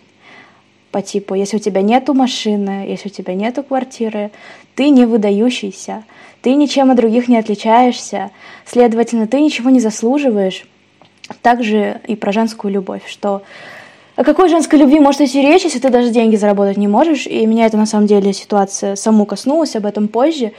По 0.92 1.02
типу, 1.02 1.34
если 1.34 1.56
у 1.56 1.58
тебя 1.58 1.82
нету 1.82 2.14
машины, 2.14 2.86
если 2.86 3.08
у 3.08 3.12
тебя 3.12 3.34
нету 3.34 3.64
квартиры, 3.64 4.30
ты 4.76 4.90
не 4.90 5.06
выдающийся, 5.06 6.04
ты 6.42 6.54
ничем 6.54 6.92
от 6.92 6.96
других 6.96 7.26
не 7.26 7.38
отличаешься, 7.38 8.30
следовательно, 8.64 9.26
ты 9.26 9.40
ничего 9.40 9.68
не 9.68 9.80
заслуживаешь. 9.80 10.64
Также 11.42 12.00
и 12.06 12.14
про 12.14 12.30
женскую 12.30 12.72
любовь, 12.72 13.02
что 13.08 13.42
о 14.20 14.22
какой 14.22 14.50
женской 14.50 14.78
любви 14.78 15.00
может 15.00 15.22
идти 15.22 15.40
речь, 15.40 15.64
если 15.64 15.78
ты 15.78 15.88
даже 15.88 16.10
деньги 16.10 16.36
заработать 16.36 16.76
не 16.76 16.88
можешь? 16.88 17.26
И 17.26 17.46
меня 17.46 17.64
это 17.64 17.78
на 17.78 17.86
самом 17.86 18.06
деле 18.06 18.34
ситуация 18.34 18.94
саму 18.94 19.24
коснулась, 19.24 19.76
об 19.76 19.86
этом 19.86 20.08
позже. 20.08 20.52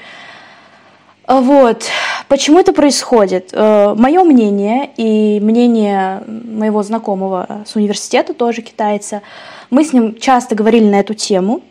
А 1.27 1.41
вот. 1.41 1.83
Почему 2.27 2.57
это 2.57 2.73
происходит? 2.73 3.51
Э, 3.53 3.93
Мое 3.95 4.23
мнение 4.23 4.89
и 4.97 5.39
мнение 5.39 6.23
моего 6.25 6.81
знакомого 6.81 7.61
с 7.67 7.75
университета, 7.75 8.33
тоже 8.33 8.63
китайца, 8.63 9.21
мы 9.69 9.85
с 9.85 9.93
ним 9.93 10.17
часто 10.19 10.55
говорили 10.55 10.85
на 10.85 10.99
эту 10.99 11.13
тему. 11.13 11.61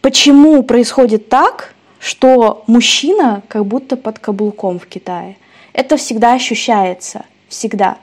Почему 0.00 0.64
происходит 0.64 1.28
так, 1.28 1.74
что 2.00 2.64
мужчина 2.66 3.44
как 3.46 3.66
будто 3.66 3.96
под 3.96 4.18
каблуком 4.18 4.80
в 4.80 4.86
Китае? 4.86 5.36
Это 5.74 5.96
всегда 5.96 6.32
ощущается, 6.32 7.24
всегда. 7.48 7.98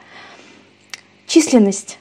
Численность. 1.28 2.00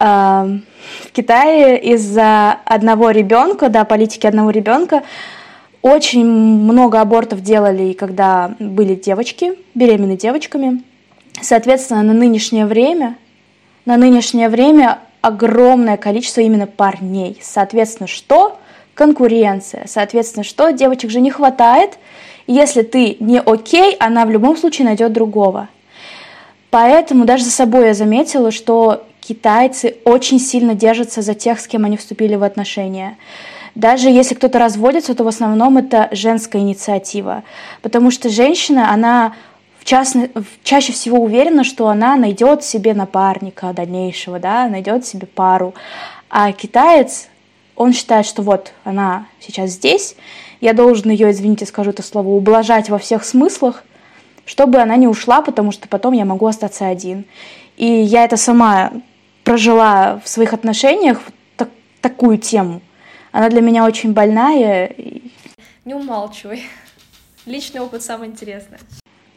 Эм, 0.00 0.64
в 1.06 1.12
Китае 1.12 1.80
из-за 1.94 2.52
одного 2.64 3.10
ребенка, 3.10 3.68
да, 3.68 3.84
политики 3.84 4.26
одного 4.26 4.50
ребенка, 4.50 5.02
очень 5.82 6.24
много 6.24 7.00
абортов 7.00 7.40
делали, 7.40 7.92
когда 7.94 8.54
были 8.60 8.94
девочки, 8.94 9.54
беременные 9.74 10.16
девочками. 10.16 10.82
Соответственно, 11.40 12.02
на 12.02 12.12
нынешнее 12.12 12.66
время, 12.66 13.16
на 13.86 13.96
нынешнее 13.96 14.48
время 14.48 15.00
огромное 15.20 15.96
количество 15.96 16.40
именно 16.42 16.66
парней. 16.66 17.38
Соответственно, 17.42 18.06
что? 18.06 18.58
Конкуренция. 18.94 19.84
Соответственно, 19.86 20.44
что? 20.44 20.70
Девочек 20.70 21.10
же 21.10 21.20
не 21.20 21.30
хватает. 21.30 21.98
если 22.46 22.82
ты 22.82 23.16
не 23.20 23.40
окей, 23.40 23.94
она 23.98 24.24
в 24.24 24.30
любом 24.30 24.56
случае 24.56 24.86
найдет 24.86 25.12
другого. 25.12 25.68
Поэтому 26.70 27.24
даже 27.24 27.44
за 27.44 27.50
собой 27.50 27.86
я 27.88 27.94
заметила, 27.94 28.50
что 28.50 29.04
китайцы 29.28 29.96
очень 30.04 30.40
сильно 30.40 30.74
держатся 30.74 31.20
за 31.20 31.34
тех, 31.34 31.60
с 31.60 31.66
кем 31.66 31.84
они 31.84 31.98
вступили 31.98 32.34
в 32.34 32.42
отношения. 32.42 33.18
Даже 33.74 34.08
если 34.08 34.34
кто-то 34.34 34.58
разводится, 34.58 35.14
то 35.14 35.22
в 35.22 35.28
основном 35.28 35.76
это 35.76 36.08
женская 36.12 36.62
инициатива. 36.62 37.42
Потому 37.82 38.10
что 38.10 38.30
женщина, 38.30 38.90
она 38.90 39.34
в 39.78 39.84
частно, 39.84 40.30
чаще 40.64 40.92
всего 40.92 41.18
уверена, 41.18 41.62
что 41.62 41.88
она 41.88 42.16
найдет 42.16 42.64
себе 42.64 42.94
напарника 42.94 43.72
дальнейшего, 43.74 44.38
да, 44.38 44.66
найдет 44.66 45.06
себе 45.06 45.26
пару. 45.26 45.74
А 46.30 46.50
китаец, 46.52 47.28
он 47.76 47.92
считает, 47.92 48.24
что 48.24 48.42
вот 48.42 48.72
она 48.82 49.26
сейчас 49.40 49.70
здесь, 49.70 50.16
я 50.60 50.72
должен 50.72 51.10
ее, 51.10 51.30
извините, 51.30 51.66
скажу 51.66 51.90
это 51.90 52.02
слово, 52.02 52.28
ублажать 52.28 52.88
во 52.88 52.98
всех 52.98 53.24
смыслах, 53.24 53.84
чтобы 54.46 54.78
она 54.78 54.96
не 54.96 55.06
ушла, 55.06 55.42
потому 55.42 55.70
что 55.70 55.86
потом 55.86 56.14
я 56.14 56.24
могу 56.24 56.46
остаться 56.46 56.88
один. 56.88 57.26
И 57.76 57.86
я 57.86 58.24
это 58.24 58.36
сама 58.36 58.90
прожила 59.48 60.20
в 60.22 60.28
своих 60.28 60.52
отношениях, 60.52 61.20
так, 61.56 61.70
такую 62.02 62.36
тему. 62.36 62.82
Она 63.32 63.48
для 63.48 63.62
меня 63.62 63.86
очень 63.86 64.12
больная. 64.12 64.92
Не 65.86 65.94
умалчивай. 65.94 66.64
Личный 67.46 67.80
опыт 67.80 68.02
самый 68.02 68.28
интересный. 68.28 68.76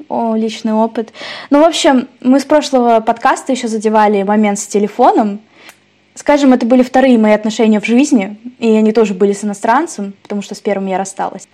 О, 0.10 0.36
личный 0.36 0.74
опыт. 0.74 1.14
Ну, 1.50 1.62
в 1.62 1.64
общем, 1.64 2.10
мы 2.20 2.42
с 2.42 2.44
прошлого 2.44 3.00
подкаста 3.00 3.54
еще 3.54 3.70
задевали 3.70 4.22
момент 4.24 4.60
с 4.60 4.68
телефоном. 4.68 5.40
Скажем, 6.16 6.52
это 6.52 6.66
были 6.66 6.84
вторые 6.84 7.18
мои 7.18 7.32
отношения 7.32 7.80
в 7.80 7.86
жизни, 7.86 8.38
и 8.60 8.70
они 8.70 8.92
тоже 8.92 9.14
были 9.14 9.32
с 9.32 9.46
иностранцем, 9.46 10.14
потому 10.24 10.42
что 10.42 10.56
с 10.56 10.60
первым 10.60 10.88
я 10.88 10.98
рассталась. 10.98 11.48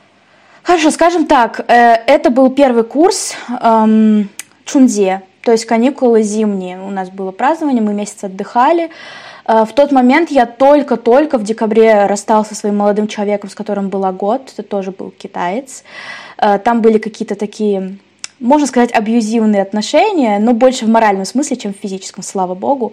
Хорошо, 0.64 0.90
скажем 0.90 1.28
так, 1.28 1.60
э, 1.68 1.94
это 2.08 2.32
был 2.32 2.50
первый 2.50 2.86
курс 2.86 3.36
эм, 3.62 4.30
Чунзе, 4.66 5.22
то 5.48 5.54
есть 5.54 5.64
каникулы 5.64 6.24
зимние. 6.24 6.78
У 6.78 6.90
нас 6.90 7.10
было 7.10 7.32
празднование, 7.32 7.82
мы 7.82 7.94
месяц 7.94 8.22
отдыхали. 8.26 8.90
Э, 9.46 9.64
в 9.64 9.72
тот 9.72 9.94
момент 9.94 10.30
я 10.30 10.46
только-только 10.46 11.38
в 11.38 11.44
декабре 11.44 12.06
расстался 12.06 12.54
со 12.54 12.60
своим 12.60 12.76
молодым 12.76 13.08
человеком, 13.08 13.50
с 13.50 13.56
которым 13.56 13.88
была 13.88 14.12
год. 14.12 14.52
Это 14.52 14.62
тоже 14.62 14.92
был 14.92 15.14
китаец. 15.18 15.86
Э, 16.38 16.60
там 16.60 16.82
были 16.82 16.98
какие-то 16.98 17.36
такие, 17.36 17.98
можно 18.42 18.68
сказать, 18.68 18.92
абьюзивные 18.92 19.62
отношения, 19.62 20.38
но 20.40 20.52
больше 20.52 20.84
в 20.84 20.90
моральном 20.90 21.24
смысле, 21.24 21.56
чем 21.56 21.74
в 21.74 21.78
физическом, 21.78 22.26
слава 22.26 22.54
богу. 22.54 22.92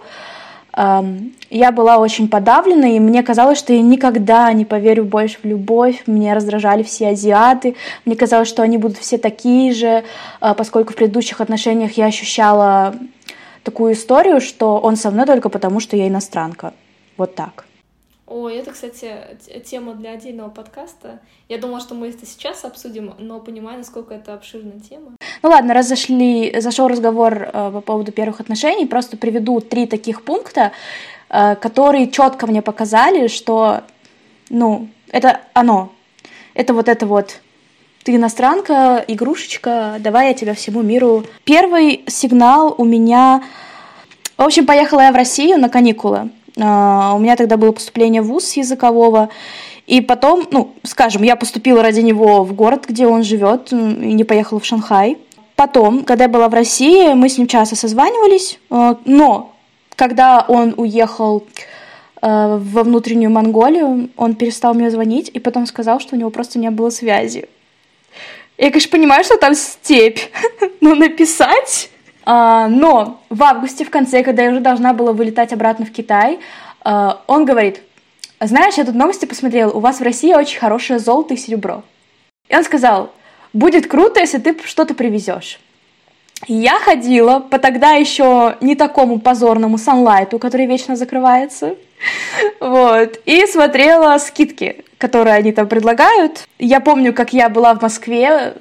Я 0.77 1.71
была 1.71 1.99
очень 1.99 2.27
подавлена, 2.27 2.89
и 2.89 2.99
мне 2.99 3.23
казалось, 3.23 3.57
что 3.57 3.71
я 3.71 3.81
никогда 3.81 4.51
не 4.51 4.65
поверю 4.65 5.05
больше 5.05 5.37
в 5.41 5.45
любовь. 5.45 6.03
Меня 6.05 6.35
раздражали 6.35 6.83
все 6.83 7.09
азиаты. 7.09 7.75
Мне 8.03 8.15
казалось, 8.17 8.49
что 8.49 8.61
они 8.61 8.77
будут 8.77 8.97
все 8.97 9.17
такие 9.17 9.73
же, 9.73 10.03
э, 10.41 10.53
поскольку 10.57 10.91
в 10.91 10.95
предыдущих 10.95 11.39
отношениях 11.39 11.93
я 11.93 12.07
ощущала 12.07 12.95
такую 13.63 13.93
историю, 13.93 14.41
что 14.41 14.77
он 14.77 14.97
со 14.97 15.11
мной 15.11 15.25
только 15.25 15.49
потому, 15.49 15.79
что 15.79 15.95
я 15.95 16.07
иностранка. 16.07 16.73
Вот 17.15 17.35
так. 17.35 17.65
Ой, 18.27 18.55
это, 18.57 18.71
кстати, 18.71 19.13
тема 19.65 19.93
для 19.93 20.11
отдельного 20.11 20.49
подкаста. 20.49 21.19
Я 21.47 21.59
думала, 21.59 21.79
что 21.79 21.93
мы 21.93 22.09
это 22.09 22.25
сейчас 22.25 22.65
обсудим, 22.65 23.13
но 23.19 23.39
понимаю, 23.39 23.77
насколько 23.77 24.15
это 24.15 24.33
обширная 24.33 24.79
тема. 24.79 25.15
Ну 25.45 25.51
ладно, 25.51 25.75
раз 25.75 25.87
зашли, 25.87 26.59
зашел 26.59 26.87
разговор 26.87 27.49
э, 27.53 27.71
по 27.71 27.79
поводу 27.79 28.11
первых 28.11 28.39
отношений, 28.39 28.87
просто 28.87 29.15
приведу 29.15 29.59
три 29.59 29.85
таких 29.85 30.23
пункта, 30.23 30.71
э, 31.29 31.55
которые 31.57 32.09
четко 32.09 32.47
мне 32.47 32.63
показали, 32.63 33.27
что, 33.27 33.81
ну, 34.49 34.87
это 35.11 35.41
оно. 35.53 35.91
Это 36.55 36.73
вот 36.73 36.89
это 36.89 37.05
вот 37.05 37.41
ты 38.01 38.15
иностранка, 38.15 39.05
игрушечка, 39.07 39.97
давай 39.99 40.29
я 40.29 40.33
тебя 40.33 40.55
всему 40.55 40.81
миру. 40.81 41.25
Первый 41.43 42.03
сигнал 42.07 42.73
у 42.75 42.83
меня... 42.83 43.43
В 44.37 44.41
общем, 44.41 44.65
поехала 44.65 45.01
я 45.01 45.11
в 45.11 45.15
Россию 45.15 45.59
на 45.59 45.69
каникулы. 45.69 46.31
А, 46.59 47.13
у 47.15 47.19
меня 47.19 47.35
тогда 47.35 47.57
было 47.57 47.71
поступление 47.71 48.23
в 48.23 48.29
ВУЗ 48.29 48.53
языкового. 48.53 49.29
И 49.85 50.01
потом, 50.01 50.47
ну, 50.49 50.73
скажем, 50.81 51.21
я 51.21 51.35
поступила 51.35 51.83
ради 51.83 51.99
него 51.99 52.43
в 52.43 52.55
город, 52.55 52.85
где 52.87 53.05
он 53.05 53.23
живет, 53.23 53.71
и 53.71 53.75
не 53.75 54.23
поехала 54.23 54.59
в 54.59 54.65
Шанхай. 54.65 55.19
Потом, 55.55 56.03
когда 56.03 56.25
я 56.25 56.29
была 56.29 56.49
в 56.49 56.53
России, 56.53 57.13
мы 57.13 57.29
с 57.29 57.37
ним 57.37 57.47
часто 57.47 57.75
созванивались, 57.75 58.59
а, 58.69 58.97
но 59.05 59.53
когда 59.95 60.43
он 60.47 60.73
уехал 60.75 61.45
а, 62.21 62.57
во 62.57 62.83
внутреннюю 62.83 63.31
Монголию, 63.31 64.09
он 64.17 64.35
перестал 64.35 64.73
мне 64.73 64.91
звонить 64.91 65.31
и 65.33 65.39
потом 65.39 65.65
сказал, 65.65 66.01
что 66.01 66.15
у 66.15 66.19
него 66.19 66.29
просто 66.29 66.59
не 66.59 66.69
было 66.71 66.89
связи. 66.89 67.47
Я, 68.57 68.69
конечно, 68.69 68.91
понимаю, 68.91 69.23
что 69.23 69.37
там 69.37 69.55
степь, 69.55 70.19
но 70.81 70.95
написать... 70.95 71.89
А, 72.27 72.67
но 72.67 73.21
в 73.29 73.43
августе, 73.43 73.85
в 73.85 73.91
конце, 73.91 74.23
когда 74.23 74.43
я 74.43 74.49
уже 74.49 74.59
должна 74.59 74.93
была 74.93 75.13
вылетать 75.13 75.53
обратно 75.53 75.85
в 75.85 75.91
Китай, 75.91 76.39
он 76.83 77.45
говорит, 77.45 77.83
знаешь, 78.39 78.75
я 78.75 78.83
тут 78.83 78.95
новости 78.95 79.25
посмотрел, 79.25 79.77
у 79.77 79.79
вас 79.79 79.99
в 79.99 80.03
России 80.03 80.33
очень 80.33 80.59
хорошее 80.59 80.97
золото 80.97 81.35
и 81.35 81.37
серебро. 81.37 81.83
И 82.49 82.55
он 82.55 82.63
сказал, 82.63 83.11
будет 83.55 83.87
круто, 83.87 84.19
если 84.19 84.37
ты 84.37 84.55
что-то 84.65 84.93
привезешь. 84.93 85.59
Я 86.47 86.79
ходила 86.79 87.39
по 87.39 87.57
тогда 87.57 87.93
еще 87.93 88.57
не 88.61 88.75
такому 88.75 89.19
позорному 89.19 89.77
санлайту, 89.77 90.37
который 90.37 90.67
вечно 90.67 90.95
закрывается, 90.95 91.75
вот, 92.59 93.19
и 93.25 93.45
смотрела 93.47 94.17
скидки 94.19 94.85
которые 94.97 95.35
они 95.35 95.51
там 95.51 95.67
предлагают. 95.67 96.47
Я 96.57 96.79
помню, 96.79 97.13
как 97.13 97.33
я 97.33 97.49
была 97.49 97.73
в 97.75 97.81
Москве, 97.81 98.53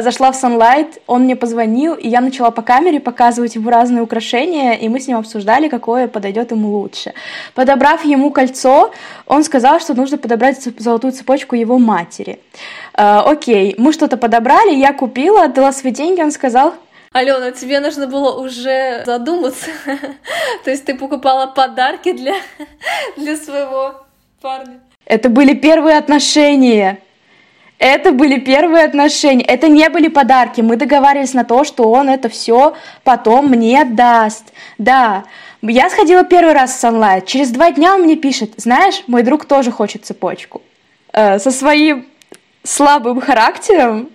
зашла 0.00 0.32
в 0.32 0.42
Sunlight, 0.42 1.00
он 1.06 1.22
мне 1.22 1.36
позвонил, 1.36 1.94
и 1.94 2.08
я 2.08 2.20
начала 2.20 2.50
по 2.50 2.62
камере 2.62 3.00
показывать 3.00 3.54
ему 3.54 3.70
разные 3.70 4.02
украшения, 4.02 4.74
и 4.74 4.88
мы 4.88 5.00
с 5.00 5.08
ним 5.08 5.18
обсуждали, 5.18 5.68
какое 5.68 6.08
подойдет 6.08 6.50
ему 6.50 6.78
лучше. 6.78 7.12
Подобрав 7.54 8.04
ему 8.04 8.30
кольцо, 8.30 8.92
он 9.26 9.44
сказал, 9.44 9.80
что 9.80 9.94
нужно 9.94 10.18
подобрать 10.18 10.62
золотую 10.78 11.12
цепочку 11.12 11.56
его 11.56 11.78
матери. 11.78 12.40
Э, 12.94 13.20
окей, 13.24 13.74
мы 13.78 13.92
что-то 13.92 14.16
подобрали, 14.16 14.74
я 14.74 14.92
купила, 14.92 15.44
отдала 15.44 15.72
свои 15.72 15.92
деньги, 15.92 16.20
он 16.20 16.30
сказал, 16.30 16.74
Алена, 17.12 17.50
тебе 17.50 17.80
нужно 17.80 18.06
было 18.06 18.40
уже 18.40 19.02
задуматься. 19.04 19.66
То 20.64 20.70
есть 20.70 20.84
ты 20.84 20.94
покупала 20.94 21.48
подарки 21.48 22.12
для, 22.12 22.36
для 23.16 23.36
своего 23.36 24.06
парня. 24.40 24.80
Это 25.06 25.28
были 25.28 25.54
первые 25.54 25.96
отношения. 25.96 27.00
Это 27.80 28.12
были 28.12 28.38
первые 28.38 28.84
отношения. 28.84 29.42
Это 29.42 29.68
не 29.68 29.88
были 29.88 30.08
подарки. 30.08 30.60
Мы 30.60 30.76
договаривались 30.76 31.32
на 31.32 31.44
то, 31.44 31.64
что 31.64 31.90
он 31.90 32.10
это 32.10 32.28
все 32.28 32.74
потом 33.04 33.48
мне 33.48 33.84
даст. 33.86 34.52
Да. 34.76 35.24
Я 35.62 35.88
сходила 35.88 36.22
первый 36.22 36.52
раз 36.52 36.72
в 36.72 36.84
Sunlight. 36.84 37.24
Через 37.24 37.50
два 37.50 37.70
дня 37.70 37.94
он 37.94 38.02
мне 38.02 38.16
пишет, 38.16 38.52
знаешь, 38.58 39.02
мой 39.06 39.22
друг 39.22 39.46
тоже 39.46 39.72
хочет 39.72 40.04
цепочку. 40.04 40.60
Э, 41.14 41.38
со 41.38 41.50
своим 41.50 42.06
слабым 42.62 43.18
характером 43.18 44.10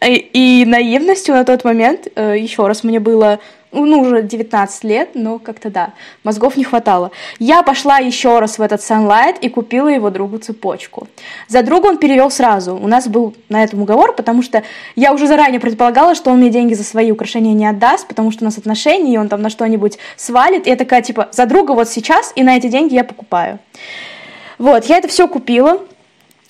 и, 0.00 0.62
и 0.62 0.64
наивностью 0.64 1.34
на 1.34 1.44
тот 1.44 1.64
момент, 1.64 2.08
э, 2.14 2.36
еще 2.38 2.66
раз, 2.66 2.84
мне 2.84 3.00
было 3.00 3.40
ну, 3.72 4.00
уже 4.00 4.22
19 4.22 4.84
лет, 4.84 5.10
но 5.14 5.38
как-то 5.38 5.70
да, 5.70 5.92
мозгов 6.24 6.56
не 6.56 6.64
хватало. 6.64 7.10
Я 7.38 7.62
пошла 7.62 7.98
еще 7.98 8.38
раз 8.38 8.58
в 8.58 8.62
этот 8.62 8.80
Sunlight 8.80 9.38
и 9.40 9.48
купила 9.48 9.88
его 9.88 10.10
другу 10.10 10.38
цепочку. 10.38 11.08
За 11.48 11.62
друга 11.62 11.86
он 11.86 11.98
перевел 11.98 12.30
сразу. 12.30 12.76
У 12.76 12.86
нас 12.86 13.08
был 13.08 13.34
на 13.48 13.62
этом 13.62 13.82
уговор, 13.82 14.14
потому 14.14 14.42
что 14.42 14.62
я 14.96 15.12
уже 15.12 15.26
заранее 15.26 15.60
предполагала, 15.60 16.14
что 16.14 16.30
он 16.30 16.38
мне 16.38 16.50
деньги 16.50 16.74
за 16.74 16.84
свои 16.84 17.10
украшения 17.10 17.52
не 17.52 17.66
отдаст, 17.66 18.08
потому 18.08 18.30
что 18.30 18.44
у 18.44 18.46
нас 18.46 18.56
отношения, 18.58 19.14
и 19.14 19.18
он 19.18 19.28
там 19.28 19.42
на 19.42 19.50
что-нибудь 19.50 19.98
свалит. 20.16 20.66
И 20.66 20.70
я 20.70 20.76
такая, 20.76 21.02
типа, 21.02 21.28
за 21.32 21.46
друга 21.46 21.72
вот 21.72 21.88
сейчас, 21.88 22.32
и 22.36 22.42
на 22.42 22.56
эти 22.56 22.68
деньги 22.68 22.94
я 22.94 23.04
покупаю. 23.04 23.58
Вот, 24.58 24.86
я 24.86 24.98
это 24.98 25.08
все 25.08 25.28
купила. 25.28 25.80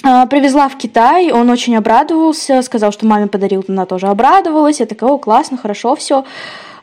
А, 0.04 0.26
привезла 0.26 0.68
в 0.68 0.78
Китай, 0.78 1.32
он 1.32 1.50
очень 1.50 1.76
обрадовался, 1.76 2.62
сказал, 2.62 2.92
что 2.92 3.06
маме 3.06 3.26
подарил, 3.26 3.64
она 3.68 3.84
тоже 3.84 4.06
обрадовалась. 4.06 4.80
Я 4.80 4.86
такая, 4.86 5.10
о, 5.10 5.18
классно, 5.18 5.56
хорошо, 5.56 5.96
все. 5.96 6.24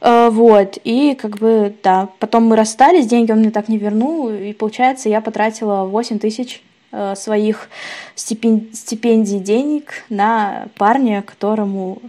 А, 0.01 0.29
вот, 0.29 0.77
и 0.83 1.15
как 1.15 1.37
бы, 1.37 1.73
да, 1.81 2.09
потом 2.19 2.45
мы 2.45 2.55
расстались, 2.55 3.07
деньги 3.07 3.31
он 3.31 3.39
мне 3.39 3.51
так 3.51 3.69
не 3.69 3.77
вернул, 3.77 4.29
и 4.29 4.53
получается, 4.53 5.09
я 5.09 5.21
потратила 5.21 5.85
8 5.85 6.19
тысяч 6.19 6.61
а, 6.91 7.15
своих 7.15 7.69
стипендий 8.15 9.39
денег 9.39 10.03
на 10.09 10.67
парня, 10.77 11.21
которому 11.21 12.01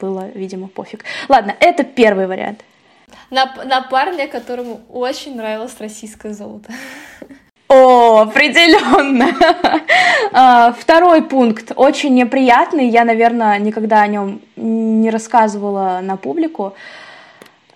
было, 0.00 0.28
видимо, 0.34 0.68
пофиг. 0.68 1.04
Ладно, 1.28 1.54
это 1.60 1.84
первый 1.84 2.26
вариант. 2.26 2.64
На, 3.30 3.54
на 3.64 3.82
парня, 3.82 4.28
которому 4.28 4.80
очень 4.88 5.36
нравилось 5.36 5.76
российское 5.78 6.32
золото. 6.32 6.72
О, 7.68 8.20
определенно. 8.22 9.28
А, 10.30 10.72
второй 10.72 11.22
пункт 11.22 11.72
очень 11.74 12.14
неприятный. 12.14 12.88
Я, 12.88 13.04
наверное, 13.04 13.58
никогда 13.58 14.02
о 14.02 14.06
нем 14.06 14.42
не 14.56 15.08
рассказывала 15.10 16.00
на 16.02 16.16
публику. 16.18 16.74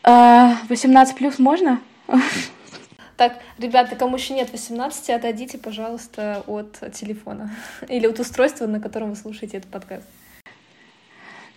18 0.05 1.15
а, 1.15 1.17
плюс 1.17 1.39
можно? 1.39 1.81
Так, 3.17 3.35
ребята, 3.59 3.95
кому 3.95 4.17
еще 4.17 4.35
нет 4.35 4.51
18, 4.51 5.11
отойдите, 5.11 5.57
пожалуйста, 5.57 6.43
от 6.47 6.81
телефона 6.93 7.55
или 7.89 8.07
от 8.07 8.19
устройства, 8.19 8.67
на 8.67 8.81
котором 8.81 9.11
вы 9.11 9.17
слушаете 9.17 9.59
этот 9.59 9.71
подкаст. 9.71 10.07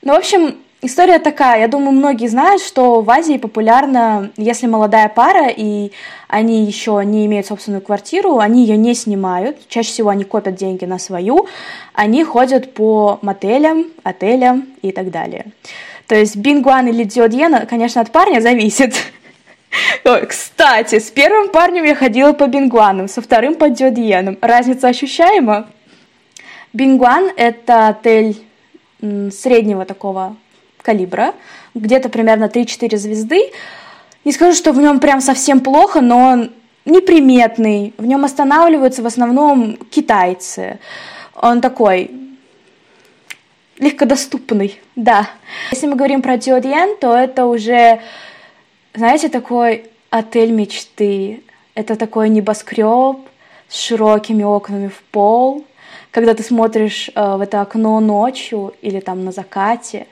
Ну, 0.06 0.14
в 0.14 0.18
общем, 0.18 0.56
История 0.82 1.18
такая, 1.18 1.62
я 1.62 1.68
думаю, 1.68 1.94
многие 1.94 2.28
знают, 2.28 2.62
что 2.62 3.02
в 3.02 3.10
Азии 3.10 3.38
популярно, 3.38 4.30
если 4.38 4.68
молодая 4.68 5.10
пара 5.10 5.48
и 5.48 5.92
они 6.28 6.64
еще 6.64 7.02
не 7.04 7.26
имеют 7.26 7.48
собственную 7.48 7.82
квартиру, 7.82 8.38
они 8.38 8.66
ее 8.66 8.78
не 8.78 8.94
снимают, 8.94 9.68
чаще 9.68 9.90
всего 9.90 10.10
они 10.10 10.26
копят 10.26 10.54
деньги 10.54 10.86
на 10.86 11.00
свою, 11.00 11.48
они 11.94 12.24
ходят 12.24 12.76
по 12.76 13.18
мотелям, 13.24 13.88
отелям 14.04 14.68
и 14.84 14.92
так 14.92 15.10
далее. 15.10 15.48
То 16.06 16.14
есть 16.14 16.36
бингуан 16.36 16.88
или 16.88 17.04
диодьена, 17.04 17.66
конечно, 17.66 18.02
от 18.02 18.12
парня 18.12 18.40
зависит. 18.40 18.94
Кстати, 20.28 21.00
с 21.00 21.10
первым 21.10 21.50
парнем 21.50 21.84
я 21.84 21.96
ходила 21.96 22.34
по 22.34 22.46
бингуанам, 22.46 23.08
со 23.08 23.24
вторым 23.24 23.56
по 23.56 23.70
диодьенам. 23.70 24.38
Разница 24.40 24.90
ощущаема? 24.90 25.66
Бингуан— 26.74 27.32
это 27.38 27.88
отель 27.88 28.45
среднего 29.32 29.86
такого 29.86 30.36
калибра, 30.82 31.34
где-то 31.74 32.10
примерно 32.10 32.46
3-4 32.46 32.98
звезды. 32.98 33.52
Не 34.24 34.32
скажу, 34.32 34.56
что 34.56 34.72
в 34.72 34.80
нем 34.80 35.00
прям 35.00 35.22
совсем 35.22 35.60
плохо, 35.60 36.02
но 36.02 36.18
он 36.18 36.52
неприметный. 36.86 37.94
В 37.98 38.06
нем 38.06 38.24
останавливаются 38.24 39.02
в 39.02 39.08
основном 39.08 39.78
китайцы. 39.90 40.80
Он 41.36 41.62
такой 41.62 42.12
легкодоступный, 43.78 44.80
да. 44.96 45.28
Если 45.72 45.88
мы 45.88 45.96
говорим 45.96 46.22
про 46.22 46.38
Диодьен, 46.38 46.98
то 46.98 47.16
это 47.16 47.46
уже, 47.46 48.00
знаете, 48.94 49.30
такой 49.30 49.90
отель 50.10 50.52
мечты. 50.52 51.44
Это 51.74 51.96
такой 51.96 52.30
небоскреб 52.30 53.18
с 53.68 53.80
широкими 53.80 54.44
окнами 54.44 54.88
в 54.88 55.02
пол, 55.12 55.66
когда 56.16 56.34
ты 56.34 56.44
смотришь 56.44 57.12
э, 57.14 57.36
в 57.36 57.42
это 57.42 57.60
окно 57.60 58.00
ночью 58.00 58.74
или 58.82 59.02
там 59.02 59.26
на 59.26 59.34
закате, 59.34 60.08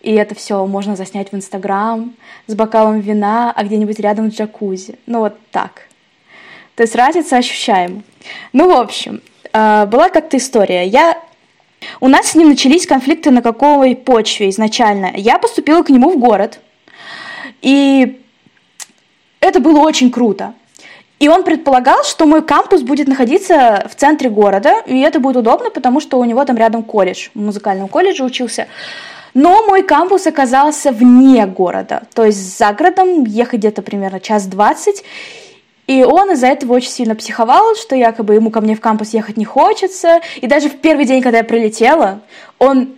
и 0.00 0.12
это 0.12 0.36
все 0.36 0.64
можно 0.66 0.94
заснять 0.94 1.32
в 1.32 1.34
Инстаграм 1.34 2.14
с 2.46 2.54
бокалом 2.54 3.00
вина, 3.00 3.52
а 3.56 3.64
где-нибудь 3.64 3.98
рядом 3.98 4.30
с 4.30 4.36
джакузи. 4.36 5.00
Ну 5.06 5.18
вот 5.18 5.36
так. 5.50 5.88
То 6.76 6.84
есть 6.84 6.94
разница 6.94 7.38
ощущаема. 7.38 8.02
Ну, 8.52 8.68
в 8.68 8.80
общем, 8.80 9.20
э, 9.52 9.86
была 9.86 10.10
как-то 10.10 10.36
история. 10.36 10.86
Я 10.86 11.20
у 12.00 12.06
нас 12.06 12.28
с 12.28 12.34
ним 12.36 12.50
начались 12.50 12.86
конфликты 12.86 13.32
на 13.32 13.42
какой 13.42 13.96
почве 13.96 14.50
изначально. 14.50 15.10
Я 15.16 15.40
поступила 15.40 15.82
к 15.82 15.90
нему 15.90 16.12
в 16.12 16.20
город, 16.20 16.60
и 17.62 18.22
это 19.40 19.58
было 19.58 19.80
очень 19.80 20.12
круто. 20.12 20.54
И 21.18 21.28
он 21.28 21.42
предполагал, 21.42 22.04
что 22.04 22.26
мой 22.26 22.42
кампус 22.42 22.82
будет 22.82 23.08
находиться 23.08 23.88
в 23.90 23.96
центре 23.96 24.30
города, 24.30 24.82
и 24.86 25.00
это 25.00 25.18
будет 25.18 25.38
удобно, 25.38 25.70
потому 25.70 26.00
что 26.00 26.18
у 26.18 26.24
него 26.24 26.44
там 26.44 26.56
рядом 26.56 26.82
колледж, 26.82 27.28
в 27.34 27.40
музыкальном 27.40 27.88
колледже 27.88 28.24
учился. 28.24 28.68
Но 29.34 29.64
мой 29.66 29.82
кампус 29.82 30.26
оказался 30.26 30.90
вне 30.92 31.46
города, 31.46 32.02
то 32.14 32.24
есть 32.24 32.58
за 32.58 32.72
городом 32.72 33.24
ехать 33.24 33.60
где-то 33.60 33.82
примерно 33.82 34.20
час 34.20 34.46
двадцать. 34.46 35.04
И 35.86 36.04
он 36.04 36.32
из-за 36.32 36.48
этого 36.48 36.74
очень 36.74 36.90
сильно 36.90 37.14
психовал, 37.14 37.74
что 37.74 37.96
якобы 37.96 38.34
ему 38.34 38.50
ко 38.50 38.60
мне 38.60 38.74
в 38.74 38.80
кампус 38.80 39.14
ехать 39.14 39.38
не 39.38 39.46
хочется. 39.46 40.20
И 40.36 40.46
даже 40.46 40.68
в 40.68 40.76
первый 40.80 41.06
день, 41.06 41.22
когда 41.22 41.38
я 41.38 41.44
прилетела, 41.44 42.20
он 42.58 42.90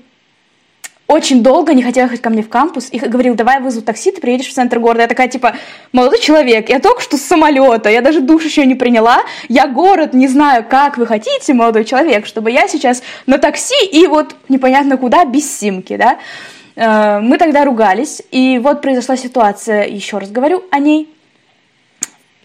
очень 1.11 1.42
долго 1.42 1.75
не 1.75 1.83
хотел 1.83 2.05
ехать 2.05 2.20
ко 2.20 2.31
мне 2.31 2.42
в 2.42 2.49
кампус 2.49 2.88
и 2.92 2.99
говорил, 2.99 3.35
давай 3.35 3.57
я 3.57 3.61
вызову 3.61 3.85
такси, 3.85 4.12
ты 4.12 4.20
приедешь 4.20 4.46
в 4.46 4.53
центр 4.53 4.79
города. 4.79 5.03
Я 5.03 5.09
такая, 5.09 5.27
типа, 5.27 5.57
молодой 5.92 6.20
человек, 6.20 6.68
я 6.68 6.79
только 6.79 7.03
что 7.03 7.16
с 7.16 7.23
самолета, 7.23 7.90
я 7.90 8.01
даже 8.01 8.20
душ 8.20 8.44
еще 8.44 8.64
не 8.64 8.77
приняла, 8.77 9.23
я 9.49 9.66
город 9.66 10.14
не 10.14 10.29
знаю, 10.29 10.64
как 10.68 10.99
вы 10.99 11.07
хотите, 11.07 11.53
молодой 11.53 11.85
человек, 11.85 12.27
чтобы 12.27 12.53
я 12.53 12.68
сейчас 12.68 13.03
на 13.27 13.38
такси 13.38 13.85
и 13.90 14.07
вот 14.07 14.37
непонятно 14.49 14.96
куда, 14.96 15.25
без 15.25 15.51
симки, 15.51 15.96
да. 15.96 16.18
Э, 16.77 17.18
мы 17.18 17.38
тогда 17.38 17.64
ругались, 17.64 18.23
и 18.31 18.61
вот 18.62 18.81
произошла 18.81 19.16
ситуация, 19.16 19.87
еще 19.87 20.18
раз 20.18 20.31
говорю 20.31 20.62
о 20.70 20.79
ней. 20.79 21.12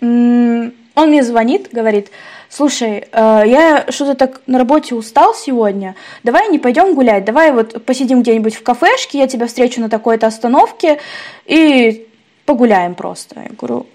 Он 0.01 0.71
мне 0.95 1.23
звонит, 1.23 1.69
говорит, 1.71 2.09
слушай, 2.49 3.07
э, 3.11 3.43
я 3.45 3.85
что-то 3.89 4.15
так 4.15 4.41
на 4.47 4.57
работе 4.57 4.95
устал 4.95 5.33
сегодня, 5.33 5.95
давай 6.23 6.49
не 6.49 6.59
пойдем 6.59 6.95
гулять, 6.95 7.25
давай 7.25 7.51
вот 7.51 7.85
посидим 7.85 8.21
где-нибудь 8.21 8.55
в 8.55 8.63
кафешке, 8.63 9.19
я 9.19 9.27
тебя 9.27 9.47
встречу 9.47 9.81
на 9.81 9.89
такой-то 9.89 10.27
остановке 10.27 10.99
и 11.45 12.07
погуляем 12.45 12.95
просто. 12.95 13.41
Я 13.41 13.49
говорю, 13.57 13.87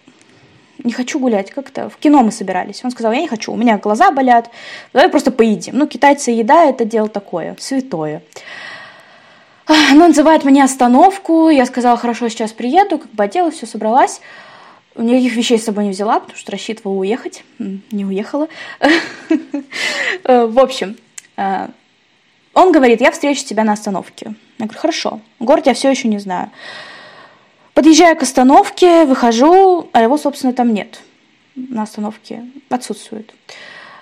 не 0.85 0.93
хочу 0.93 1.19
гулять, 1.19 1.51
как-то 1.51 1.89
в 1.89 1.97
кино 1.97 2.23
мы 2.23 2.33
собирались. 2.33 2.85
Он 2.85 2.91
сказал, 2.91 3.13
я 3.13 3.21
не 3.21 3.29
хочу, 3.29 3.53
у 3.53 3.57
меня 3.57 3.79
глаза 3.79 4.11
болят, 4.11 4.51
давай 4.93 5.09
просто 5.09 5.31
поедим. 5.31 5.77
Ну, 5.77 5.87
китайцы 5.87 6.31
еда 6.31 6.65
это 6.65 6.85
дело 6.85 7.09
такое, 7.09 7.57
святое. 7.59 8.23
Он 9.69 9.99
называет 9.99 10.45
мне 10.45 10.65
остановку, 10.65 11.49
я 11.49 11.65
сказала, 11.65 11.97
хорошо, 11.97 12.29
сейчас 12.29 12.53
приеду, 12.53 12.99
как 12.99 13.11
бы 13.13 13.23
оделась, 13.23 13.55
все 13.55 13.67
собралась. 13.67 14.21
Никаких 14.97 15.35
вещей 15.37 15.59
с 15.59 15.65
собой 15.65 15.85
не 15.85 15.91
взяла, 15.91 16.21
потому 16.21 16.39
что 16.39 16.53
рассчитывала 16.53 16.97
уехать. 16.99 17.45
Не 17.59 18.05
уехала. 18.05 18.49
Э, 20.25 20.45
в 20.47 20.59
общем, 20.59 20.97
э, 21.37 21.69
он 22.53 22.73
говорит, 22.73 23.01
я 23.01 23.11
встречу 23.11 23.45
тебя 23.45 23.65
на 23.65 23.73
остановке. 23.73 24.35
Я 24.59 24.67
говорю, 24.67 24.81
хорошо. 24.81 25.21
Город 25.39 25.67
я 25.67 25.75
все 25.75 25.89
еще 25.91 26.09
не 26.09 26.19
знаю. 26.19 26.51
Подъезжаю 27.75 28.17
к 28.17 28.23
остановке, 28.23 29.05
выхожу, 29.05 29.89
а 29.93 30.03
его, 30.03 30.19
собственно, 30.19 30.53
там 30.53 30.75
нет. 30.75 31.01
На 31.55 31.85
остановке 31.85 32.45
отсутствует. 32.69 33.33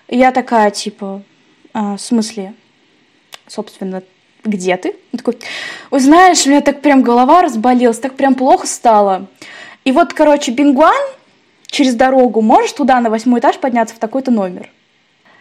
Я 0.09 0.33
такая, 0.33 0.71
типа, 0.71 1.23
«А, 1.75 1.97
в 1.97 2.01
смысле, 2.01 2.55
собственно, 3.47 4.03
где 4.43 4.77
ты? 4.77 4.97
Он 5.13 5.19
такой, 5.19 5.39
ой, 5.91 6.01
знаешь, 6.01 6.47
у 6.47 6.51
меня 6.51 6.61
так 6.61 6.81
прям 6.81 7.03
голова 7.03 7.43
разболелась, 7.43 7.99
так 7.99 8.17
прям 8.17 8.35
плохо 8.35 8.67
стало. 8.67 9.29
И 9.85 9.93
вот, 9.93 10.13
короче, 10.13 10.53
Бингуан 10.53 10.95
через 11.67 11.95
дорогу, 11.95 12.41
можешь 12.41 12.73
туда 12.73 13.01
на 13.01 13.11
восьмой 13.11 13.41
этаж 13.41 13.59
подняться 13.59 13.95
в 13.95 13.99
такой-то 13.99 14.31
номер. 14.31 14.71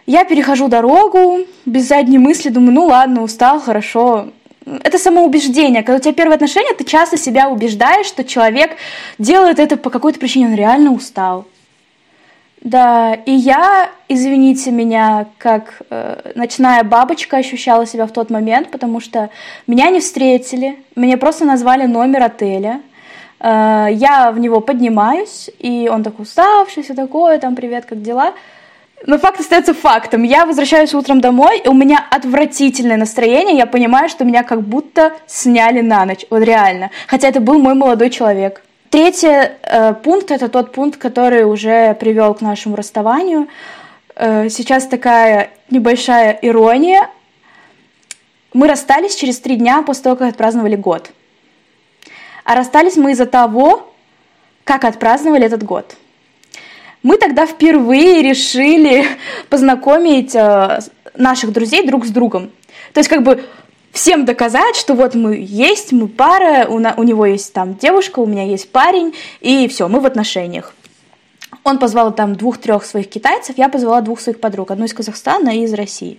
Я 0.06 0.24
перехожу 0.24 0.68
дорогу, 0.68 1.40
без 1.66 1.88
задней 1.88 2.18
мысли, 2.18 2.48
думаю, 2.48 2.72
ну 2.72 2.86
ладно, 2.86 3.22
устал, 3.22 3.60
хорошо. 3.60 4.28
Это 4.64 4.98
самоубеждение. 4.98 5.82
Когда 5.82 5.98
у 5.98 6.00
тебя 6.00 6.12
первые 6.12 6.36
отношения, 6.36 6.72
ты 6.74 6.84
часто 6.84 7.16
себя 7.16 7.48
убеждаешь, 7.48 8.06
что 8.06 8.24
человек 8.24 8.76
делает 9.18 9.58
это 9.58 9.76
по 9.76 9.90
какой-то 9.90 10.18
причине, 10.18 10.46
он 10.46 10.54
реально 10.54 10.92
устал. 10.92 11.46
Да, 12.60 13.14
и 13.14 13.30
я, 13.30 13.90
извините 14.08 14.72
меня, 14.72 15.26
как 15.38 15.82
э, 15.90 16.32
ночная 16.34 16.82
бабочка 16.82 17.36
ощущала 17.36 17.86
себя 17.86 18.06
в 18.06 18.12
тот 18.12 18.30
момент, 18.30 18.70
потому 18.70 19.00
что 19.00 19.30
меня 19.68 19.90
не 19.90 20.00
встретили, 20.00 20.76
мне 20.96 21.16
просто 21.16 21.44
назвали 21.44 21.84
номер 21.84 22.24
отеля, 22.24 22.80
я 23.40 24.32
в 24.32 24.38
него 24.38 24.60
поднимаюсь, 24.60 25.50
и 25.58 25.88
он 25.92 26.02
такой 26.02 26.24
уставший, 26.24 26.82
все 26.82 26.94
такое, 26.94 27.38
там, 27.38 27.54
привет, 27.54 27.84
как 27.86 28.02
дела? 28.02 28.34
Но 29.06 29.18
факт 29.18 29.40
остается 29.40 29.74
фактом. 29.74 30.24
Я 30.24 30.44
возвращаюсь 30.44 30.92
утром 30.94 31.20
домой, 31.20 31.60
и 31.60 31.68
у 31.68 31.72
меня 31.72 32.04
отвратительное 32.10 32.96
настроение. 32.96 33.56
Я 33.56 33.66
понимаю, 33.66 34.08
что 34.08 34.24
меня 34.24 34.42
как 34.42 34.62
будто 34.62 35.12
сняли 35.26 35.80
на 35.80 36.04
ночь. 36.04 36.26
Вот 36.30 36.42
реально. 36.42 36.90
Хотя 37.06 37.28
это 37.28 37.40
был 37.40 37.58
мой 37.58 37.74
молодой 37.74 38.10
человек. 38.10 38.62
Третий 38.90 39.28
э, 39.62 39.94
пункт 40.02 40.30
это 40.30 40.48
тот 40.48 40.72
пункт, 40.72 40.98
который 40.98 41.44
уже 41.44 41.94
привел 41.94 42.34
к 42.34 42.40
нашему 42.40 42.74
расставанию. 42.74 43.48
Э, 44.16 44.48
сейчас 44.48 44.86
такая 44.86 45.50
небольшая 45.70 46.38
ирония. 46.42 47.08
Мы 48.52 48.66
расстались 48.66 49.14
через 49.14 49.38
три 49.38 49.56
дня 49.56 49.82
после 49.82 50.04
того, 50.04 50.16
как 50.16 50.30
отпраздновали 50.30 50.74
год. 50.74 51.10
А 52.48 52.54
расстались 52.54 52.96
мы 52.96 53.12
из-за 53.12 53.26
того, 53.26 53.92
как 54.64 54.84
отпраздновали 54.84 55.44
этот 55.44 55.64
год. 55.64 55.96
Мы 57.02 57.18
тогда 57.18 57.44
впервые 57.44 58.22
решили 58.22 59.04
познакомить 59.50 60.34
э, 60.34 60.78
наших 61.14 61.52
друзей 61.52 61.86
друг 61.86 62.06
с 62.06 62.08
другом. 62.08 62.50
То 62.94 63.00
есть 63.00 63.10
как 63.10 63.22
бы 63.22 63.44
всем 63.92 64.24
доказать, 64.24 64.76
что 64.76 64.94
вот 64.94 65.14
мы 65.14 65.36
есть, 65.38 65.92
мы 65.92 66.08
пара, 66.08 66.66
у, 66.70 66.78
на, 66.78 66.94
у 66.96 67.02
него 67.02 67.26
есть 67.26 67.52
там 67.52 67.76
девушка, 67.76 68.20
у 68.20 68.26
меня 68.26 68.44
есть 68.44 68.72
парень, 68.72 69.14
и 69.42 69.68
все, 69.68 69.86
мы 69.86 70.00
в 70.00 70.06
отношениях. 70.06 70.74
Он 71.64 71.78
позвал 71.78 72.14
там 72.14 72.34
двух-трех 72.34 72.86
своих 72.86 73.10
китайцев, 73.10 73.58
я 73.58 73.68
позвала 73.68 74.00
двух 74.00 74.20
своих 74.22 74.40
подруг, 74.40 74.70
одну 74.70 74.86
из 74.86 74.94
Казахстана 74.94 75.50
и 75.50 75.64
из 75.64 75.74
России. 75.74 76.18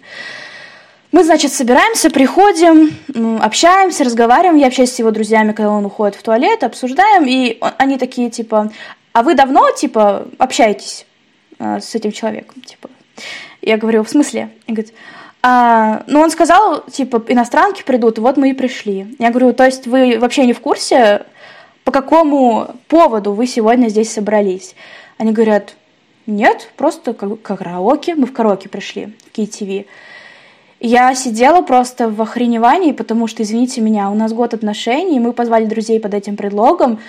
Мы, 1.11 1.23
значит, 1.23 1.51
собираемся, 1.51 2.11
приходим, 2.11 2.95
общаемся, 3.41 4.03
разговариваем. 4.03 4.57
Я 4.57 4.67
общаюсь 4.67 4.91
с 4.91 4.99
его 4.99 5.09
друзьями, 5.09 5.53
когда 5.53 5.71
он 5.71 5.85
уходит 5.85 6.15
в 6.15 6.21
туалет, 6.21 6.63
обсуждаем. 6.63 7.25
И 7.25 7.57
они 7.77 7.97
такие, 7.97 8.29
типа, 8.29 8.71
а 9.13 9.23
вы 9.23 9.33
давно, 9.33 9.71
типа, 9.71 10.27
общаетесь 10.37 11.07
э, 11.57 11.79
с 11.79 11.95
этим 11.95 12.11
человеком? 12.11 12.61
Типа, 12.61 12.89
я 13.61 13.77
говорю, 13.77 14.03
в 14.03 14.09
смысле? 14.09 14.51
Он 14.67 14.75
говорит, 14.75 14.93
а, 15.41 16.03
ну, 16.05 16.19
он 16.19 16.29
сказал, 16.29 16.83
типа, 16.85 17.23
иностранки 17.27 17.83
придут, 17.83 18.19
вот 18.19 18.37
мы 18.37 18.51
и 18.51 18.53
пришли. 18.53 19.15
Я 19.17 19.29
говорю, 19.29 19.53
то 19.53 19.65
есть 19.65 19.87
вы 19.87 20.19
вообще 20.19 20.45
не 20.45 20.53
в 20.53 20.59
курсе, 20.59 21.25
по 21.85 21.91
какому 21.91 22.75
поводу 22.87 23.33
вы 23.33 23.47
сегодня 23.47 23.87
здесь 23.87 24.11
собрались? 24.11 24.75
Они 25.17 25.31
говорят, 25.31 25.75
нет, 26.27 26.71
просто 26.75 27.13
караоке, 27.13 28.15
мы 28.15 28.27
в 28.27 28.33
караоке 28.33 28.69
пришли, 28.69 29.15
в 29.25 29.37
KTV. 29.37 29.87
Я 30.79 31.13
сидела 31.13 31.61
просто 31.61 32.09
в 32.09 32.21
охреневании, 32.21 32.93
потому 32.93 33.27
что, 33.27 33.43
извините 33.43 33.81
меня, 33.81 34.09
у 34.09 34.15
нас 34.15 34.31
год 34.31 34.53
отношений, 34.53 35.19
мы 35.19 35.33
позвали 35.33 35.65
друзей 35.65 35.99
под 35.99 36.13
этим 36.13 36.37
предлогом, 36.37 36.99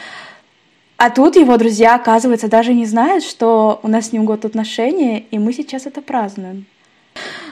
а 0.96 1.08
тут 1.08 1.36
его 1.36 1.56
друзья, 1.56 1.94
оказывается, 1.94 2.48
даже 2.48 2.74
не 2.74 2.84
знают, 2.84 3.24
что 3.24 3.80
у 3.82 3.88
нас 3.88 4.08
с 4.08 4.12
ним 4.12 4.24
год 4.24 4.44
отношений, 4.44 5.26
и 5.30 5.38
мы 5.38 5.52
сейчас 5.52 5.86
это 5.86 6.02
празднуем. 6.02 6.66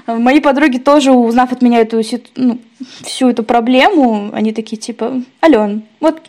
Мои 0.07 0.41
подруги 0.41 0.79
тоже, 0.79 1.13
узнав 1.13 1.53
от 1.53 1.63
меня 1.63 1.81
эту 1.81 2.03
ну, 2.37 2.59
всю 3.05 3.29
эту 3.31 3.45
проблему, 3.45 4.31
они 4.33 4.53
такие 4.53 4.77
типа, 4.77 5.23
Ален, 5.43 5.85
вот 6.01 6.21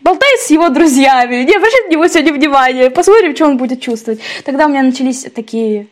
болтает 0.00 0.40
с 0.40 0.50
его 0.50 0.68
друзьями, 0.68 1.44
не 1.44 1.54
обращай 1.54 1.86
на 1.86 1.90
него 1.90 2.06
сегодня 2.08 2.32
внимания, 2.34 2.90
посмотрим, 2.90 3.34
что 3.34 3.46
он 3.46 3.56
будет 3.56 3.80
чувствовать. 3.80 4.20
Тогда 4.44 4.66
у 4.66 4.68
меня 4.68 4.82
начались 4.82 5.22
такие 5.34 5.86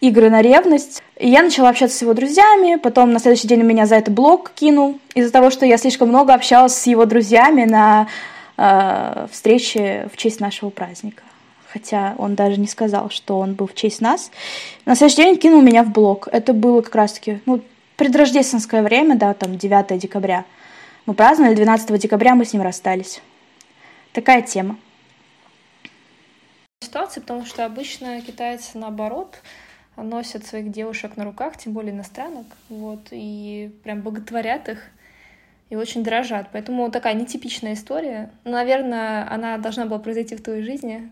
игры 0.00 0.30
на 0.30 0.42
ревность. 0.42 1.02
И 1.16 1.28
я 1.28 1.42
начала 1.42 1.70
общаться 1.70 1.96
с 1.96 2.02
его 2.02 2.14
друзьями, 2.14 2.76
потом 2.76 3.12
на 3.12 3.18
следующий 3.18 3.48
день 3.48 3.62
меня 3.62 3.86
за 3.86 3.96
это 3.96 4.10
блог 4.10 4.50
кинул, 4.54 4.98
из-за 5.14 5.32
того, 5.32 5.50
что 5.50 5.66
я 5.66 5.76
слишком 5.76 6.08
много 6.08 6.34
общалась 6.34 6.74
с 6.74 6.86
его 6.86 7.04
друзьями 7.04 7.64
на 7.64 8.08
э, 8.56 9.26
встрече 9.30 10.08
в 10.12 10.16
честь 10.16 10.40
нашего 10.40 10.70
праздника. 10.70 11.22
Хотя 11.72 12.14
он 12.18 12.34
даже 12.34 12.58
не 12.58 12.66
сказал, 12.66 13.10
что 13.10 13.38
он 13.38 13.54
был 13.54 13.66
в 13.66 13.74
честь 13.74 14.00
нас. 14.00 14.30
На 14.86 14.94
следующий 14.94 15.22
день 15.22 15.36
кинул 15.36 15.60
меня 15.60 15.82
в 15.82 15.90
блог. 15.90 16.28
Это 16.32 16.52
было 16.52 16.80
как 16.80 16.94
раз-таки 16.94 17.40
ну, 17.44 17.60
предрождественское 17.96 18.82
время, 18.82 19.16
да, 19.16 19.34
там 19.34 19.58
9 19.58 19.98
декабря. 19.98 20.44
Мы 21.04 21.14
праздновали, 21.14 21.54
12 21.54 22.00
декабря 22.00 22.34
мы 22.34 22.44
с 22.44 22.52
ним 22.52 22.62
расстались. 22.62 23.20
Такая 24.12 24.42
тема. 24.42 24.76
Ситуация, 26.80 27.20
потому 27.20 27.44
что 27.44 27.66
обычно 27.66 28.20
китайцы 28.22 28.78
наоборот 28.78 29.42
носят 30.02 30.46
своих 30.46 30.70
девушек 30.70 31.16
на 31.16 31.24
руках, 31.24 31.56
тем 31.56 31.72
более 31.72 31.92
иностранок, 31.92 32.46
вот, 32.68 33.08
и 33.10 33.72
прям 33.82 34.02
боготворят 34.02 34.68
их 34.68 34.90
и 35.70 35.76
очень 35.76 36.02
дорожат. 36.02 36.48
Поэтому 36.52 36.90
такая 36.90 37.14
нетипичная 37.14 37.74
история. 37.74 38.30
Наверное, 38.44 39.30
она 39.30 39.58
должна 39.58 39.86
была 39.86 39.98
произойти 39.98 40.36
в 40.36 40.42
твоей 40.42 40.62
жизни. 40.62 41.10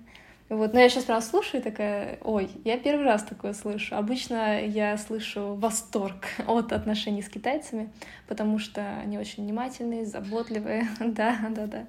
Вот, 0.48 0.74
но 0.74 0.80
я 0.80 0.88
сейчас 0.88 1.04
прям 1.04 1.20
слушаю 1.22 1.60
и 1.60 1.64
такая, 1.64 2.18
ой, 2.22 2.48
я 2.64 2.78
первый 2.78 3.04
раз 3.04 3.24
такое 3.24 3.52
слышу. 3.52 3.96
Обычно 3.96 4.64
я 4.64 4.96
слышу 4.96 5.54
восторг 5.54 6.26
от 6.46 6.72
отношений 6.72 7.22
с 7.22 7.28
китайцами, 7.28 7.90
потому 8.28 8.60
что 8.60 8.98
они 9.02 9.18
очень 9.18 9.42
внимательные, 9.42 10.06
заботливые, 10.06 10.88
да, 11.00 11.36
да, 11.50 11.66
да, 11.66 11.86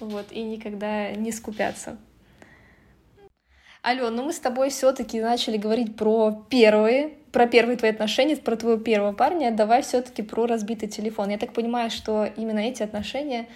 вот, 0.00 0.32
и 0.32 0.42
никогда 0.42 1.12
не 1.12 1.32
скупятся. 1.32 1.96
Ален, 3.86 4.16
ну 4.16 4.24
мы 4.24 4.32
с 4.32 4.38
тобой 4.38 4.70
все-таки 4.70 5.20
начали 5.20 5.58
говорить 5.58 5.94
про 5.94 6.42
первые, 6.48 7.10
про 7.32 7.46
первые 7.46 7.76
твои 7.76 7.90
отношения, 7.90 8.34
про 8.34 8.56
твоего 8.56 8.80
первого 8.80 9.12
парня. 9.12 9.50
Давай 9.50 9.82
все-таки 9.82 10.22
про 10.22 10.46
разбитый 10.46 10.88
телефон. 10.88 11.28
Я 11.28 11.36
так 11.36 11.52
понимаю, 11.52 11.90
что 11.90 12.24
именно 12.24 12.60
эти 12.60 12.82
отношения 12.82 13.46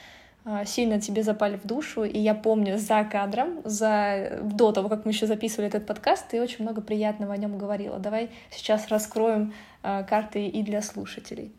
а, 0.45 0.67
сильно 0.67 1.01
тебе 1.01 1.23
запали 1.23 1.57
в 1.57 1.67
душу, 1.67 2.05
и 2.05 2.19
я 2.19 2.35
помню 2.35 2.77
за 2.77 3.05
кадром, 3.05 3.63
за 3.65 4.39
до 4.43 4.73
того, 4.73 4.91
как 4.91 5.07
мы 5.07 5.13
еще 5.13 5.27
записывали 5.27 5.69
этот 5.69 5.87
подкаст, 5.87 6.29
ты 6.29 6.43
очень 6.43 6.63
много 6.63 6.83
приятного 6.83 7.33
о 7.33 7.37
нем 7.39 7.57
говорила. 7.57 7.99
Давай 7.99 8.29
сейчас 8.51 8.89
раскроем 8.89 9.55
а, 9.83 10.03
карты 10.03 10.47
и 10.47 10.63
для 10.63 10.83
слушателей. 10.83 11.53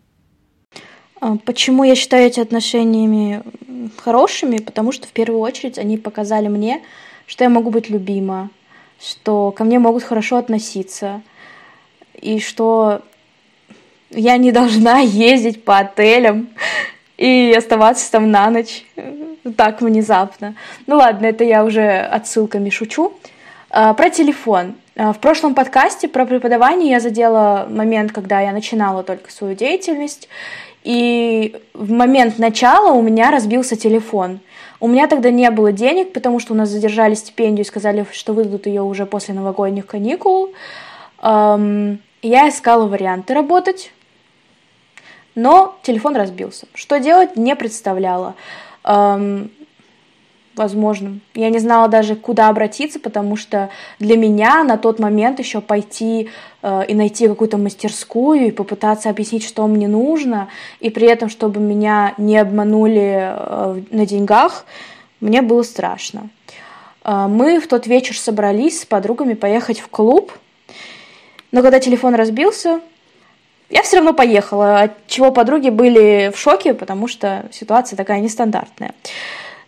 А, 1.20 1.38
почему 1.38 1.86
я 1.86 1.96
считаю 1.96 2.28
эти 2.28 2.40
отношениями 2.40 3.42
хорошими? 3.98 4.58
Потому 4.58 4.92
что 4.92 5.08
в 5.08 5.12
первую 5.12 5.42
очередь 5.42 5.80
они 5.80 5.98
показали 5.98 6.50
мне, 6.50 6.84
что 7.26 7.44
я 7.44 7.50
могу 7.50 7.72
быть 7.72 7.90
любима, 7.90 8.52
что 9.02 9.52
ко 9.52 9.64
мне 9.64 9.80
могут 9.80 10.04
хорошо 10.04 10.38
относиться, 10.38 11.22
и 12.14 12.40
что 12.40 13.02
я 14.10 14.38
не 14.38 14.52
должна 14.52 15.00
ездить 15.00 15.64
по 15.64 15.80
отелям 15.80 16.50
и 17.18 17.54
оставаться 17.58 18.12
там 18.12 18.32
на 18.32 18.50
ночь 18.50 18.86
так 19.56 19.82
внезапно. 19.82 20.56
Ну 20.88 20.98
ладно, 20.98 21.26
это 21.26 21.44
я 21.44 21.64
уже 21.64 22.00
отсылками 22.00 22.70
шучу. 22.70 23.14
А, 23.70 23.94
про 23.94 24.10
телефон. 24.10 24.76
А, 24.96 25.14
в 25.14 25.20
прошлом 25.20 25.54
подкасте 25.54 26.08
про 26.08 26.26
преподавание 26.26 26.92
я 26.92 27.00
задела 27.00 27.68
момент, 27.70 28.12
когда 28.12 28.42
я 28.42 28.52
начинала 28.52 29.04
только 29.04 29.32
свою 29.32 29.56
деятельность, 29.56 30.28
и 30.84 31.56
в 31.74 31.92
момент 31.92 32.40
начала 32.40 32.94
у 32.94 33.02
меня 33.02 33.32
разбился 33.32 33.76
телефон. 33.76 34.40
У 34.82 34.88
меня 34.88 35.08
тогда 35.08 35.30
не 35.30 35.50
было 35.52 35.72
денег, 35.72 36.14
потому 36.14 36.40
что 36.40 36.54
у 36.54 36.56
нас 36.56 36.70
задержали 36.70 37.14
стипендию 37.14 37.66
и 37.66 37.68
сказали, 37.68 38.06
что 38.12 38.34
выдадут 38.34 38.66
ее 38.66 38.82
уже 38.82 39.06
после 39.06 39.34
новогодних 39.34 39.86
каникул. 39.86 40.54
Эм, 41.22 42.00
я 42.22 42.48
искала 42.48 42.88
варианты 42.88 43.34
работать, 43.34 43.92
но 45.36 45.78
телефон 45.84 46.16
разбился. 46.16 46.68
Что 46.74 47.00
делать, 47.00 47.36
не 47.36 47.56
представляла. 47.56 48.36
Эм, 48.86 49.52
возможным. 50.56 51.22
Я 51.34 51.50
не 51.50 51.60
знала 51.60 51.88
даже, 51.88 52.16
куда 52.16 52.50
обратиться, 52.50 53.00
потому 53.00 53.36
что 53.36 53.70
для 54.00 54.18
меня 54.18 54.64
на 54.64 54.78
тот 54.78 55.00
момент 55.00 55.40
еще 55.40 55.62
пойти 55.62 56.30
э, 56.62 56.84
и 56.88 56.94
найти 56.94 57.28
какую-то 57.28 57.58
мастерскую 57.58 58.48
и 58.48 58.52
попытаться 58.52 59.10
объяснить, 59.10 59.44
что 59.44 59.66
мне 59.68 59.88
нужно, 59.88 60.50
и 60.80 60.90
при 60.90 61.08
этом, 61.08 61.30
чтобы 61.30 61.60
меня 61.60 62.14
не 62.18 62.38
обманули 62.38 63.34
э, 63.34 63.82
на 63.92 64.06
деньгах, 64.06 64.66
мне 65.22 65.42
было 65.42 65.64
страшно. 65.64 66.30
Э, 67.04 67.28
мы 67.28 67.60
в 67.60 67.68
тот 67.68 67.88
вечер 67.88 68.18
собрались 68.18 68.82
с 68.82 68.86
подругами 68.86 69.34
поехать 69.34 69.80
в 69.80 69.88
клуб, 69.88 70.32
но 71.52 71.62
когда 71.62 71.80
телефон 71.80 72.16
разбился, 72.16 72.82
я 73.70 73.84
все 73.84 73.98
равно 73.98 74.14
поехала, 74.14 74.82
от 74.82 75.08
чего 75.08 75.32
подруги 75.32 75.70
были 75.70 76.32
в 76.34 76.40
шоке, 76.40 76.74
потому 76.74 77.08
что 77.08 77.46
ситуация 77.52 77.98
такая 77.98 78.20
нестандартная. 78.20 78.94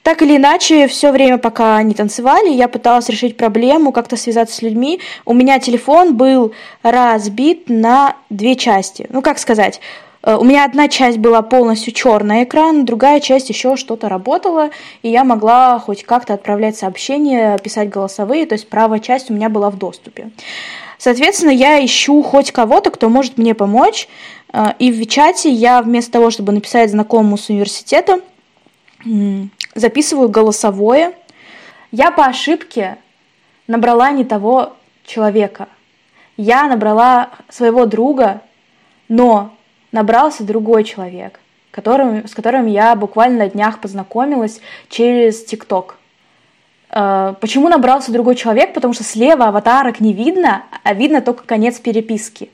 Так 0.04 0.24
или 0.24 0.38
иначе, 0.38 0.88
все 0.88 1.12
время, 1.12 1.38
пока 1.38 1.78
они 1.78 1.94
танцевали, 1.94 2.50
я 2.50 2.68
пыталась 2.68 3.08
решить 3.10 3.38
проблему, 3.38 3.92
как-то 3.92 4.16
связаться 4.18 4.56
с 4.56 4.62
людьми. 4.64 5.00
У 5.26 5.34
меня 5.34 5.60
телефон 5.60 6.18
был 6.18 6.54
разбит 6.82 7.70
на 7.70 8.16
две 8.32 8.56
части. 8.56 9.06
Ну, 9.10 9.22
как 9.22 9.38
сказать, 9.38 9.80
э, 10.24 10.36
у 10.36 10.44
меня 10.44 10.66
одна 10.66 10.88
часть 10.88 11.20
была 11.20 11.44
полностью 11.44 11.94
черный 11.94 12.46
экран, 12.46 12.84
другая 12.84 13.20
часть 13.20 13.50
еще 13.50 13.76
что-то 13.76 14.10
работала, 14.10 14.72
и 15.04 15.10
я 15.10 15.24
могла 15.24 15.78
хоть 15.78 16.04
как-то 16.04 16.34
отправлять 16.34 16.76
сообщения, 16.76 17.60
писать 17.60 17.90
голосовые, 17.90 18.48
то 18.48 18.54
есть 18.54 18.70
правая 18.70 19.00
часть 19.00 19.30
у 19.30 19.36
меня 19.36 19.50
была 19.50 19.70
в 19.70 19.78
доступе. 19.78 20.32
Соответственно, 20.98 21.52
я 21.52 21.84
ищу 21.84 22.24
хоть 22.24 22.52
кого-то, 22.52 22.90
кто 22.90 23.08
может 23.08 23.38
мне 23.38 23.54
помочь, 23.54 24.08
э, 24.52 24.66
и 24.80 24.92
в 24.92 25.06
чате 25.08 25.52
я 25.52 25.84
вместо 25.84 26.14
того, 26.14 26.32
чтобы 26.32 26.54
написать 26.54 26.90
знакомому 26.90 27.38
с 27.38 27.50
университета, 27.50 28.22
записываю 29.76 30.30
голосовое. 30.30 31.14
Я 31.92 32.12
по 32.12 32.26
ошибке 32.26 32.98
набрала 33.68 34.12
не 34.12 34.24
того 34.24 34.74
человека. 35.06 35.68
Я 36.38 36.68
набрала 36.68 37.30
своего 37.50 37.86
друга, 37.86 38.42
но 39.08 39.54
набрался 39.92 40.44
другой 40.44 40.84
человек, 40.84 41.40
которым, 41.72 42.28
с 42.28 42.34
которым 42.34 42.68
я 42.68 42.96
буквально 42.96 43.46
на 43.46 43.50
днях 43.50 43.80
познакомилась 43.80 44.62
через 44.90 45.44
ТикТок. 45.46 45.98
Э, 46.90 47.36
почему 47.40 47.70
набрался 47.70 48.12
другой 48.12 48.36
человек? 48.36 48.74
Потому 48.74 48.94
что 48.94 49.04
слева 49.04 49.48
аватарок 49.48 50.00
не 50.00 50.14
видно, 50.14 50.64
а 50.84 50.94
видно 50.94 51.22
только 51.22 51.44
конец 51.44 51.80
переписки. 51.80 52.50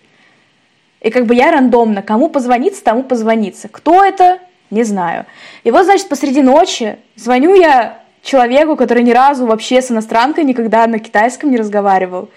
И 1.02 1.10
как 1.12 1.26
бы 1.26 1.36
я 1.36 1.52
рандомно, 1.52 2.02
кому 2.02 2.30
позвониться, 2.30 2.84
тому 2.84 3.04
позвониться. 3.04 3.68
Кто 3.70 4.04
это? 4.04 4.40
Не 4.70 4.84
знаю. 4.84 5.26
И 5.64 5.72
вот, 5.72 5.86
значит, 5.86 6.10
посреди 6.10 6.42
ночи 6.42 6.98
звоню 7.16 7.56
я 7.56 8.00
человеку, 8.22 8.76
который 8.76 9.04
ни 9.04 9.12
разу 9.12 9.46
вообще 9.46 9.82
с 9.82 9.92
иностранкой 9.92 10.44
никогда 10.44 10.86
на 10.88 11.00
китайском 11.00 11.52
не 11.52 11.58
разговаривал. 11.58 12.30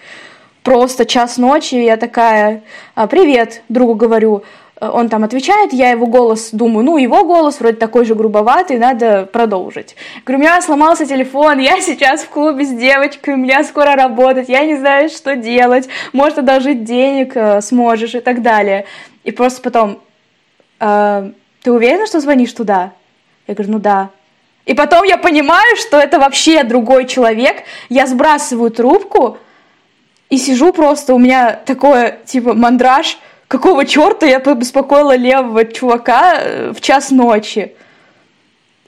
просто 0.63 1.05
час 1.05 1.37
ночи, 1.37 1.73
я 1.75 1.97
такая, 1.97 2.61
«А, 2.93 3.07
привет, 3.07 3.63
другу 3.67 3.95
говорю, 3.95 4.43
он 4.81 5.09
там 5.09 5.23
отвечает, 5.23 5.73
я 5.73 5.91
его 5.91 6.07
голос 6.07 6.49
думаю, 6.51 6.83
ну, 6.83 6.97
его 6.97 7.23
голос 7.23 7.59
вроде 7.59 7.77
такой 7.77 8.03
же 8.03 8.15
грубоватый, 8.15 8.79
надо 8.79 9.27
продолжить. 9.31 9.95
Говорю, 10.25 10.39
у 10.39 10.41
меня 10.41 10.61
сломался 10.61 11.05
телефон, 11.05 11.59
я 11.59 11.79
сейчас 11.81 12.21
в 12.21 12.29
клубе 12.29 12.65
с 12.65 12.69
девочкой, 12.69 13.35
у 13.35 13.37
меня 13.37 13.63
скоро 13.63 13.95
работать, 13.95 14.49
я 14.49 14.65
не 14.65 14.75
знаю, 14.77 15.09
что 15.09 15.35
делать, 15.35 15.87
может, 16.13 16.39
одолжить 16.39 16.83
денег 16.83 17.33
э, 17.35 17.61
сможешь 17.61 18.15
и 18.15 18.21
так 18.21 18.41
далее. 18.41 18.85
И 19.23 19.31
просто 19.31 19.61
потом, 19.61 19.99
э, 20.79 21.31
ты 21.61 21.71
уверена, 21.71 22.07
что 22.07 22.19
звонишь 22.19 22.53
туда? 22.53 22.93
Я 23.47 23.53
говорю, 23.53 23.73
ну 23.73 23.79
да. 23.79 24.09
И 24.65 24.73
потом 24.73 25.03
я 25.03 25.17
понимаю, 25.17 25.75
что 25.77 25.97
это 25.97 26.19
вообще 26.19 26.63
другой 26.63 27.07
человек, 27.07 27.63
я 27.89 28.07
сбрасываю 28.07 28.71
трубку 28.71 29.37
и 30.29 30.37
сижу 30.37 30.71
просто, 30.71 31.13
у 31.13 31.19
меня 31.19 31.53
такое, 31.53 32.19
типа, 32.25 32.53
мандраж– 32.53 33.17
какого 33.51 33.85
черта 33.85 34.25
я 34.25 34.39
побеспокоила 34.39 35.17
левого 35.17 35.65
чувака 35.65 36.35
э, 36.37 36.73
в 36.73 36.79
час 36.79 37.11
ночи? 37.11 37.73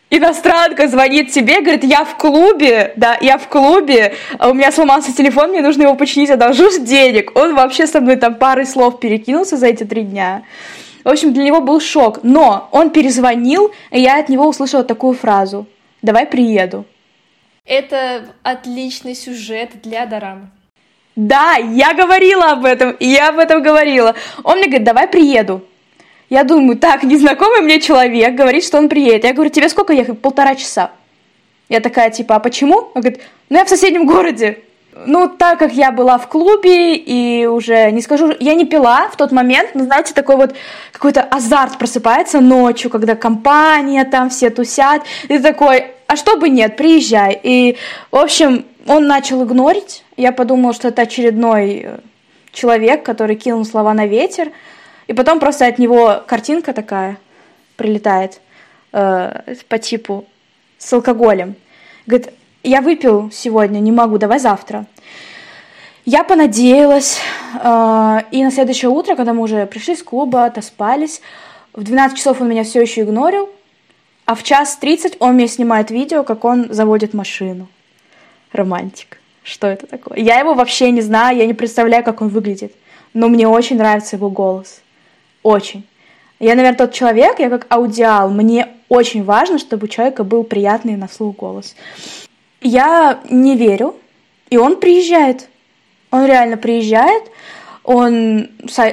Иностранка 0.10 0.88
звонит 0.88 1.32
тебе, 1.32 1.60
говорит, 1.60 1.84
я 1.84 2.06
в 2.06 2.16
клубе, 2.16 2.94
да, 2.96 3.18
я 3.20 3.38
в 3.38 3.50
клубе, 3.50 4.14
а 4.38 4.52
у 4.52 4.54
меня 4.54 4.72
сломался 4.72 5.14
телефон, 5.14 5.50
мне 5.50 5.62
нужно 5.62 5.84
его 5.84 5.96
починить, 5.96 6.30
одолжу 6.30 6.70
денег. 6.80 7.38
Он 7.38 7.56
вообще 7.56 7.88
со 7.88 8.00
мной 8.00 8.16
там 8.16 8.36
парой 8.36 8.66
слов 8.66 9.02
перекинулся 9.02 9.58
за 9.58 9.68
эти 9.68 9.84
три 9.84 10.04
дня. 10.04 10.44
В 11.04 11.10
общем, 11.10 11.34
для 11.34 11.44
него 11.44 11.62
был 11.62 11.80
шок. 11.80 12.24
Но 12.24 12.70
он 12.72 12.90
перезвонил, 12.90 13.72
и 13.92 14.00
я 14.00 14.20
от 14.20 14.30
него 14.30 14.48
услышала 14.48 14.84
такую 14.84 15.14
фразу. 15.14 15.66
«Давай 16.02 16.26
приеду». 16.26 16.86
Это 17.66 18.26
отличный 18.44 19.16
сюжет 19.16 19.82
для 19.82 20.06
дорамы. 20.06 20.50
Да, 21.16 21.56
я 21.56 21.94
говорила 21.94 22.52
об 22.52 22.66
этом, 22.66 22.98
я 23.00 23.30
об 23.30 23.38
этом 23.38 23.62
говорила. 23.62 24.16
Он 24.44 24.58
мне 24.58 24.66
говорит, 24.66 24.84
давай 24.84 25.08
приеду. 25.08 25.64
Я 26.30 26.44
думаю, 26.44 26.78
так, 26.78 27.04
незнакомый 27.04 27.62
мне 27.62 27.80
человек 27.80 28.34
говорит, 28.34 28.64
что 28.66 28.80
он 28.80 28.90
приедет. 28.90 29.24
Я 29.24 29.34
говорю, 29.34 29.52
тебе 29.52 29.70
сколько 29.70 29.94
ехать? 29.94 30.20
Полтора 30.20 30.56
часа. 30.56 30.92
Я 31.70 31.80
такая, 31.80 32.10
типа, 32.10 32.36
а 32.36 32.40
почему? 32.40 32.92
Он 32.96 33.02
говорит, 33.02 33.22
ну 33.50 33.58
я 33.58 33.66
в 33.66 33.70
соседнем 33.70 34.06
городе. 34.06 34.64
Ну, 35.06 35.28
так 35.28 35.60
как 35.60 35.74
я 35.74 35.92
была 35.92 36.18
в 36.18 36.28
клубе 36.28 36.96
и 36.96 37.46
уже, 37.46 37.92
не 37.92 38.02
скажу, 38.02 38.34
я 38.40 38.54
не 38.54 38.66
пила 38.66 39.10
в 39.10 39.18
тот 39.18 39.32
момент, 39.32 39.72
но, 39.74 39.86
знаете, 39.86 40.14
такой 40.14 40.36
вот 40.36 40.56
какой-то 40.92 41.22
азарт 41.22 41.78
просыпается 41.78 42.40
ночью, 42.40 42.92
когда 42.92 43.16
компания 43.16 44.04
там, 44.06 44.30
все 44.30 44.50
тусят, 44.50 45.02
и 45.28 45.40
такой, 45.40 45.88
а 46.08 46.16
что 46.16 46.38
бы 46.38 46.50
нет, 46.50 46.78
приезжай. 46.78 47.40
И, 47.42 47.78
в 48.12 48.18
общем, 48.18 48.66
он 48.86 49.08
начал 49.08 49.44
игнорить. 49.44 50.04
Я 50.18 50.32
подумала, 50.32 50.74
что 50.74 50.90
это 50.90 51.04
очередной 51.04 51.82
э, 51.86 52.00
человек, 52.52 53.04
который 53.04 53.36
кинул 53.36 53.66
слова 53.66 53.94
на 53.94 54.06
ветер. 54.06 54.52
И 55.08 55.14
потом 55.14 55.40
просто 55.40 55.66
от 55.66 55.80
него 55.80 56.24
картинка 56.28 56.74
такая 56.74 57.18
прилетает 57.78 58.42
э, 58.92 59.56
по 59.68 59.78
типу 59.80 60.26
с 60.78 60.94
алкоголем. 60.94 61.56
Говорит, 62.06 62.34
я 62.64 62.82
выпил 62.82 63.30
сегодня, 63.32 63.80
не 63.80 63.92
могу, 63.92 64.18
давай 64.18 64.40
завтра. 64.40 64.86
Я 66.06 66.24
понадеялась, 66.24 67.20
э, 67.62 68.20
и 68.32 68.44
на 68.44 68.52
следующее 68.52 68.90
утро, 68.90 69.16
когда 69.16 69.34
мы 69.34 69.42
уже 69.42 69.66
пришли 69.66 69.96
с 69.96 70.04
клуба, 70.04 70.46
отоспались, 70.46 71.22
в 71.74 71.84
12 71.84 72.18
часов 72.18 72.42
он 72.42 72.50
меня 72.50 72.64
все 72.64 72.82
еще 72.82 73.02
игнорил, 73.02 73.50
а 74.26 74.36
в 74.36 74.44
час 74.44 74.78
30 74.78 75.18
он 75.20 75.36
мне 75.36 75.48
снимает 75.48 75.92
видео, 75.92 76.24
как 76.24 76.46
он 76.46 76.74
заводит 76.74 77.14
машину 77.14 77.68
романтик. 78.52 79.20
Что 79.44 79.68
это 79.68 79.88
такое? 79.88 80.18
Я 80.18 80.40
его 80.40 80.54
вообще 80.54 80.92
не 80.92 81.02
знаю, 81.02 81.38
я 81.38 81.46
не 81.46 81.54
представляю, 81.54 82.04
как 82.04 82.22
он 82.22 82.30
выглядит. 82.30 82.74
Но 83.14 83.28
мне 83.28 83.48
очень 83.48 83.78
нравится 83.78 84.16
его 84.16 84.30
голос. 84.30 84.82
Очень. 85.42 85.86
Я, 86.40 86.56
наверное, 86.56 86.78
тот 86.78 86.94
человек, 86.94 87.40
я 87.40 87.50
как 87.50 87.68
аудиал, 87.70 88.30
мне 88.30 88.70
очень 88.90 89.24
важно, 89.24 89.60
чтобы 89.60 89.86
у 89.86 89.88
человека 89.88 90.24
был 90.24 90.44
приятный 90.44 90.96
на 90.96 91.08
слух 91.08 91.36
голос. 91.36 91.76
Я 92.64 93.20
не 93.30 93.56
верю, 93.56 93.96
и 94.50 94.58
он 94.58 94.80
приезжает. 94.80 95.50
Он 96.12 96.26
реально 96.26 96.58
приезжает, 96.58 97.24
он, 97.84 98.50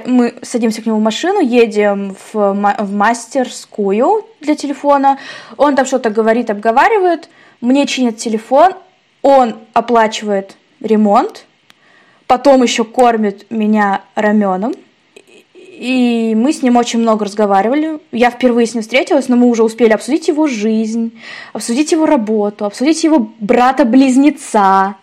мы 0.06 0.34
садимся 0.42 0.82
к 0.82 0.86
нему 0.86 0.98
в 0.98 1.02
машину, 1.02 1.40
едем 1.40 2.16
в, 2.32 2.52
в 2.52 2.92
мастерскую 2.92 4.26
для 4.40 4.56
телефона, 4.56 5.18
он 5.56 5.76
там 5.76 5.86
что-то 5.86 6.10
говорит, 6.10 6.50
обговаривает, 6.50 7.28
мне 7.60 7.86
чинят 7.86 8.16
телефон, 8.16 8.72
он 9.22 9.58
оплачивает 9.74 10.56
ремонт, 10.80 11.44
потом 12.26 12.62
еще 12.62 12.84
кормит 12.84 13.50
меня 13.50 14.02
раменом. 14.14 14.72
И 15.80 16.34
мы 16.36 16.52
с 16.52 16.60
ним 16.60 16.76
очень 16.76 16.98
много 16.98 17.24
разговаривали. 17.24 18.00
Я 18.12 18.30
впервые 18.30 18.66
с 18.66 18.74
ним 18.74 18.82
встретилась, 18.82 19.28
но 19.28 19.36
мы 19.36 19.46
уже 19.46 19.62
успели 19.62 19.94
обсудить 19.94 20.28
его 20.28 20.46
жизнь, 20.46 21.18
обсудить 21.54 21.92
его 21.92 22.04
работу, 22.04 22.66
обсудить 22.66 23.02
его 23.02 23.30
брата-близнеца, 23.40 24.96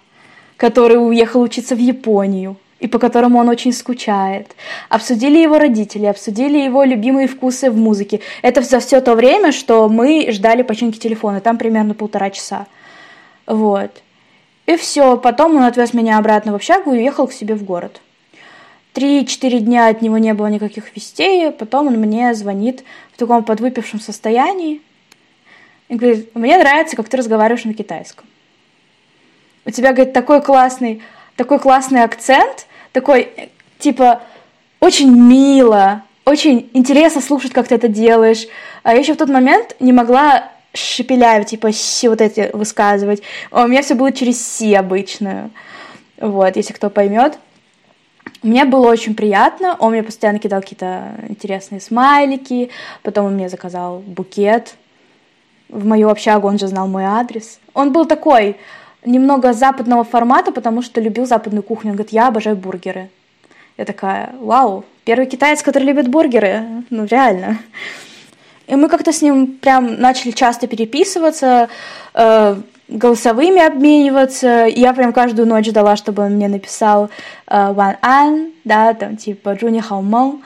который 0.55 1.03
уехал 1.03 1.41
учиться 1.41 1.73
в 1.73 1.79
Японию 1.79 2.57
и 2.79 2.85
по 2.85 2.99
которому 2.99 3.39
он 3.39 3.49
очень 3.49 3.73
скучает. 3.73 4.55
Обсудили 4.87 5.39
его 5.39 5.57
родители, 5.57 6.05
обсудили 6.05 6.59
его 6.59 6.83
любимые 6.83 7.27
вкусы 7.27 7.71
в 7.71 7.75
музыке. 7.75 8.19
Это 8.43 8.61
за 8.61 8.79
все 8.79 9.01
то 9.01 9.15
время, 9.15 9.53
что 9.53 9.89
мы 9.89 10.27
ждали 10.29 10.61
починки 10.61 10.99
телефона. 10.99 11.41
Там 11.41 11.57
примерно 11.57 11.95
полтора 11.95 12.29
часа. 12.29 12.67
Вот. 13.47 14.03
И 14.67 14.75
все, 14.75 15.17
потом 15.17 15.55
он 15.55 15.63
отвез 15.63 15.95
меня 15.95 16.19
обратно 16.19 16.51
в 16.51 16.55
общагу 16.55 16.93
и 16.93 16.99
уехал 16.99 17.25
к 17.25 17.33
себе 17.33 17.55
в 17.55 17.63
город. 17.63 17.99
Три-четыре 18.97 19.59
дня 19.59 19.89
от 19.89 20.01
него 20.01 20.17
не 20.17 20.33
было 20.33 20.47
никаких 20.47 20.95
вестей, 20.95 21.51
потом 21.51 21.85
он 21.85 21.97
мне 21.97 22.33
звонит 22.33 22.83
в 23.13 23.17
таком 23.17 23.43
подвыпившем 23.43 23.99
состоянии 23.99 24.81
и 25.87 25.93
говорит, 25.93 26.33
мне 26.33 26.57
нравится, 26.57 26.95
как 26.95 27.07
ты 27.07 27.17
разговариваешь 27.17 27.63
на 27.65 27.75
китайском. 27.75 28.25
У 29.65 29.69
тебя, 29.69 29.93
говорит, 29.93 30.13
такой 30.13 30.41
классный, 30.41 31.03
такой 31.35 31.59
классный 31.59 32.01
акцент, 32.01 32.65
такой, 32.91 33.51
типа, 33.77 34.23
очень 34.79 35.11
мило, 35.11 36.01
очень 36.25 36.67
интересно 36.73 37.21
слушать, 37.21 37.53
как 37.53 37.67
ты 37.67 37.75
это 37.75 37.89
делаешь. 37.89 38.47
А 38.81 38.93
я 38.93 39.01
еще 39.01 39.13
в 39.13 39.17
тот 39.17 39.29
момент 39.29 39.75
не 39.79 39.93
могла 39.93 40.51
шепеляю, 40.73 41.45
типа 41.45 41.71
си 41.71 42.07
вот 42.07 42.19
эти 42.19 42.49
высказывать. 42.51 43.21
У 43.51 43.67
меня 43.67 43.83
все 43.83 43.93
было 43.93 44.11
через 44.11 44.43
си 44.43 44.73
обычную. 44.73 45.51
Вот, 46.19 46.55
если 46.55 46.73
кто 46.73 46.89
поймет. 46.89 47.37
Мне 48.47 48.63
было 48.63 48.87
очень 48.87 49.13
приятно, 49.13 49.75
он 49.77 49.91
мне 49.91 50.03
постоянно 50.03 50.39
кидал 50.39 50.61
какие-то 50.61 51.15
интересные 51.27 51.81
смайлики, 51.81 52.69
потом 53.03 53.25
он 53.25 53.33
мне 53.33 53.49
заказал 53.49 53.99
букет 53.99 54.75
в 55.67 55.85
мою 55.85 56.07
общагу, 56.07 56.47
он 56.47 56.57
же 56.57 56.67
знал 56.67 56.87
мой 56.87 57.03
адрес. 57.03 57.59
Он 57.73 57.91
был 57.91 58.05
такой, 58.05 58.55
немного 59.03 59.51
западного 59.51 60.05
формата, 60.05 60.53
потому 60.53 60.81
что 60.81 61.01
любил 61.01 61.25
западную 61.25 61.61
кухню. 61.61 61.91
Он 61.91 61.97
говорит, 61.97 62.13
я 62.13 62.29
обожаю 62.29 62.55
бургеры. 62.55 63.09
Я 63.77 63.83
такая, 63.83 64.29
вау, 64.39 64.85
первый 65.03 65.25
китаец, 65.25 65.61
который 65.61 65.83
любит 65.83 66.07
бургеры. 66.07 66.63
Ну, 66.89 67.03
реально. 67.03 67.57
И 68.67 68.75
мы 68.77 68.87
как-то 68.87 69.11
с 69.11 69.21
ним 69.21 69.57
прям 69.57 69.99
начали 69.99 70.31
часто 70.31 70.67
переписываться, 70.67 71.67
э, 72.13 72.55
голосовыми 72.87 73.65
обмениваться. 73.65 74.65
Я 74.65 74.93
прям 74.93 75.13
каждую 75.13 75.47
ночь 75.47 75.67
ждала, 75.67 75.95
чтобы 75.95 76.23
он 76.23 76.33
мне 76.33 76.47
написал 76.47 77.09
э, 77.47 77.71
Ван 77.73 77.97
Ан, 78.01 78.51
да, 78.63 78.93
там 78.93 79.17
типа 79.17 79.53
Джуни 79.53 79.79
Хаумон, 79.79 80.41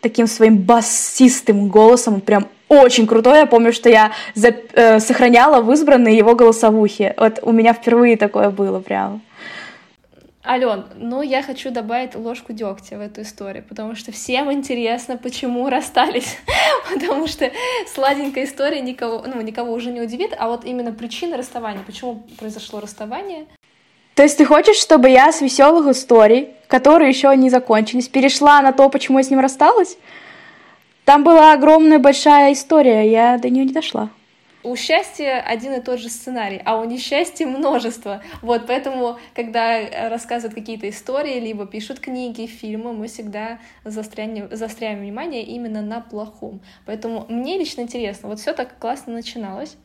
таким 0.00 0.26
своим 0.26 0.58
басистым 0.58 1.68
голосом, 1.68 2.20
прям 2.20 2.46
очень 2.68 3.06
крутой. 3.06 3.40
Я 3.40 3.46
помню, 3.46 3.72
что 3.72 3.88
я 3.88 4.10
за, 4.34 4.48
э, 4.72 5.00
сохраняла 5.00 5.60
в 5.60 5.72
избранные 5.72 6.16
его 6.16 6.34
голосовухи. 6.34 7.14
Вот 7.16 7.38
у 7.42 7.52
меня 7.52 7.72
впервые 7.72 8.16
такое 8.16 8.50
было 8.50 8.80
прям. 8.80 9.22
Ален, 10.46 10.84
ну 10.94 11.22
я 11.22 11.42
хочу 11.42 11.70
добавить 11.70 12.14
ложку 12.14 12.52
дегтя 12.52 12.98
в 12.98 13.00
эту 13.00 13.22
историю, 13.22 13.64
потому 13.68 13.96
что 13.96 14.12
всем 14.12 14.52
интересно, 14.52 15.16
почему 15.16 15.68
расстались, 15.68 16.38
потому 16.94 17.26
что 17.26 17.50
сладенькая 17.92 18.44
история 18.44 18.80
никого, 18.80 19.24
ну, 19.26 19.40
никого 19.40 19.72
уже 19.72 19.90
не 19.90 20.00
удивит, 20.00 20.34
а 20.38 20.48
вот 20.48 20.64
именно 20.64 20.92
причина 20.92 21.36
расставания, 21.36 21.82
почему 21.84 22.22
произошло 22.38 22.78
расставание. 22.78 23.46
То 24.14 24.22
есть 24.22 24.38
ты 24.38 24.44
хочешь, 24.44 24.76
чтобы 24.76 25.10
я 25.10 25.32
с 25.32 25.40
веселых 25.40 25.88
историй, 25.88 26.50
которые 26.68 27.08
еще 27.08 27.34
не 27.36 27.50
закончились, 27.50 28.08
перешла 28.08 28.62
на 28.62 28.72
то, 28.72 28.88
почему 28.88 29.18
я 29.18 29.24
с 29.24 29.30
ним 29.30 29.40
рассталась? 29.40 29.98
Там 31.04 31.24
была 31.24 31.52
огромная 31.52 31.98
большая 31.98 32.52
история, 32.52 33.10
я 33.10 33.36
до 33.38 33.50
нее 33.50 33.64
не 33.64 33.72
дошла 33.72 34.10
у 34.66 34.76
счастья 34.76 35.40
один 35.40 35.72
и 35.74 35.80
тот 35.80 36.00
же 36.00 36.08
сценарий, 36.08 36.60
а 36.64 36.78
у 36.80 36.84
несчастья 36.84 37.46
множество. 37.46 38.22
Вот, 38.42 38.66
поэтому, 38.66 39.18
когда 39.34 39.78
э, 39.78 40.08
рассказывают 40.08 40.54
какие-то 40.54 40.88
истории, 40.88 41.38
либо 41.38 41.66
пишут 41.66 42.00
книги, 42.00 42.46
фильмы, 42.46 42.92
мы 42.92 43.06
всегда 43.06 43.58
застряем, 43.84 44.48
застряем 44.54 45.00
внимание 45.00 45.42
именно 45.44 45.82
на 45.82 46.00
плохом. 46.00 46.60
Поэтому 46.84 47.26
мне 47.28 47.58
лично 47.58 47.82
интересно, 47.82 48.28
вот 48.28 48.40
все 48.40 48.52
так 48.52 48.78
классно 48.78 49.12
начиналось. 49.12 49.76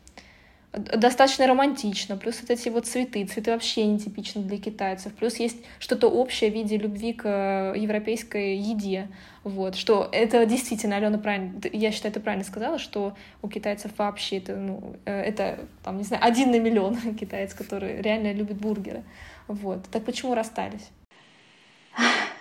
Достаточно 0.72 1.46
романтично, 1.46 2.16
плюс 2.16 2.40
вот 2.40 2.50
эти 2.50 2.70
вот 2.70 2.86
цветы, 2.86 3.26
цветы 3.26 3.50
вообще 3.52 3.84
нетипичны 3.84 4.42
для 4.42 4.56
китайцев, 4.58 5.12
плюс 5.12 5.36
есть 5.36 5.58
что-то 5.78 6.08
общее 6.08 6.50
в 6.50 6.54
виде 6.54 6.78
любви 6.78 7.12
к 7.12 7.26
э, 7.26 7.78
европейской 7.78 8.56
еде, 8.56 9.08
вот, 9.44 9.74
что 9.74 10.08
это 10.12 10.46
действительно, 10.46 10.96
Алена 10.96 11.18
правильно, 11.18 11.60
я 11.72 11.92
считаю, 11.92 12.14
ты 12.14 12.20
правильно 12.20 12.44
сказала, 12.44 12.78
что 12.78 13.14
у 13.42 13.48
китайцев 13.48 13.92
вообще 13.98 14.38
это, 14.38 14.56
ну, 14.56 14.96
э, 15.04 15.20
это, 15.20 15.58
там, 15.84 15.98
не 15.98 16.04
знаю, 16.04 16.24
один 16.24 16.50
на 16.50 16.58
миллион 16.58 16.96
китаец, 17.20 17.52
который 17.52 18.00
реально 18.00 18.32
любит 18.32 18.56
бургеры, 18.56 19.02
вот, 19.48 19.84
так 19.90 20.04
почему 20.04 20.34
расстались? 20.34 20.88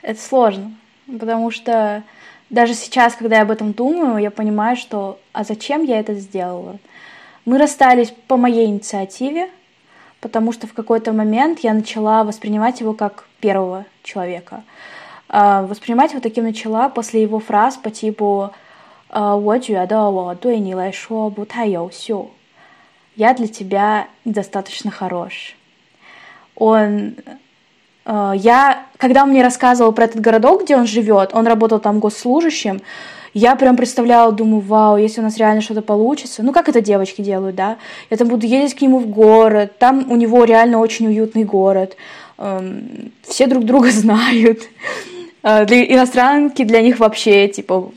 Это 0.02 0.22
сложно, 0.22 0.74
потому 1.06 1.52
что 1.52 2.04
даже 2.50 2.76
сейчас, 2.76 3.16
когда 3.16 3.38
я 3.38 3.42
об 3.42 3.52
этом 3.52 3.74
думаю, 3.74 4.18
я 4.20 4.32
понимаю, 4.32 4.78
что 4.78 5.20
а 5.34 5.44
зачем 5.44 5.84
я 5.84 6.00
это 6.00 6.14
сделала? 6.14 6.80
Мы 7.46 7.58
расстались 7.58 8.14
по 8.28 8.38
моей 8.38 8.68
инициативе, 8.68 9.50
потому 10.20 10.52
что 10.52 10.68
в 10.68 10.74
какой-то 10.74 11.12
момент 11.12 11.60
я 11.60 11.74
начала 11.74 12.24
воспринимать 12.24 12.80
его 12.80 12.94
как 12.94 13.26
первого 13.40 13.86
человека. 14.04 14.64
А, 15.28 15.64
воспринимать 15.64 16.12
его 16.12 16.22
таким 16.22 16.44
начала 16.44 16.90
после 16.90 17.22
его 17.22 17.40
фраз 17.40 17.78
по 17.78 17.90
типу 17.90 18.52
«А, 19.10 19.36
«Я 23.16 23.34
для 23.34 23.48
тебя 23.48 24.08
недостаточно 24.24 24.92
хорош». 24.92 25.56
Он 26.56 27.16
а, 28.06 28.34
я, 28.36 28.86
когда 28.98 29.24
он 29.24 29.30
мне 29.30 29.42
рассказывал 29.42 29.94
про 29.94 30.06
этот 30.06 30.22
городок, 30.22 30.64
где 30.64 30.76
он 30.76 30.86
живет, 30.86 31.32
он 31.34 31.48
работал 31.48 31.80
там 31.80 32.00
госслужащим, 32.00 32.82
я 33.34 33.56
прям 33.56 33.78
представляла, 33.78 34.32
думаю, 34.32 34.62
вау, 34.62 34.98
если 34.98 35.22
у 35.22 35.24
нас 35.24 35.38
реально 35.38 35.62
что-то 35.62 35.82
получится, 35.82 36.44
ну 36.44 36.52
как 36.52 36.68
это 36.70 36.82
девочки 36.82 37.22
делают, 37.22 37.56
да, 37.56 37.78
я 38.10 38.18
там 38.18 38.28
буду 38.28 38.46
ездить 38.46 38.78
к 38.78 38.82
нему 38.82 39.00
в 39.00 39.08
город, 39.08 39.78
там 39.80 40.12
у 40.12 40.16
него 40.16 40.44
реально 40.44 40.80
очень 40.80 41.08
уютный 41.08 41.44
город, 41.44 41.96
эм, 42.38 43.12
все 43.24 43.48
друг 43.48 43.64
друга 43.64 43.90
знают, 43.92 44.62
э, 45.44 45.66
для 45.66 45.84
иностранки 45.86 46.64
для 46.64 46.82
них 46.82 47.00
вообще, 47.00 47.48
типа, 47.48 47.92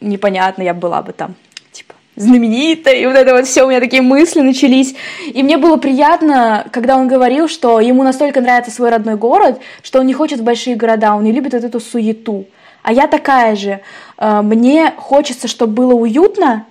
непонятно, 0.00 0.62
я 0.62 0.74
была 0.74 1.02
бы 1.02 1.12
там, 1.12 1.36
типа, 1.72 1.94
знаменитой, 2.16 3.00
и 3.00 3.06
вот 3.06 3.14
это 3.14 3.34
вот 3.34 3.46
все, 3.46 3.64
у 3.64 3.68
меня 3.68 3.80
такие 3.80 4.02
мысли 4.02 4.40
начались. 4.40 4.94
И 5.32 5.42
мне 5.42 5.56
было 5.56 5.76
приятно, 5.76 6.66
когда 6.72 6.96
он 6.96 7.08
говорил, 7.08 7.48
что 7.48 7.80
ему 7.80 8.02
настолько 8.02 8.40
нравится 8.40 8.70
свой 8.70 8.90
родной 8.90 9.16
город, 9.16 9.60
что 9.82 10.00
он 10.00 10.06
не 10.06 10.14
хочет 10.14 10.40
в 10.40 10.44
большие 10.44 10.76
города, 10.76 11.14
он 11.14 11.24
не 11.24 11.32
любит 11.32 11.54
вот 11.54 11.64
эту 11.64 11.80
суету. 11.80 12.46
А 12.84 12.92
я 12.92 13.06
такая 13.06 13.56
же. 13.56 13.80
Э, 14.18 14.42
мне 14.42 14.92
хочется, 14.96 15.48
чтобы 15.48 15.72
было 15.72 15.94
уютно, 15.94 16.66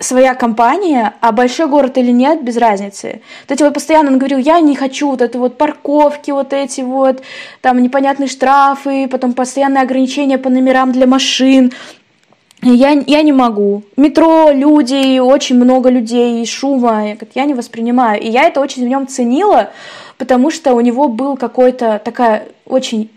своя 0.00 0.34
компания, 0.34 1.14
а 1.20 1.32
большой 1.32 1.66
город 1.66 1.98
или 1.98 2.10
нет, 2.10 2.42
без 2.42 2.56
разницы. 2.56 3.22
Вот 3.42 3.54
эти 3.54 3.62
вот 3.62 3.74
постоянно 3.74 4.10
он 4.10 4.18
говорил, 4.18 4.38
я 4.38 4.60
не 4.60 4.76
хочу 4.76 5.10
вот 5.10 5.22
это 5.22 5.38
вот 5.38 5.56
парковки, 5.56 6.30
вот 6.30 6.52
эти 6.52 6.82
вот, 6.82 7.22
там 7.60 7.82
непонятные 7.82 8.28
штрафы, 8.28 9.08
потом 9.08 9.32
постоянные 9.32 9.82
ограничения 9.82 10.38
по 10.38 10.50
номерам 10.50 10.92
для 10.92 11.06
машин. 11.06 11.72
Я, 12.60 12.90
я 12.90 13.22
не 13.22 13.32
могу. 13.32 13.82
Метро, 13.96 14.50
люди, 14.50 15.18
очень 15.18 15.56
много 15.56 15.90
людей, 15.90 16.44
шума, 16.46 17.16
я 17.34 17.44
не 17.44 17.54
воспринимаю. 17.54 18.20
И 18.20 18.28
я 18.28 18.44
это 18.44 18.60
очень 18.60 18.84
в 18.84 18.88
нем 18.88 19.06
ценила, 19.06 19.70
потому 20.18 20.50
что 20.50 20.74
у 20.74 20.80
него 20.80 21.08
был 21.08 21.36
какой-то 21.36 22.00
такая 22.02 22.48
очень 22.66 23.10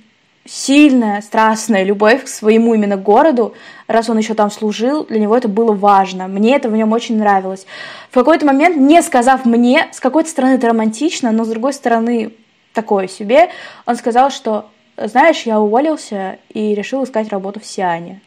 сильная, 0.48 1.22
страстная 1.22 1.84
любовь 1.84 2.24
к 2.24 2.28
своему 2.28 2.74
именно 2.74 2.98
городу, 2.98 3.54
раз 3.88 4.10
он 4.10 4.18
еще 4.18 4.34
там 4.34 4.50
служил, 4.50 5.06
для 5.06 5.20
него 5.20 5.36
это 5.36 5.48
было 5.48 5.74
важно. 5.74 6.28
Мне 6.28 6.56
это 6.56 6.70
в 6.70 6.76
нем 6.76 6.94
очень 6.94 7.18
нравилось. 7.18 7.66
В 8.10 8.14
какой-то 8.14 8.46
момент, 8.46 8.78
не 8.78 9.02
сказав 9.02 9.46
мне, 9.46 9.88
с 9.92 10.00
какой-то 10.00 10.30
стороны 10.30 10.54
это 10.54 10.68
романтично, 10.68 11.32
но 11.32 11.44
с 11.44 11.50
другой 11.50 11.74
стороны 11.74 12.34
такое 12.74 13.08
себе, 13.08 13.50
он 13.86 13.96
сказал, 13.96 14.30
что, 14.30 14.70
знаешь, 14.96 15.44
я 15.44 15.60
уволился 15.60 16.40
и 16.50 16.74
решил 16.74 17.04
искать 17.04 17.30
работу 17.30 17.60
в 17.60 17.66
Сиане 17.66 18.22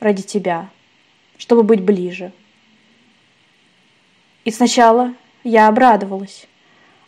ради 0.00 0.22
тебя, 0.22 0.68
чтобы 1.38 1.62
быть 1.62 1.82
ближе. 1.82 2.32
И 4.44 4.50
сначала 4.50 5.12
я 5.44 5.68
обрадовалась, 5.68 6.46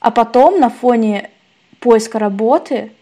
а 0.01 0.11
потом 0.11 0.61
на 0.61 0.71
фоне 0.71 1.31
поиска 1.81 2.19
работы 2.19 2.93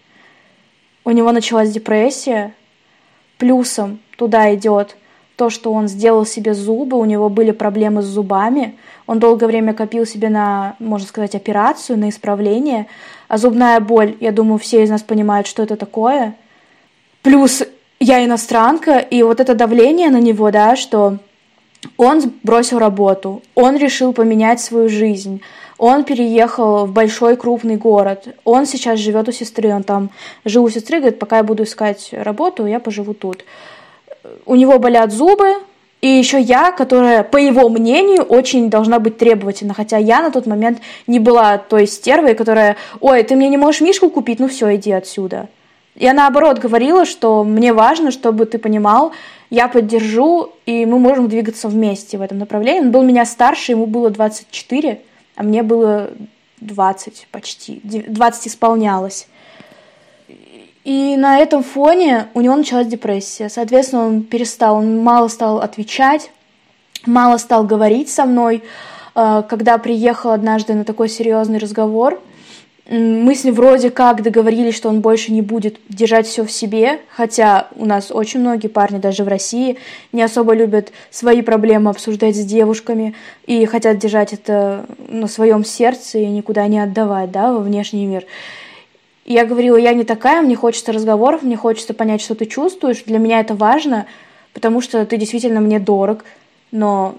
у 1.05 1.11
него 1.11 1.32
началась 1.32 1.70
депрессия. 1.70 2.55
Плюсом 3.38 4.01
туда 4.16 4.55
идет 4.55 4.96
то, 5.36 5.48
что 5.48 5.72
он 5.72 5.88
сделал 5.88 6.26
себе 6.26 6.53
зубы, 6.53 6.98
у 6.98 7.05
него 7.07 7.30
были 7.30 7.51
проблемы 7.51 8.03
с 8.03 8.05
зубами, 8.05 8.76
он 9.07 9.18
долгое 9.18 9.46
время 9.46 9.72
копил 9.72 10.05
себе 10.05 10.28
на, 10.28 10.76
можно 10.78 11.09
сказать, 11.09 11.34
операцию, 11.34 11.98
на 11.98 12.11
исправление, 12.11 12.86
а 13.26 13.38
зубная 13.38 13.80
боль, 13.80 14.16
я 14.20 14.32
думаю, 14.32 14.59
все 14.59 14.82
из 14.82 14.90
нас 14.90 15.01
понимают, 15.03 15.46
что 15.46 15.62
это 15.62 15.76
такое. 15.76 16.34
Плюс 17.22 17.62
я 17.98 18.22
иностранка, 18.22 18.98
и 18.98 19.22
вот 19.22 19.40
это 19.40 19.55
давление 19.55 20.11
на 20.11 20.20
него, 20.20 20.51
да, 20.51 20.76
что 20.76 21.16
он 21.96 22.32
бросил 22.42 22.78
работу, 22.78 23.42
он 23.55 23.76
решил 23.76 24.12
поменять 24.12 24.61
свою 24.61 24.90
жизнь, 24.90 25.40
он 25.80 26.04
переехал 26.04 26.84
в 26.84 26.92
большой 26.92 27.36
крупный 27.36 27.76
город. 27.76 28.28
Он 28.44 28.66
сейчас 28.66 28.98
живет 28.98 29.30
у 29.30 29.32
сестры. 29.32 29.74
Он 29.74 29.82
там 29.82 30.10
жил 30.44 30.64
у 30.64 30.68
сестры, 30.68 30.98
говорит, 30.98 31.18
пока 31.18 31.38
я 31.38 31.42
буду 31.42 31.62
искать 31.62 32.10
работу, 32.12 32.66
я 32.66 32.80
поживу 32.80 33.14
тут. 33.14 33.46
У 34.44 34.56
него 34.56 34.78
болят 34.78 35.10
зубы, 35.10 35.54
и 36.02 36.06
еще 36.06 36.38
я, 36.38 36.70
которая, 36.70 37.22
по 37.22 37.38
его 37.38 37.70
мнению, 37.70 38.24
очень 38.24 38.68
должна 38.68 38.98
быть 38.98 39.16
требовательна. 39.16 39.72
Хотя 39.72 39.96
я 39.96 40.20
на 40.20 40.30
тот 40.30 40.44
момент 40.44 40.82
не 41.06 41.18
была 41.18 41.56
той 41.56 41.86
стервой, 41.86 42.34
которая, 42.34 42.76
ой, 43.00 43.22
ты 43.22 43.34
мне 43.34 43.48
не 43.48 43.56
можешь 43.56 43.80
мишку 43.80 44.10
купить, 44.10 44.38
ну 44.38 44.48
все, 44.48 44.76
иди 44.76 44.92
отсюда. 44.92 45.48
Я 45.94 46.12
наоборот 46.12 46.58
говорила, 46.58 47.06
что 47.06 47.42
мне 47.42 47.72
важно, 47.72 48.10
чтобы 48.10 48.44
ты 48.44 48.58
понимал, 48.58 49.12
я 49.48 49.66
поддержу, 49.66 50.52
и 50.66 50.84
мы 50.84 50.98
можем 50.98 51.28
двигаться 51.28 51.68
вместе 51.68 52.18
в 52.18 52.20
этом 52.20 52.36
направлении. 52.36 52.82
Он 52.82 52.90
был 52.90 53.02
меня 53.02 53.24
старше, 53.24 53.72
ему 53.72 53.86
было 53.86 54.10
24, 54.10 55.00
а 55.41 55.43
мне 55.43 55.62
было 55.62 56.11
20 56.61 57.28
почти, 57.32 57.80
20 57.82 58.47
исполнялось. 58.47 59.26
И 60.84 61.16
на 61.16 61.38
этом 61.38 61.62
фоне 61.62 62.28
у 62.34 62.43
него 62.43 62.55
началась 62.57 62.86
депрессия. 62.86 63.49
Соответственно, 63.49 64.07
он 64.07 64.22
перестал, 64.22 64.76
он 64.76 65.03
мало 65.03 65.28
стал 65.28 65.61
отвечать, 65.61 66.30
мало 67.07 67.38
стал 67.38 67.64
говорить 67.64 68.11
со 68.11 68.26
мной. 68.26 68.62
А, 69.14 69.41
когда 69.41 69.78
приехал 69.78 70.32
однажды 70.32 70.74
на 70.74 70.84
такой 70.84 71.09
серьезный 71.09 71.57
разговор, 71.57 72.20
мы 72.91 73.36
с 73.36 73.45
ним 73.45 73.55
вроде 73.55 73.88
как 73.91 74.20
договорились, 74.20 74.74
что 74.74 74.88
он 74.88 75.01
больше 75.01 75.30
не 75.30 75.43
будет 75.43 75.78
держать 75.88 76.26
все 76.26 76.45
в 76.45 76.51
себе, 76.51 76.99
хотя 77.09 77.68
у 77.76 77.86
нас 77.86 78.11
очень 78.11 78.41
многие 78.41 78.66
парни 78.66 78.99
даже 78.99 79.22
в 79.22 79.28
России 79.28 79.78
не 80.12 80.22
особо 80.22 80.55
любят 80.55 80.91
свои 81.09 81.41
проблемы 81.43 81.91
обсуждать 81.91 82.34
с 82.34 82.45
девушками 82.45 83.14
и 83.47 83.64
хотят 83.64 83.99
держать 83.99 84.32
это 84.32 84.86
на 85.07 85.28
своем 85.28 85.64
сердце 85.64 86.18
и 86.18 86.26
никуда 86.26 86.66
не 86.66 86.80
отдавать, 86.80 87.30
да, 87.30 87.53
во 87.53 87.61
внешний 87.61 88.07
мир. 88.07 88.24
Я 89.24 89.45
говорила, 89.45 89.76
я 89.76 89.95
не 89.95 90.03
такая, 90.03 90.43
мне 90.43 90.57
хочется 90.57 90.91
разговоров, 90.93 91.45
мне 91.45 91.57
хочется 91.57 91.95
понять, 91.95 92.20
что 92.20 92.34
ты 92.34 92.47
чувствуешь, 92.47 93.05
для 93.05 93.18
меня 93.20 93.38
это 93.38 93.55
важно, 93.55 94.07
потому 94.53 94.80
что 94.80 95.07
ты 95.07 95.16
действительно 95.16 95.61
мне 95.61 95.78
дорог, 95.78 96.24
но 96.72 97.14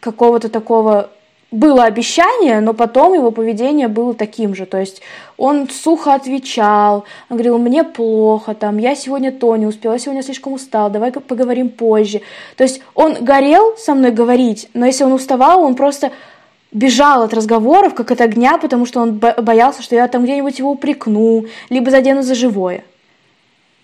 какого-то 0.00 0.48
такого 0.48 1.10
было 1.50 1.84
обещание, 1.84 2.60
но 2.60 2.74
потом 2.74 3.14
его 3.14 3.30
поведение 3.30 3.88
было 3.88 4.14
таким 4.14 4.54
же. 4.54 4.66
То 4.66 4.78
есть 4.78 5.02
он 5.36 5.68
сухо 5.68 6.14
отвечал, 6.14 7.04
он 7.28 7.36
говорил, 7.36 7.58
мне 7.58 7.82
плохо, 7.82 8.54
там, 8.54 8.78
я 8.78 8.94
сегодня 8.94 9.32
то 9.32 9.56
не 9.56 9.66
успела, 9.66 9.94
я 9.94 9.98
сегодня 9.98 10.22
слишком 10.22 10.52
устал, 10.52 10.90
давай 10.90 11.10
поговорим 11.12 11.68
позже. 11.68 12.22
То 12.56 12.64
есть 12.64 12.80
он 12.94 13.14
горел 13.20 13.76
со 13.76 13.94
мной 13.94 14.12
говорить, 14.12 14.68
но 14.74 14.86
если 14.86 15.04
он 15.04 15.12
уставал, 15.12 15.62
он 15.62 15.74
просто 15.74 16.12
бежал 16.72 17.22
от 17.22 17.34
разговоров, 17.34 17.94
как 17.94 18.12
от 18.12 18.20
огня, 18.20 18.56
потому 18.56 18.86
что 18.86 19.00
он 19.00 19.18
боялся, 19.18 19.82
что 19.82 19.96
я 19.96 20.06
там 20.06 20.22
где-нибудь 20.22 20.58
его 20.58 20.70
упрекну, 20.70 21.46
либо 21.68 21.90
задену 21.90 22.22
за 22.22 22.36
живое. 22.36 22.84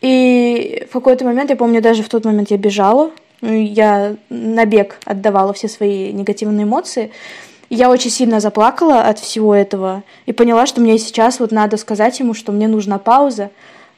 И 0.02 0.86
в 0.88 0.92
какой-то 0.92 1.24
момент, 1.24 1.50
я 1.50 1.56
помню, 1.56 1.82
даже 1.82 2.04
в 2.04 2.08
тот 2.08 2.24
момент 2.24 2.50
я 2.50 2.58
бежала, 2.58 3.10
я 3.42 4.16
на 4.30 4.64
бег 4.66 4.98
отдавала 5.04 5.52
все 5.52 5.68
свои 5.68 6.12
негативные 6.12 6.64
эмоции, 6.64 7.10
я 7.68 7.90
очень 7.90 8.10
сильно 8.10 8.40
заплакала 8.40 9.02
от 9.02 9.18
всего 9.18 9.54
этого 9.54 10.04
и 10.24 10.32
поняла, 10.32 10.66
что 10.66 10.80
мне 10.80 10.98
сейчас 10.98 11.40
вот 11.40 11.50
надо 11.50 11.76
сказать 11.76 12.18
ему, 12.20 12.32
что 12.34 12.52
мне 12.52 12.68
нужна 12.68 12.98
пауза. 12.98 13.50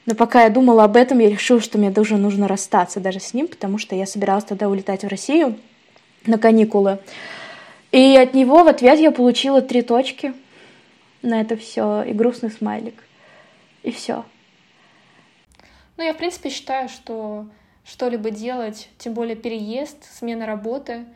Но 0.05 0.15
пока 0.15 0.43
я 0.43 0.49
думала 0.49 0.85
об 0.85 0.95
этом, 0.95 1.19
я 1.19 1.29
решила, 1.29 1.61
что 1.61 1.77
мне 1.77 1.91
даже 1.91 2.17
нужно 2.17 2.47
расстаться 2.47 2.99
даже 2.99 3.19
с 3.19 3.33
ним, 3.33 3.47
потому 3.47 3.77
что 3.77 3.95
я 3.95 4.07
собиралась 4.07 4.43
тогда 4.43 4.69
улетать 4.69 5.03
в 5.03 5.07
Россию 5.07 5.55
на 6.25 6.39
каникулы. 6.39 6.99
И 7.91 8.17
от 8.17 8.33
него 8.33 8.63
в 8.63 8.67
ответ 8.67 8.99
я 8.99 9.11
получила 9.11 9.61
три 9.61 9.83
точки 9.83 10.33
на 11.21 11.41
это 11.41 11.55
все 11.55 12.03
и 12.03 12.13
грустный 12.13 12.49
смайлик. 12.49 13.03
И 13.83 13.91
все. 13.91 14.25
Ну, 15.97 16.03
я, 16.03 16.13
в 16.13 16.17
принципе, 16.17 16.49
считаю, 16.49 16.89
что 16.89 17.45
что-либо 17.85 18.31
делать, 18.31 18.89
тем 18.97 19.13
более 19.13 19.35
переезд, 19.35 19.97
смена 20.17 20.47
работы— 20.47 21.05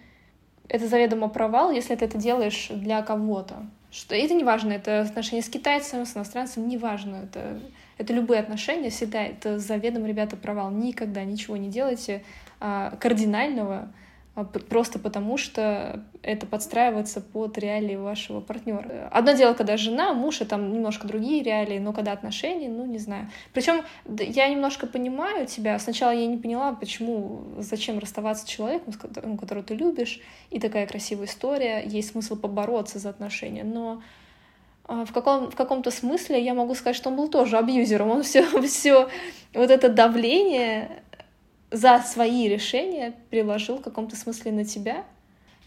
это 0.68 0.88
заведомо 0.88 1.30
провал, 1.30 1.72
если 1.72 1.96
ты 1.96 2.06
это 2.06 2.18
делаешь 2.18 2.68
для 2.70 3.02
кого-то. 3.02 3.66
Что 3.92 4.16
это 4.16 4.34
не 4.34 4.44
важно, 4.44 4.74
это 4.74 5.02
отношения 5.02 5.42
с 5.42 5.50
китайцем, 5.50 6.06
с 6.06 6.16
иностранцем, 6.16 6.68
не 6.68 6.78
важно, 6.78 7.18
это, 7.18 7.60
это 7.98 8.14
любые 8.14 8.40
отношения, 8.40 8.90
всегда 8.90 9.24
это 9.24 9.60
заведомо, 9.60 10.08
ребята, 10.08 10.36
провал. 10.36 10.72
Никогда 10.72 11.24
ничего 11.24 11.58
не 11.58 11.70
делайте 11.70 12.24
а, 12.60 12.96
кардинального, 13.00 13.92
просто 14.34 14.98
потому 14.98 15.38
что 15.38 16.04
это 16.24 16.48
подстраивается 16.48 17.22
под 17.22 17.56
реалии 17.60 17.96
вашего 17.96 18.42
партнера. 18.42 19.08
Одно 19.12 19.34
дело, 19.34 19.54
когда 19.54 19.78
жена, 19.78 20.14
муж, 20.14 20.42
и 20.42 20.46
там 20.46 20.74
немножко 20.74 21.08
другие 21.08 21.44
реалии, 21.44 21.78
но 21.78 21.94
когда 21.94 22.14
отношения, 22.14 22.68
ну, 22.68 22.86
не 22.86 22.98
знаю. 22.98 23.30
Причем 23.54 23.84
я 24.08 24.50
немножко 24.50 24.88
понимаю 24.88 25.46
тебя. 25.46 25.78
Сначала 25.78 26.12
я 26.12 26.26
не 26.26 26.38
поняла, 26.38 26.74
почему, 26.74 27.44
зачем 27.60 28.00
расставаться 28.00 28.46
с 28.46 28.50
человеком, 28.50 28.94
ну, 29.24 29.38
которого 29.38 29.64
ты 29.64 29.76
любишь, 29.76 30.20
и 30.50 30.60
такая 30.60 30.88
красивая 30.88 31.28
история, 31.28 31.84
есть 31.86 32.12
смысл 32.12 32.36
побороться 32.36 32.98
за 32.98 33.10
отношения, 33.10 33.64
но 33.64 34.02
а, 34.86 35.06
в, 35.06 35.14
каком, 35.14 35.52
в 35.52 35.56
каком-то 35.56 35.92
смысле 35.92 36.44
я 36.44 36.56
могу 36.56 36.74
сказать, 36.74 36.96
что 36.96 37.10
он 37.10 37.16
был 37.16 37.30
тоже 37.30 37.58
абьюзером. 37.58 38.10
Он 38.10 38.24
все, 38.24 38.44
все 38.68 39.10
вот 39.54 39.70
это 39.70 39.90
давление 39.90 41.04
за 41.74 42.00
свои 42.00 42.48
решения 42.48 43.16
приложил 43.32 43.78
в 43.78 43.82
каком-то 43.82 44.16
смысле 44.16 44.52
на 44.52 44.64
тебя. 44.64 45.06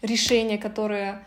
Решения, 0.01 0.57
которые 0.57 1.19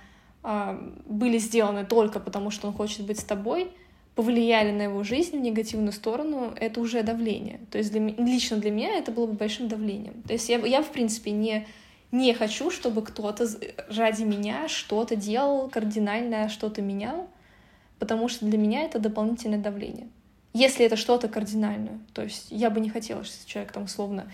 э, 0.42 0.92
были 1.04 1.36
сделаны 1.36 1.84
только 1.84 2.18
потому, 2.18 2.50
что 2.50 2.66
он 2.66 2.72
хочет 2.72 3.04
быть 3.04 3.20
с 3.20 3.24
тобой, 3.24 3.70
повлияли 4.14 4.70
на 4.70 4.82
его 4.82 5.04
жизнь 5.04 5.36
в 5.36 5.40
негативную 5.40 5.92
сторону, 5.92 6.54
это 6.56 6.80
уже 6.80 7.02
давление. 7.02 7.60
То 7.70 7.76
есть 7.76 7.92
для, 7.92 8.00
лично 8.00 8.56
для 8.56 8.70
меня 8.70 8.96
это 8.96 9.12
было 9.12 9.26
бы 9.26 9.34
большим 9.34 9.68
давлением. 9.68 10.22
То 10.22 10.32
есть 10.32 10.48
я, 10.48 10.58
я 10.58 10.82
в 10.82 10.90
принципе, 10.90 11.30
не, 11.30 11.66
не 12.10 12.32
хочу, 12.32 12.70
чтобы 12.70 13.02
кто-то 13.02 13.46
ради 13.90 14.22
меня 14.22 14.66
что-то 14.68 15.14
делал, 15.14 15.68
кардинально 15.68 16.48
что-то 16.48 16.80
менял, 16.80 17.28
потому 17.98 18.28
что 18.28 18.46
для 18.46 18.56
меня 18.56 18.84
это 18.84 18.98
дополнительное 18.98 19.58
давление. 19.58 20.08
Если 20.54 20.86
это 20.86 20.96
что-то 20.96 21.28
кардинальное, 21.28 21.98
то 22.14 22.22
есть 22.22 22.46
я 22.50 22.70
бы 22.70 22.80
не 22.80 22.88
хотела, 22.88 23.24
чтобы 23.24 23.46
человек 23.46 23.72
там 23.72 23.84
условно 23.84 24.24
а, 24.24 24.30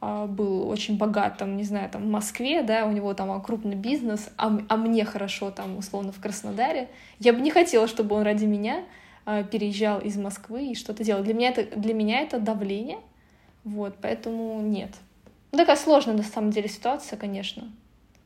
был 0.00 0.68
очень 0.68 0.96
богат, 0.96 1.36
там, 1.36 1.56
не 1.56 1.64
знаю, 1.64 1.90
там, 1.90 2.02
в 2.02 2.08
Москве, 2.08 2.62
да, 2.62 2.86
у 2.86 2.90
него 2.90 3.12
там 3.12 3.40
крупный 3.42 3.76
бизнес, 3.76 4.30
а, 4.38 4.58
а 4.68 4.76
мне 4.76 5.04
хорошо 5.04 5.50
там, 5.50 5.76
условно, 5.76 6.10
в 6.10 6.20
Краснодаре, 6.20 6.88
я 7.18 7.34
бы 7.34 7.40
не 7.40 7.50
хотела, 7.50 7.86
чтобы 7.86 8.16
он 8.16 8.22
ради 8.22 8.46
меня 8.46 8.84
а, 9.26 9.42
переезжал 9.42 10.00
из 10.00 10.16
Москвы 10.16 10.68
и 10.68 10.74
что-то 10.74 11.04
делал. 11.04 11.22
Для 11.22 11.34
меня 11.34 11.50
это, 11.50 11.76
для 11.76 11.92
меня 11.92 12.20
это 12.20 12.38
давление, 12.38 12.98
вот, 13.64 13.94
поэтому 14.00 14.62
нет. 14.62 14.90
Ну, 15.52 15.58
такая 15.58 15.76
сложная, 15.76 16.16
на 16.16 16.22
самом 16.22 16.50
деле, 16.50 16.68
ситуация, 16.68 17.18
конечно. 17.18 17.70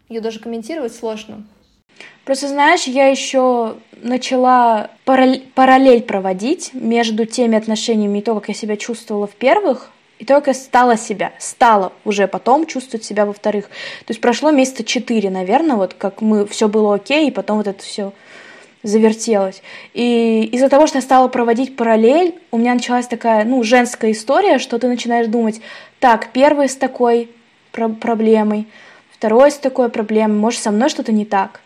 Ее 0.09 0.21
даже 0.21 0.39
комментировать 0.39 0.95
сложно. 0.95 1.45
Просто 2.25 2.49
знаешь, 2.49 2.85
я 2.85 3.09
еще 3.09 3.77
начала 4.03 4.91
параллель 5.05 6.03
проводить 6.03 6.73
между 6.73 7.27
теми 7.27 7.57
отношениями 7.57 8.19
и 8.19 8.23
то, 8.23 8.35
как 8.35 8.49
я 8.49 8.55
себя 8.55 8.77
чувствовала 8.77 9.27
в 9.27 9.35
первых 9.35 9.91
и 10.19 10.25
только 10.25 10.55
стала 10.55 10.97
себя, 10.97 11.33
стала 11.39 11.93
уже 12.05 12.27
потом 12.29 12.67
чувствовать 12.67 13.05
себя 13.05 13.27
во-вторых. 13.27 13.67
То 14.07 14.11
есть 14.11 14.21
прошло 14.21 14.51
месяца 14.51 14.85
четыре, 14.85 15.31
наверное, 15.31 15.77
вот 15.77 15.95
как 15.95 16.21
мы 16.21 16.47
все 16.47 16.69
было 16.69 16.95
окей, 16.95 17.29
и 17.29 17.33
потом 17.33 17.59
вот 17.59 17.67
это 17.67 17.83
все 17.83 18.13
завертелось. 18.83 19.63
И 19.95 20.49
из-за 20.53 20.69
того, 20.69 20.87
что 20.87 20.99
я 20.99 21.03
стала 21.03 21.29
проводить 21.29 21.75
параллель, 21.75 22.35
у 22.51 22.59
меня 22.59 22.75
началась 22.75 23.07
такая, 23.07 23.45
ну, 23.45 23.63
женская 23.63 24.13
история, 24.13 24.59
что 24.59 24.79
ты 24.79 24.89
начинаешь 24.89 25.27
думать, 25.27 25.61
так, 26.01 26.29
первый 26.33 26.69
с 26.69 26.77
такой 26.77 27.31
про- 27.73 27.89
проблемой, 27.89 28.69
второй 29.11 29.51
с 29.51 29.57
такой 29.57 29.89
проблемой, 29.89 30.37
может, 30.37 30.63
со 30.63 30.71
мной 30.71 30.91
что-то 30.91 31.13
не 31.13 31.25
так. 31.25 31.61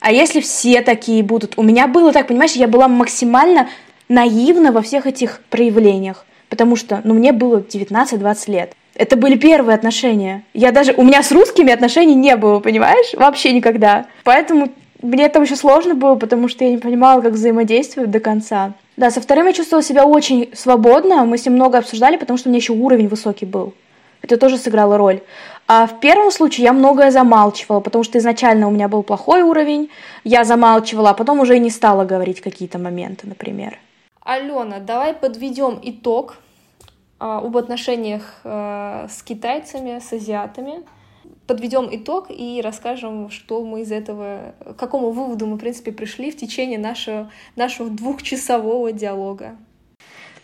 А 0.00 0.12
если 0.12 0.40
все 0.40 0.82
такие 0.82 1.22
будут? 1.22 1.54
У 1.56 1.62
меня 1.62 1.88
было 1.88 2.12
так, 2.12 2.28
понимаешь, 2.28 2.52
я 2.52 2.68
была 2.68 2.86
максимально 2.86 3.68
наивна 4.08 4.70
во 4.70 4.82
всех 4.82 5.06
этих 5.06 5.40
проявлениях 5.50 6.24
потому 6.48 6.76
что, 6.76 7.00
ну, 7.04 7.14
мне 7.14 7.32
было 7.32 7.60
19-20 7.60 8.50
лет. 8.50 8.72
Это 8.94 9.16
были 9.16 9.36
первые 9.36 9.74
отношения. 9.74 10.44
Я 10.54 10.72
даже, 10.72 10.92
у 10.92 11.02
меня 11.02 11.22
с 11.22 11.30
русскими 11.30 11.72
отношений 11.72 12.14
не 12.14 12.36
было, 12.36 12.58
понимаешь? 12.58 13.14
Вообще 13.14 13.52
никогда. 13.52 14.06
Поэтому 14.24 14.70
мне 15.02 15.28
там 15.28 15.44
еще 15.44 15.56
сложно 15.56 15.94
было, 15.94 16.16
потому 16.16 16.48
что 16.48 16.64
я 16.64 16.70
не 16.70 16.78
понимала, 16.78 17.20
как 17.20 17.32
взаимодействовать 17.32 18.10
до 18.10 18.18
конца. 18.18 18.72
Да, 18.96 19.10
со 19.10 19.20
вторым 19.20 19.46
я 19.46 19.52
чувствовала 19.52 19.84
себя 19.84 20.04
очень 20.04 20.50
свободно, 20.54 21.24
мы 21.24 21.38
с 21.38 21.44
ним 21.46 21.54
много 21.54 21.78
обсуждали, 21.78 22.16
потому 22.16 22.36
что 22.36 22.48
у 22.48 22.50
меня 22.50 22.58
еще 22.58 22.72
уровень 22.72 23.06
высокий 23.06 23.46
был. 23.46 23.74
Это 24.22 24.36
тоже 24.36 24.58
сыграло 24.58 24.98
роль. 24.98 25.20
А 25.68 25.86
в 25.86 26.00
первом 26.00 26.32
случае 26.32 26.64
я 26.64 26.72
многое 26.72 27.12
замалчивала, 27.12 27.78
потому 27.78 28.02
что 28.02 28.18
изначально 28.18 28.66
у 28.66 28.70
меня 28.72 28.88
был 28.88 29.04
плохой 29.04 29.42
уровень, 29.42 29.90
я 30.24 30.42
замалчивала, 30.42 31.10
а 31.10 31.14
потом 31.14 31.38
уже 31.38 31.56
и 31.56 31.60
не 31.60 31.70
стала 31.70 32.04
говорить 32.04 32.40
какие-то 32.40 32.78
моменты, 32.78 33.28
например. 33.28 33.78
Алена, 34.28 34.78
давай 34.78 35.14
подведем 35.14 35.80
итог 35.82 36.36
а, 37.18 37.38
об 37.38 37.56
отношениях 37.56 38.40
а, 38.44 39.06
с 39.08 39.22
китайцами, 39.22 40.00
с 40.00 40.12
азиатами. 40.12 40.82
Подведем 41.46 41.88
итог 41.90 42.26
и 42.28 42.60
расскажем, 42.62 43.30
что 43.30 43.64
мы 43.64 43.80
из 43.80 43.90
этого, 43.90 44.54
к 44.60 44.76
какому 44.76 45.12
выводу 45.12 45.46
мы, 45.46 45.56
в 45.56 45.60
принципе, 45.60 45.92
пришли 45.92 46.30
в 46.30 46.36
течение 46.36 46.78
нашего, 46.78 47.30
нашего 47.56 47.88
двухчасового 47.88 48.92
диалога. 48.92 49.56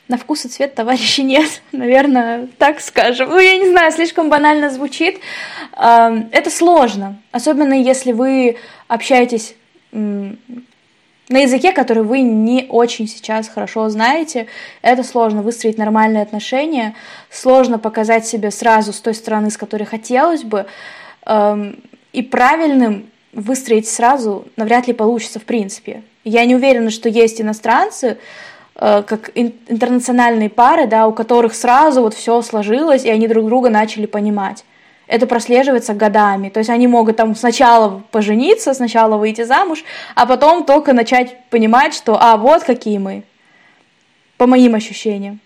На 0.09 0.17
вкус 0.17 0.47
и 0.47 0.49
цвет 0.49 0.75
товарищи 0.75 1.21
нет, 1.21 1.61
наверное, 1.73 2.49
так 2.57 2.81
скажем. 2.81 3.29
Ну, 3.29 3.39
я 3.39 3.59
не 3.59 3.69
знаю, 3.69 3.93
слишком 3.93 4.31
банально 4.31 4.71
звучит. 4.71 5.21
Это 5.73 6.49
сложно, 6.49 7.21
особенно 7.33 7.75
если 7.75 8.13
вы 8.13 8.57
общаетесь 8.89 9.57
на 11.29 11.39
языке, 11.39 11.73
который 11.73 12.03
вы 12.03 12.21
не 12.21 12.67
очень 12.69 13.09
сейчас 13.09 13.49
хорошо 13.49 13.89
знаете, 13.89 14.47
это 14.83 15.03
сложно 15.03 15.43
выстроить 15.43 15.79
нормальные 15.79 16.23
отношения, 16.23 16.95
сложно 17.31 17.79
показать 17.79 18.27
себя 18.27 18.51
сразу 18.51 18.93
с 18.93 19.01
той 19.01 19.15
стороны, 19.15 19.51
с 19.51 19.57
которой 19.57 19.85
хотелось 19.85 20.43
бы, 20.43 20.67
эм, 21.27 21.79
и 22.13 22.23
правильным 22.23 23.07
выстроить 23.33 23.89
сразу 23.89 24.47
навряд 24.57 24.87
ли 24.87 24.93
получится 24.93 25.41
в 25.41 25.45
принципе. 25.45 26.03
Я 26.25 26.45
не 26.45 26.55
уверена, 26.55 26.91
что 26.91 27.09
есть 27.09 27.41
иностранцы, 27.41 28.19
э, 28.77 29.03
как 29.07 29.31
интернациональные 29.35 30.51
пары, 30.51 30.87
да, 30.87 31.07
у 31.07 31.13
которых 31.13 31.55
сразу 31.55 32.03
вот 32.03 32.15
все 32.15 32.43
сложилось, 32.43 33.05
и 33.05 33.11
они 33.11 33.29
друг 33.29 33.47
друга 33.47 33.71
начали 33.71 34.07
понимать 34.07 34.65
это 35.15 35.27
прослеживается 35.29 35.95
годами. 35.95 36.49
То 36.49 36.59
есть 36.59 36.71
они 36.71 36.89
могут 36.89 37.17
там 37.17 37.37
сначала 37.37 38.03
пожениться, 38.11 38.75
сначала 38.75 39.17
выйти 39.17 39.45
замуж, 39.45 39.85
а 40.17 40.27
потом 40.27 40.65
только 40.65 40.93
начать 40.93 41.49
понимать, 41.51 41.95
что 41.95 42.19
а 42.21 42.37
вот 42.37 42.65
какие 42.65 42.99
мы, 42.99 43.23
по 44.37 44.47
моим 44.47 44.75
ощущениям. 44.75 45.39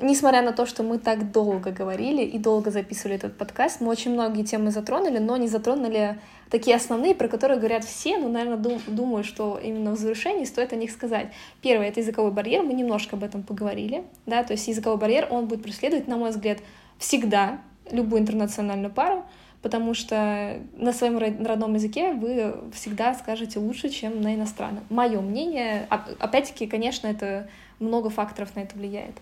Несмотря 0.00 0.42
на 0.42 0.52
то, 0.52 0.64
что 0.64 0.84
мы 0.84 0.98
так 0.98 1.32
долго 1.32 1.72
говорили 1.72 2.22
и 2.22 2.38
долго 2.38 2.70
записывали 2.70 3.16
этот 3.16 3.36
подкаст, 3.36 3.80
мы 3.80 3.88
очень 3.88 4.12
многие 4.12 4.44
темы 4.44 4.70
затронули, 4.70 5.18
но 5.18 5.36
не 5.36 5.48
затронули 5.48 6.18
такие 6.48 6.76
основные, 6.76 7.16
про 7.16 7.26
которые 7.26 7.58
говорят 7.58 7.84
все, 7.84 8.16
но, 8.16 8.28
наверное, 8.28 8.56
дум, 8.56 8.80
думаю, 8.86 9.24
что 9.24 9.58
именно 9.62 9.90
в 9.90 9.98
завершении 9.98 10.44
стоит 10.44 10.72
о 10.72 10.76
них 10.76 10.92
сказать. 10.92 11.32
Первое— 11.60 11.88
это 11.88 11.98
языковой 11.98 12.30
барьер, 12.30 12.62
мы 12.62 12.72
немножко 12.72 13.16
об 13.16 13.24
этом 13.24 13.42
поговорили, 13.42 14.04
да, 14.24 14.44
то 14.44 14.52
есть 14.52 14.68
языковой 14.68 14.98
барьер, 14.98 15.26
он 15.30 15.46
будет 15.46 15.64
преследовать, 15.64 16.06
на 16.06 16.16
мой 16.16 16.30
взгляд, 16.30 16.58
всегда, 16.98 17.58
любую 17.90 18.22
интернациональную 18.22 18.92
пару, 18.92 19.24
потому 19.62 19.94
что 19.94 20.58
на 20.76 20.92
своем 20.92 21.18
родном 21.18 21.74
языке 21.74 22.12
вы 22.12 22.54
всегда 22.72 23.14
скажете 23.14 23.58
лучше, 23.58 23.88
чем 23.88 24.20
на 24.20 24.34
иностранном. 24.34 24.84
Мое 24.90 25.20
мнение, 25.20 25.86
опять-таки, 25.88 26.66
конечно, 26.66 27.06
это 27.06 27.48
много 27.78 28.10
факторов 28.10 28.54
на 28.56 28.60
это 28.60 28.76
влияет. 28.76 29.14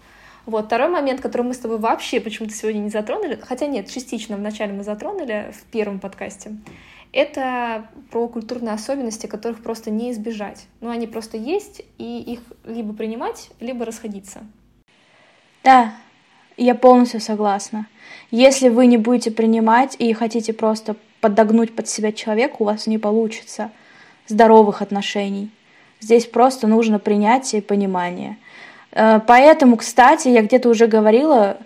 Вот, 0.45 0.67
второй 0.67 0.89
момент, 0.89 1.21
который 1.21 1.43
мы 1.43 1.55
с 1.55 1.59
тобой 1.59 1.79
вообще 1.79 2.21
почему-то 2.21 2.53
сегодня 2.53 2.81
не 2.81 2.91
затронули, 2.91 3.39
хотя 3.41 3.67
нет, 3.67 3.89
частично 3.89 4.37
вначале 4.37 4.73
мы 4.73 4.83
затронули 4.83 5.53
в 5.53 5.63
первом 5.71 6.01
подкасте, 6.01 6.57
это 7.13 7.87
про 8.11 8.27
культурные 8.27 8.75
особенности, 8.75 9.27
которых 9.29 9.63
просто 9.63 9.91
не 9.91 10.11
избежать. 10.11 10.67
Ну, 10.81 10.89
они 10.89 11.07
просто 11.07 11.37
есть, 11.37 11.83
и 11.99 12.19
их 12.21 12.41
либо 12.65 12.93
принимать, 12.93 13.51
либо 13.61 13.85
расходиться. 13.85 14.41
Да, 15.63 15.95
я 16.65 16.75
полностью 16.75 17.21
согласна. 17.21 17.87
Если 18.31 18.69
вы 18.69 18.87
не 18.87 18.97
будете 18.97 19.31
принимать 19.31 19.97
и 19.99 20.13
хотите 20.13 20.53
просто 20.53 20.97
подогнуть 21.21 21.75
под 21.75 21.89
себя 21.89 22.13
человека, 22.13 22.57
у 22.59 22.65
вас 22.65 22.87
не 22.87 22.99
получится 22.99 23.71
здоровых 24.27 24.83
отношений. 24.83 25.51
Здесь 26.01 26.27
просто 26.27 26.67
нужно 26.67 26.99
принятие 26.99 27.61
и 27.61 27.65
понимание. 27.65 28.37
Э, 28.93 29.21
поэтому, 29.27 29.77
кстати, 29.77 30.29
я 30.29 30.43
где-то 30.43 30.69
уже 30.69 30.87
говорила, 30.87 31.59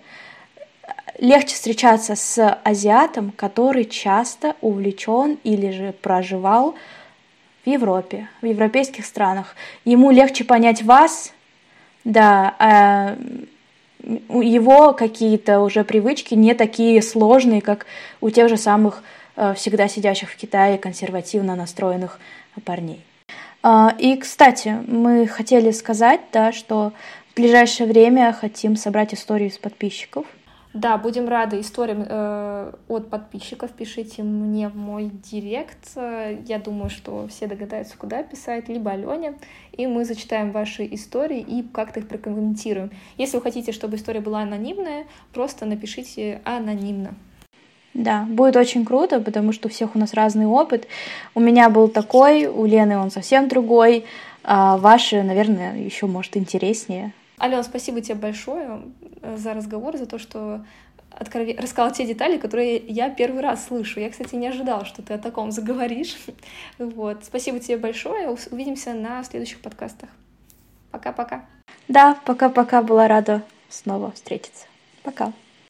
легче 1.19 1.55
встречаться 1.55 2.15
с 2.15 2.59
азиатом, 2.63 3.31
который 3.35 3.85
часто 3.85 4.55
увлечен 4.61 5.39
или 5.43 5.71
же 5.71 5.93
проживал 5.93 6.75
в 7.65 7.69
Европе, 7.69 8.29
в 8.41 8.45
европейских 8.45 9.05
странах. 9.05 9.55
Ему 9.85 10.11
легче 10.11 10.43
понять 10.43 10.83
вас, 10.83 11.33
да, 12.03 12.55
а 12.59 13.17
его 14.29 14.93
какие-то 14.93 15.59
уже 15.59 15.83
привычки 15.83 16.33
не 16.33 16.53
такие 16.53 17.01
сложные, 17.01 17.61
как 17.61 17.85
у 18.21 18.29
тех 18.29 18.49
же 18.49 18.57
самых 18.57 19.03
э, 19.35 19.53
всегда 19.55 19.87
сидящих 19.87 20.31
в 20.31 20.37
Китае 20.37 20.77
консервативно 20.77 21.55
настроенных 21.55 22.19
парней. 22.63 23.03
А, 23.63 23.93
и, 23.97 24.15
кстати, 24.15 24.77
мы 24.87 25.27
хотели 25.27 25.71
сказать, 25.71 26.21
да, 26.31 26.51
что 26.51 26.93
в 27.31 27.35
ближайшее 27.35 27.87
время 27.87 28.31
хотим 28.33 28.75
собрать 28.75 29.13
историю 29.13 29.49
из 29.49 29.57
подписчиков. 29.57 30.25
Да, 30.77 30.99
будем 30.99 31.27
рады 31.27 31.59
историям 31.59 32.05
э, 32.07 32.71
от 32.87 33.09
подписчиков. 33.09 33.71
Пишите 33.71 34.21
мне 34.21 34.69
в 34.69 34.75
мой 34.75 35.09
директ. 35.09 35.95
Я 35.95 36.59
думаю, 36.59 36.91
что 36.91 37.27
все 37.29 37.47
догадаются, 37.47 37.97
куда 37.97 38.21
писать, 38.21 38.69
либо 38.69 38.91
Алене. 38.91 39.33
И 39.71 39.87
мы 39.87 40.05
зачитаем 40.05 40.51
ваши 40.51 40.87
истории 40.93 41.39
и 41.39 41.63
как-то 41.63 41.99
их 41.99 42.07
прокомментируем. 42.07 42.91
Если 43.17 43.37
вы 43.37 43.41
хотите, 43.41 43.71
чтобы 43.71 43.95
история 43.95 44.19
была 44.19 44.41
анонимная, 44.41 45.05
просто 45.33 45.65
напишите 45.65 46.41
анонимно. 46.43 47.15
Да, 47.95 48.27
будет 48.29 48.55
очень 48.55 48.85
круто, 48.85 49.19
потому 49.19 49.53
что 49.53 49.69
у 49.69 49.71
всех 49.71 49.95
у 49.95 49.99
нас 49.99 50.13
разный 50.13 50.45
опыт. 50.45 50.87
У 51.33 51.39
меня 51.39 51.71
был 51.71 51.87
такой, 51.87 52.45
у 52.45 52.65
Лены 52.65 52.99
он 52.99 53.09
совсем 53.09 53.47
другой, 53.47 54.05
а 54.43 54.77
ваши, 54.77 55.23
наверное, 55.23 55.75
еще, 55.75 56.05
может, 56.05 56.37
интереснее. 56.37 57.13
Алена, 57.37 57.61
спасибо 57.63 58.01
тебе 58.01 58.15
большое 58.15 58.81
э, 59.21 59.37
за 59.37 59.53
разговор, 59.53 59.95
за 59.97 60.07
то, 60.07 60.17
что 60.17 60.65
откров... 61.11 61.47
рассказала 61.57 61.93
те 61.93 62.05
детали, 62.05 62.37
которые 62.37 62.77
я 62.77 63.09
первый 63.09 63.41
раз 63.41 63.65
слышу. 63.67 63.99
Я, 63.99 64.09
кстати, 64.09 64.35
не 64.35 64.47
ожидала, 64.47 64.85
что 64.85 65.01
ты 65.03 65.13
о 65.13 65.17
таком 65.17 65.51
заговоришь. 65.51 66.17
Вот. 66.79 67.25
Спасибо 67.25 67.59
тебе 67.59 67.77
большое. 67.77 68.29
Увидимся 68.51 68.93
на 68.93 69.23
следующих 69.23 69.61
подкастах. 69.61 70.09
Пока-пока. 70.91 71.45
Да, 71.87 72.17
пока-пока. 72.25 72.81
Была 72.81 73.07
рада 73.07 73.43
снова 73.69 74.11
встретиться. 74.11 74.65
Пока. 75.03 75.31